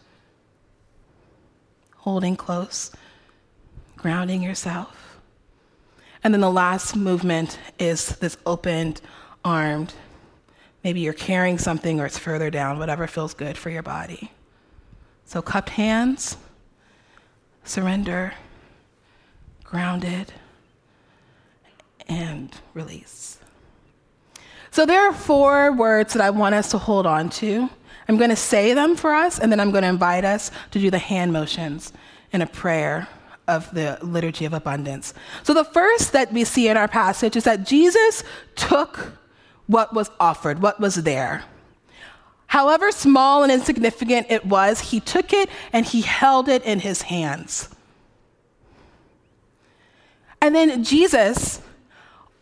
holding 1.96 2.36
close, 2.36 2.92
grounding 3.96 4.44
yourself. 4.44 5.20
And 6.24 6.34
then 6.34 6.42
the 6.42 6.52
last 6.52 6.96
movement 6.96 7.58
is 7.80 8.18
this 8.18 8.38
opened, 8.46 9.02
armed. 9.46 9.94
Maybe 10.84 11.00
you're 11.00 11.14
carrying 11.14 11.58
something 11.58 12.00
or 12.00 12.06
it's 12.06 12.18
further 12.18 12.50
down, 12.50 12.80
whatever 12.80 13.08
feels 13.08 13.34
good 13.34 13.58
for 13.58 13.70
your 13.70 13.84
body. 13.84 14.32
So, 15.26 15.42
cupped 15.42 15.70
hands, 15.70 16.38
surrender, 17.64 18.34
grounded, 19.64 20.34
and 22.08 22.56
release. 22.74 23.40
So 24.78 24.86
there 24.86 25.10
are 25.10 25.12
four 25.12 25.72
words 25.72 26.14
that 26.14 26.22
I 26.22 26.30
want 26.30 26.54
us 26.54 26.70
to 26.70 26.78
hold 26.78 27.08
on 27.08 27.32
to. 27.42 27.68
I'm 28.08 28.16
going 28.16 28.30
to 28.30 28.36
say 28.36 28.76
them 28.76 28.96
for 28.96 29.12
us, 29.12 29.40
and 29.40 29.52
then 29.52 29.60
I'm 29.60 29.72
going 29.72 29.82
to 29.82 29.88
invite 29.88 30.24
us 30.24 30.52
to 30.70 30.78
do 30.78 30.92
the 30.92 31.00
hand 31.00 31.34
motions 31.34 31.92
in 32.32 32.44
a 32.44 32.46
prayer 32.46 33.08
of 33.48 33.74
the 33.74 33.98
liturgy 34.04 34.46
of 34.46 34.54
abundance. 34.54 35.16
So 35.42 35.56
the 35.56 35.64
first 35.64 36.14
that 36.14 36.32
we 36.32 36.44
see 36.44 36.68
in 36.68 36.78
our 36.78 36.88
passage 36.88 37.36
is 37.36 37.44
that 37.46 37.66
Jesus 37.66 38.24
took 38.56 39.18
what 39.66 39.96
was 39.96 40.12
offered, 40.20 40.62
what 40.62 40.80
was 40.80 40.94
there. 40.94 41.44
However 42.46 42.92
small 42.92 43.42
and 43.42 43.52
insignificant 43.52 44.28
it 44.30 44.46
was, 44.46 44.80
he 44.80 45.00
took 45.00 45.34
it 45.34 45.50
and 45.74 45.88
he 45.88 46.02
held 46.02 46.48
it 46.50 46.64
in 46.64 46.82
his 46.82 47.02
hands. 47.02 47.70
And 50.40 50.54
then 50.54 50.84
Jesus 50.84 51.64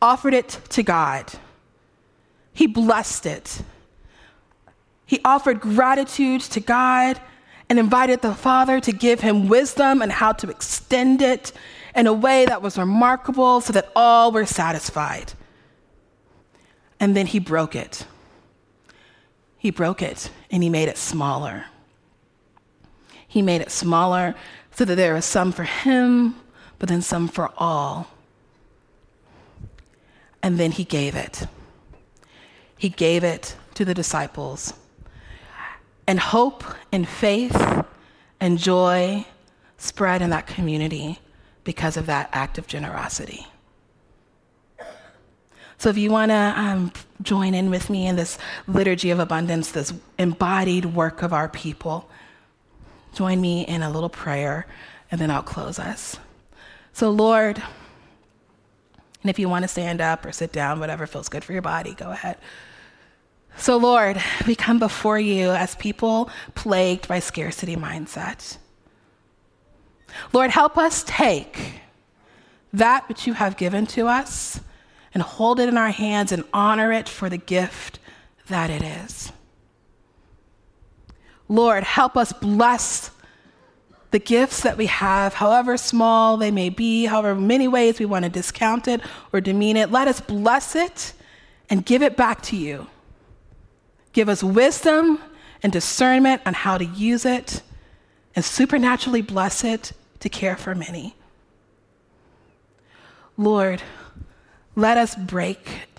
offered 0.02 0.34
it 0.34 0.60
to 0.72 0.84
God. 0.84 1.32
He 2.56 2.68
blessed 2.68 3.26
it. 3.26 3.62
He 5.06 5.20
offered 5.24 5.60
gratitude 5.60 6.42
to 6.42 6.60
God 6.62 7.20
and 7.70 7.78
invited 7.78 8.22
the 8.22 8.34
Father 8.34 8.80
to 8.80 8.92
give 8.94 9.20
him 9.20 9.50
wisdom 9.50 10.02
and 10.02 10.12
how 10.12 10.32
to 10.32 10.50
extend 10.50 11.22
it 11.22 11.52
in 11.94 12.08
a 12.08 12.14
way 12.14 12.46
that 12.46 12.62
was 12.62 12.78
remarkable 12.78 13.60
so 13.60 13.74
that 13.74 13.92
all 13.94 14.32
were 14.32 14.46
satisfied. 14.46 15.34
And 17.00 17.16
then 17.16 17.28
he 17.28 17.40
broke 17.40 17.76
it. 17.76 18.06
He 19.58 19.70
broke 19.70 20.02
it 20.02 20.32
and 20.50 20.64
he 20.64 20.70
made 20.70 20.88
it 20.88 20.98
smaller. 20.98 21.66
He 23.28 23.42
made 23.42 23.60
it 23.60 23.70
smaller 23.70 24.34
so 24.72 24.86
that 24.86 24.96
there 24.96 25.14
was 25.14 25.26
some 25.26 25.52
for 25.52 25.64
him, 25.64 26.36
but 26.80 26.88
then 26.88 27.02
some 27.02 27.28
for 27.28 27.52
all. 27.58 28.08
And 30.42 30.58
then 30.58 30.72
he 30.72 30.86
gave 30.86 31.16
it. 31.16 31.48
He 32.78 32.90
gave 32.90 33.24
it 33.24 33.56
to 33.76 33.86
the 33.86 33.94
disciples. 33.94 34.74
And 36.08 36.20
hope 36.20 36.64
and 36.92 37.08
faith 37.08 37.56
and 38.40 38.60
joy 38.60 39.26
spread 39.78 40.22
in 40.22 40.30
that 40.30 40.48
community 40.48 41.20
because 41.64 41.98
of 41.98 42.06
that 42.06 42.30
act 42.32 42.58
of 42.58 42.68
generosity. 42.68 43.48
So, 45.78 45.90
if 45.90 45.98
you 45.98 46.10
want 46.10 46.30
to 46.30 46.54
um, 46.56 46.94
join 47.22 47.54
in 47.54 47.70
with 47.70 47.90
me 47.90 48.08
in 48.08 48.16
this 48.16 48.38
liturgy 48.68 49.12
of 49.12 49.20
abundance, 49.20 49.72
this 49.72 49.94
embodied 50.18 50.86
work 50.86 51.22
of 51.22 51.34
our 51.34 51.50
people, 51.50 52.10
join 53.14 53.42
me 53.42 53.66
in 53.66 53.82
a 53.82 53.90
little 53.90 54.10
prayer, 54.10 54.68
and 55.12 55.20
then 55.20 55.30
I'll 55.30 55.44
close 55.44 55.78
us. 55.78 56.18
So, 56.94 57.10
Lord, 57.10 57.62
and 59.26 59.30
if 59.32 59.40
you 59.40 59.50
want 59.50 59.64
to 59.64 59.68
stand 59.68 60.02
up 60.02 60.24
or 60.24 60.32
sit 60.32 60.52
down, 60.52 60.80
whatever 60.80 61.08
feels 61.08 61.30
good 61.30 61.44
for 61.44 61.52
your 61.52 61.64
body, 61.64 61.96
go 61.96 62.12
ahead. 62.12 62.38
So, 63.58 63.76
Lord, 63.76 64.22
we 64.46 64.54
come 64.54 64.78
before 64.78 65.20
you 65.20 65.50
as 65.50 65.74
people 65.74 66.30
plagued 66.54 67.08
by 67.08 67.18
scarcity 67.18 67.76
mindset. 67.76 68.60
Lord, 70.32 70.52
help 70.52 70.78
us 70.78 71.04
take 71.08 71.82
that 72.72 73.10
which 73.10 73.26
you 73.26 73.34
have 73.34 73.58
given 73.58 73.88
to 73.88 74.08
us 74.08 74.60
and 75.12 75.24
hold 75.24 75.60
it 75.60 75.70
in 75.70 75.76
our 75.76 75.90
hands 75.90 76.32
and 76.32 76.44
honor 76.54 76.92
it 76.92 77.10
for 77.10 77.28
the 77.28 77.38
gift 77.38 77.98
that 78.46 78.70
it 78.70 78.84
is. 78.84 79.32
Lord, 81.50 81.84
help 81.84 82.16
us 82.16 82.32
bless 82.32 83.10
the 84.16 84.20
gifts 84.20 84.62
that 84.62 84.78
we 84.78 84.86
have, 84.86 85.34
however 85.34 85.76
small 85.76 86.38
they 86.38 86.50
may 86.50 86.70
be, 86.70 87.04
however 87.04 87.36
many 87.36 87.68
ways 87.68 88.00
we 88.00 88.06
want 88.06 88.24
to 88.24 88.30
discount 88.30 88.88
it 88.88 89.02
or 89.34 89.42
demean 89.42 89.76
it. 89.76 89.92
Let 89.92 90.08
us 90.08 90.22
bless 90.22 90.74
it 90.74 91.12
and 91.70 91.86
give 91.86 92.02
it 92.02 92.16
back 92.16 92.42
to 92.44 92.56
you. 92.56 92.88
Give 94.14 94.30
us 94.30 94.42
wisdom 94.42 95.20
and 95.62 95.74
discernment 95.74 96.44
on 96.46 96.54
how 96.54 96.78
to 96.78 96.86
use 96.86 97.26
it 97.26 97.62
and 98.38 98.46
supernaturally 98.46 99.22
bless 99.22 99.66
it 99.66 99.92
to 100.22 100.30
care 100.30 100.56
for 100.56 100.74
many. 100.74 101.14
Lord, 103.36 103.84
let 104.78 104.98
us 104.98 105.14
break. 105.14 105.90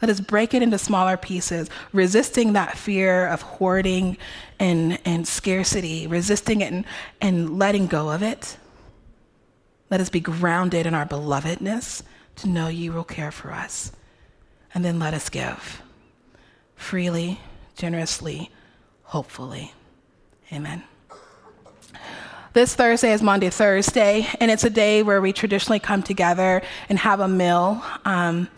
Let 0.00 0.10
us 0.10 0.20
break 0.20 0.54
it 0.54 0.62
into 0.62 0.78
smaller 0.78 1.16
pieces, 1.16 1.68
resisting 1.92 2.52
that 2.52 2.78
fear 2.78 3.26
of 3.26 3.42
hoarding 3.42 4.16
and, 4.60 4.98
and 5.04 5.26
scarcity, 5.26 6.06
resisting 6.06 6.60
it 6.60 6.72
and, 6.72 6.84
and 7.20 7.58
letting 7.58 7.86
go 7.88 8.10
of 8.10 8.22
it. 8.22 8.56
Let 9.90 10.00
us 10.00 10.08
be 10.08 10.20
grounded 10.20 10.86
in 10.86 10.94
our 10.94 11.06
belovedness 11.06 12.02
to 12.36 12.48
know 12.48 12.68
you 12.68 12.92
will 12.92 13.04
care 13.04 13.32
for 13.32 13.52
us. 13.52 13.92
And 14.74 14.84
then 14.84 14.98
let 14.98 15.14
us 15.14 15.28
give 15.28 15.82
freely, 16.76 17.40
generously, 17.74 18.50
hopefully. 19.02 19.72
Amen. 20.52 20.84
This 22.54 22.74
Thursday 22.74 23.12
is 23.12 23.20
Maundy 23.20 23.50
Thursday, 23.50 24.26
and 24.40 24.50
it's 24.50 24.64
a 24.64 24.70
day 24.70 25.02
where 25.02 25.20
we 25.20 25.34
traditionally 25.34 25.78
come 25.78 26.02
together 26.02 26.62
and 26.88 26.98
have 26.98 27.20
a 27.20 27.28
meal. 27.28 27.84
Um, 28.06 28.48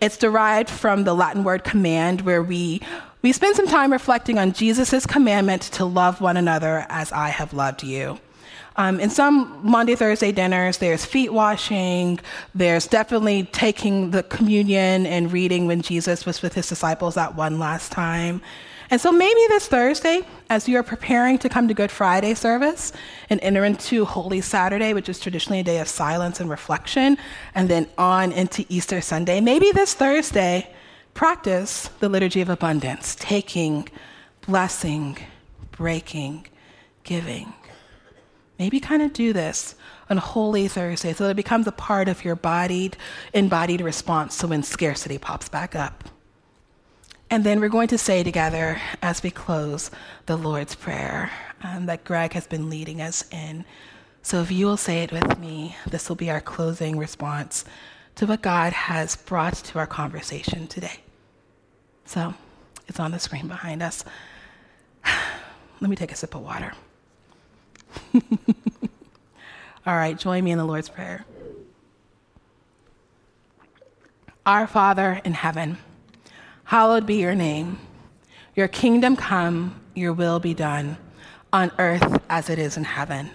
it's 0.00 0.16
derived 0.16 0.68
from 0.68 1.04
the 1.04 1.14
Latin 1.14 1.44
word 1.44 1.62
command, 1.62 2.22
where 2.22 2.42
we, 2.42 2.80
we 3.22 3.30
spend 3.30 3.54
some 3.54 3.68
time 3.68 3.92
reflecting 3.92 4.36
on 4.36 4.52
Jesus' 4.52 5.06
commandment 5.06 5.62
to 5.62 5.84
love 5.84 6.20
one 6.20 6.36
another 6.36 6.86
as 6.88 7.12
I 7.12 7.28
have 7.28 7.52
loved 7.52 7.84
you. 7.84 8.18
Um, 8.74 8.98
in 8.98 9.10
some 9.10 9.60
Maundy, 9.62 9.94
Thursday 9.94 10.32
dinners, 10.32 10.78
there's 10.78 11.04
feet 11.04 11.32
washing, 11.32 12.18
there's 12.52 12.88
definitely 12.88 13.44
taking 13.44 14.10
the 14.10 14.24
communion 14.24 15.06
and 15.06 15.32
reading 15.32 15.68
when 15.68 15.82
Jesus 15.82 16.26
was 16.26 16.42
with 16.42 16.54
his 16.54 16.68
disciples 16.68 17.14
that 17.14 17.36
one 17.36 17.60
last 17.60 17.92
time. 17.92 18.42
And 18.90 19.00
so 19.00 19.10
maybe 19.10 19.40
this 19.48 19.66
Thursday, 19.66 20.22
as 20.48 20.68
you 20.68 20.76
are 20.78 20.82
preparing 20.82 21.38
to 21.38 21.48
come 21.48 21.66
to 21.68 21.74
Good 21.74 21.90
Friday 21.90 22.34
service 22.34 22.92
and 23.28 23.40
enter 23.40 23.64
into 23.64 24.04
Holy 24.04 24.40
Saturday, 24.40 24.94
which 24.94 25.08
is 25.08 25.18
traditionally 25.18 25.60
a 25.60 25.64
day 25.64 25.80
of 25.80 25.88
silence 25.88 26.38
and 26.40 26.48
reflection, 26.48 27.18
and 27.54 27.68
then 27.68 27.88
on 27.98 28.30
into 28.30 28.64
Easter 28.68 29.00
Sunday, 29.00 29.40
maybe 29.40 29.72
this 29.72 29.94
Thursday, 29.94 30.72
practice 31.14 31.88
the 31.98 32.08
liturgy 32.08 32.40
of 32.40 32.48
abundance, 32.48 33.16
taking, 33.18 33.88
blessing, 34.46 35.18
breaking, 35.72 36.46
giving. 37.02 37.52
Maybe 38.58 38.80
kind 38.80 39.02
of 39.02 39.12
do 39.12 39.32
this 39.32 39.74
on 40.08 40.16
Holy 40.16 40.68
Thursday 40.68 41.12
so 41.12 41.24
that 41.24 41.30
it 41.30 41.36
becomes 41.36 41.66
a 41.66 41.72
part 41.72 42.08
of 42.08 42.24
your 42.24 42.36
bodied, 42.36 42.96
embodied 43.34 43.80
response 43.80 44.34
so 44.36 44.46
when 44.46 44.62
scarcity 44.62 45.18
pops 45.18 45.48
back 45.48 45.74
up. 45.74 46.04
And 47.28 47.42
then 47.42 47.60
we're 47.60 47.68
going 47.68 47.88
to 47.88 47.98
say 47.98 48.22
together 48.22 48.80
as 49.02 49.22
we 49.22 49.30
close 49.30 49.90
the 50.26 50.36
Lord's 50.36 50.76
Prayer 50.76 51.30
um, 51.62 51.86
that 51.86 52.04
Greg 52.04 52.34
has 52.34 52.46
been 52.46 52.70
leading 52.70 53.00
us 53.00 53.24
in. 53.32 53.64
So 54.22 54.42
if 54.42 54.52
you 54.52 54.66
will 54.66 54.76
say 54.76 55.02
it 55.02 55.10
with 55.10 55.38
me, 55.38 55.76
this 55.90 56.08
will 56.08 56.16
be 56.16 56.30
our 56.30 56.40
closing 56.40 56.98
response 56.98 57.64
to 58.14 58.26
what 58.26 58.42
God 58.42 58.72
has 58.72 59.16
brought 59.16 59.54
to 59.54 59.78
our 59.78 59.86
conversation 59.86 60.68
today. 60.68 61.00
So 62.04 62.34
it's 62.86 63.00
on 63.00 63.10
the 63.10 63.18
screen 63.18 63.48
behind 63.48 63.82
us. 63.82 64.04
Let 65.80 65.90
me 65.90 65.96
take 65.96 66.12
a 66.12 66.16
sip 66.16 66.34
of 66.36 66.42
water. 66.42 66.72
All 69.86 69.96
right, 69.96 70.16
join 70.16 70.44
me 70.44 70.52
in 70.52 70.58
the 70.58 70.64
Lord's 70.64 70.88
Prayer. 70.88 71.24
Our 74.44 74.66
Father 74.68 75.20
in 75.24 75.34
heaven, 75.34 75.78
hallowed 76.66 77.06
be 77.06 77.16
your 77.16 77.34
name. 77.34 77.78
Your 78.54 78.68
kingdom 78.68 79.16
come, 79.16 79.80
your 79.94 80.12
will 80.12 80.38
be 80.38 80.54
done, 80.54 80.98
on 81.52 81.72
earth 81.78 82.22
as 82.28 82.50
it 82.50 82.58
is 82.58 82.76
in 82.76 82.84
heaven. 82.84 83.30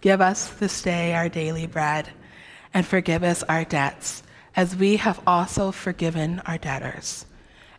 Give 0.00 0.20
us 0.20 0.48
this 0.48 0.82
day 0.82 1.14
our 1.14 1.28
daily 1.28 1.66
bread, 1.66 2.10
and 2.74 2.86
forgive 2.86 3.22
us 3.22 3.42
our 3.44 3.64
debts, 3.64 4.22
as 4.54 4.76
we 4.76 4.96
have 4.96 5.20
also 5.26 5.72
forgiven 5.72 6.42
our 6.46 6.58
debtors 6.58 7.24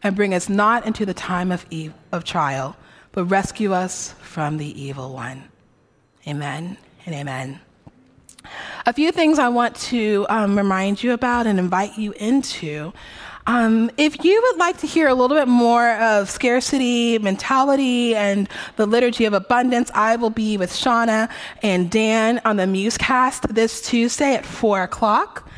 and 0.03 0.15
bring 0.15 0.33
us 0.33 0.49
not 0.49 0.85
into 0.85 1.05
the 1.05 1.13
time 1.13 1.51
of, 1.51 1.65
e- 1.69 1.91
of 2.11 2.23
trial, 2.25 2.75
but 3.13 3.25
rescue 3.25 3.73
us 3.73 4.13
from 4.21 4.57
the 4.57 4.81
evil 4.81 5.13
one. 5.13 5.45
Amen 6.27 6.77
and 7.05 7.15
amen. 7.15 7.59
A 8.85 8.91
few 8.91 9.13
things 9.13 9.39
I 9.39 9.47
want 9.47 9.75
to 9.77 10.25
um, 10.29 10.57
remind 10.57 11.01
you 11.01 11.13
about 11.13 11.47
and 11.47 11.57
invite 11.57 11.97
you 11.97 12.11
into. 12.13 12.91
Um, 13.45 13.91
if 13.97 14.23
you 14.23 14.41
would 14.41 14.57
like 14.57 14.77
to 14.77 14.87
hear 14.87 15.09
a 15.09 15.13
little 15.13 15.35
bit 15.35 15.49
more 15.49 15.91
of 15.95 16.29
scarcity 16.29 17.19
mentality 17.19 18.15
and 18.15 18.47
the 18.77 18.85
liturgy 18.85 19.25
of 19.25 19.33
abundance, 19.33 19.91
I 19.93 20.15
will 20.15 20.29
be 20.29 20.55
with 20.55 20.71
Shauna 20.71 21.29
and 21.61 21.91
Dan 21.91 22.39
on 22.45 22.55
the 22.55 22.63
Musecast 22.63 23.53
this 23.53 23.81
Tuesday 23.81 24.35
at 24.35 24.45
4 24.45 24.83
o'clock. 24.83 25.49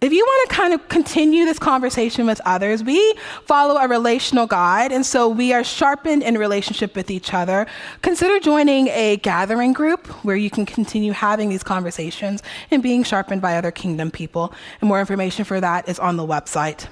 If 0.00 0.12
you 0.12 0.24
want 0.24 0.50
to 0.50 0.56
kind 0.56 0.74
of 0.74 0.88
continue 0.88 1.44
this 1.44 1.60
conversation 1.60 2.26
with 2.26 2.40
others, 2.44 2.82
we 2.82 3.14
follow 3.44 3.76
a 3.76 3.86
relational 3.86 4.48
guide, 4.48 4.90
and 4.90 5.06
so 5.06 5.28
we 5.28 5.52
are 5.52 5.62
sharpened 5.62 6.24
in 6.24 6.36
relationship 6.36 6.96
with 6.96 7.08
each 7.08 7.32
other. 7.32 7.68
Consider 8.00 8.40
joining 8.40 8.88
a 8.88 9.18
gathering 9.18 9.72
group 9.72 10.08
where 10.24 10.34
you 10.34 10.50
can 10.50 10.66
continue 10.66 11.12
having 11.12 11.50
these 11.50 11.62
conversations 11.62 12.42
and 12.72 12.82
being 12.82 13.04
sharpened 13.04 13.42
by 13.42 13.56
other 13.56 13.70
kingdom 13.70 14.10
people. 14.10 14.52
And 14.80 14.88
more 14.88 14.98
information 14.98 15.44
for 15.44 15.60
that 15.60 15.88
is 15.88 16.00
on 16.00 16.16
the 16.16 16.26
website. 16.26 16.88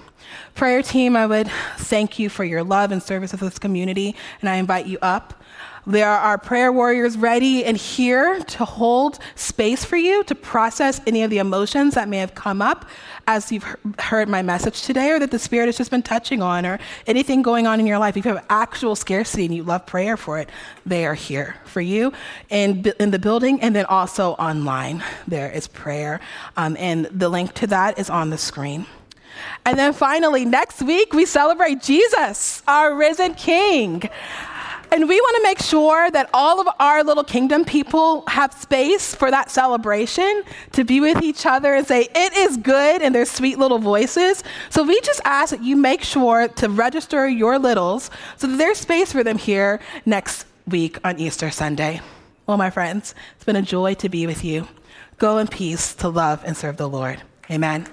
Prayer 0.54 0.82
team, 0.82 1.16
I 1.16 1.26
would 1.26 1.48
thank 1.78 2.18
you 2.18 2.28
for 2.28 2.44
your 2.44 2.62
love 2.62 2.92
and 2.92 3.02
service 3.02 3.32
of 3.32 3.40
this 3.40 3.58
community, 3.58 4.14
and 4.40 4.48
I 4.48 4.56
invite 4.56 4.86
you 4.86 4.98
up. 5.02 5.34
There 5.86 6.08
are 6.08 6.18
our 6.18 6.38
prayer 6.38 6.70
warriors 6.70 7.16
ready 7.16 7.64
and 7.64 7.74
here 7.74 8.40
to 8.40 8.64
hold 8.66 9.18
space 9.34 9.82
for 9.82 9.96
you 9.96 10.22
to 10.24 10.34
process 10.34 11.00
any 11.06 11.22
of 11.22 11.30
the 11.30 11.38
emotions 11.38 11.94
that 11.94 12.06
may 12.06 12.18
have 12.18 12.34
come 12.34 12.60
up 12.60 12.84
as 13.26 13.50
you've 13.50 13.64
heard 13.98 14.28
my 14.28 14.42
message 14.42 14.82
today, 14.82 15.10
or 15.10 15.18
that 15.18 15.30
the 15.30 15.38
Spirit 15.38 15.66
has 15.66 15.78
just 15.78 15.90
been 15.90 16.02
touching 16.02 16.42
on, 16.42 16.66
or 16.66 16.78
anything 17.06 17.40
going 17.40 17.66
on 17.66 17.80
in 17.80 17.86
your 17.86 17.98
life. 17.98 18.16
If 18.16 18.26
you 18.26 18.34
have 18.34 18.44
actual 18.50 18.94
scarcity 18.94 19.46
and 19.46 19.54
you 19.54 19.62
love 19.62 19.86
prayer 19.86 20.18
for 20.18 20.38
it, 20.38 20.50
they 20.84 21.06
are 21.06 21.14
here 21.14 21.56
for 21.64 21.80
you 21.80 22.12
in, 22.50 22.84
in 23.00 23.10
the 23.10 23.18
building 23.18 23.60
and 23.62 23.74
then 23.74 23.86
also 23.86 24.32
online. 24.32 25.02
There 25.26 25.50
is 25.50 25.66
prayer, 25.66 26.20
um, 26.58 26.76
and 26.78 27.06
the 27.06 27.30
link 27.30 27.54
to 27.54 27.66
that 27.68 27.98
is 27.98 28.10
on 28.10 28.28
the 28.28 28.38
screen. 28.38 28.84
And 29.64 29.78
then 29.78 29.92
finally, 29.92 30.44
next 30.44 30.82
week, 30.82 31.12
we 31.12 31.26
celebrate 31.26 31.82
Jesus, 31.82 32.62
our 32.66 32.94
risen 32.94 33.34
King. 33.34 34.08
And 34.92 35.08
we 35.08 35.20
want 35.20 35.36
to 35.36 35.42
make 35.44 35.60
sure 35.60 36.10
that 36.10 36.28
all 36.34 36.60
of 36.60 36.68
our 36.80 37.04
little 37.04 37.22
kingdom 37.22 37.64
people 37.64 38.24
have 38.26 38.52
space 38.52 39.14
for 39.14 39.30
that 39.30 39.48
celebration 39.50 40.42
to 40.72 40.82
be 40.82 41.00
with 41.00 41.22
each 41.22 41.46
other 41.46 41.74
and 41.74 41.86
say, 41.86 42.08
It 42.14 42.36
is 42.36 42.56
good, 42.56 43.00
and 43.00 43.14
their 43.14 43.24
sweet 43.24 43.58
little 43.58 43.78
voices. 43.78 44.42
So 44.68 44.82
we 44.82 45.00
just 45.02 45.20
ask 45.24 45.50
that 45.50 45.62
you 45.62 45.76
make 45.76 46.02
sure 46.02 46.48
to 46.48 46.68
register 46.68 47.28
your 47.28 47.58
littles 47.58 48.10
so 48.36 48.48
that 48.48 48.56
there's 48.56 48.78
space 48.78 49.12
for 49.12 49.22
them 49.22 49.38
here 49.38 49.80
next 50.06 50.46
week 50.66 50.98
on 51.04 51.20
Easter 51.20 51.50
Sunday. 51.50 52.00
Well, 52.46 52.56
my 52.56 52.70
friends, 52.70 53.14
it's 53.36 53.44
been 53.44 53.56
a 53.56 53.62
joy 53.62 53.94
to 53.94 54.08
be 54.08 54.26
with 54.26 54.44
you. 54.44 54.66
Go 55.18 55.38
in 55.38 55.46
peace 55.46 55.94
to 55.96 56.08
love 56.08 56.42
and 56.44 56.56
serve 56.56 56.78
the 56.78 56.88
Lord. 56.88 57.22
Amen. 57.48 57.86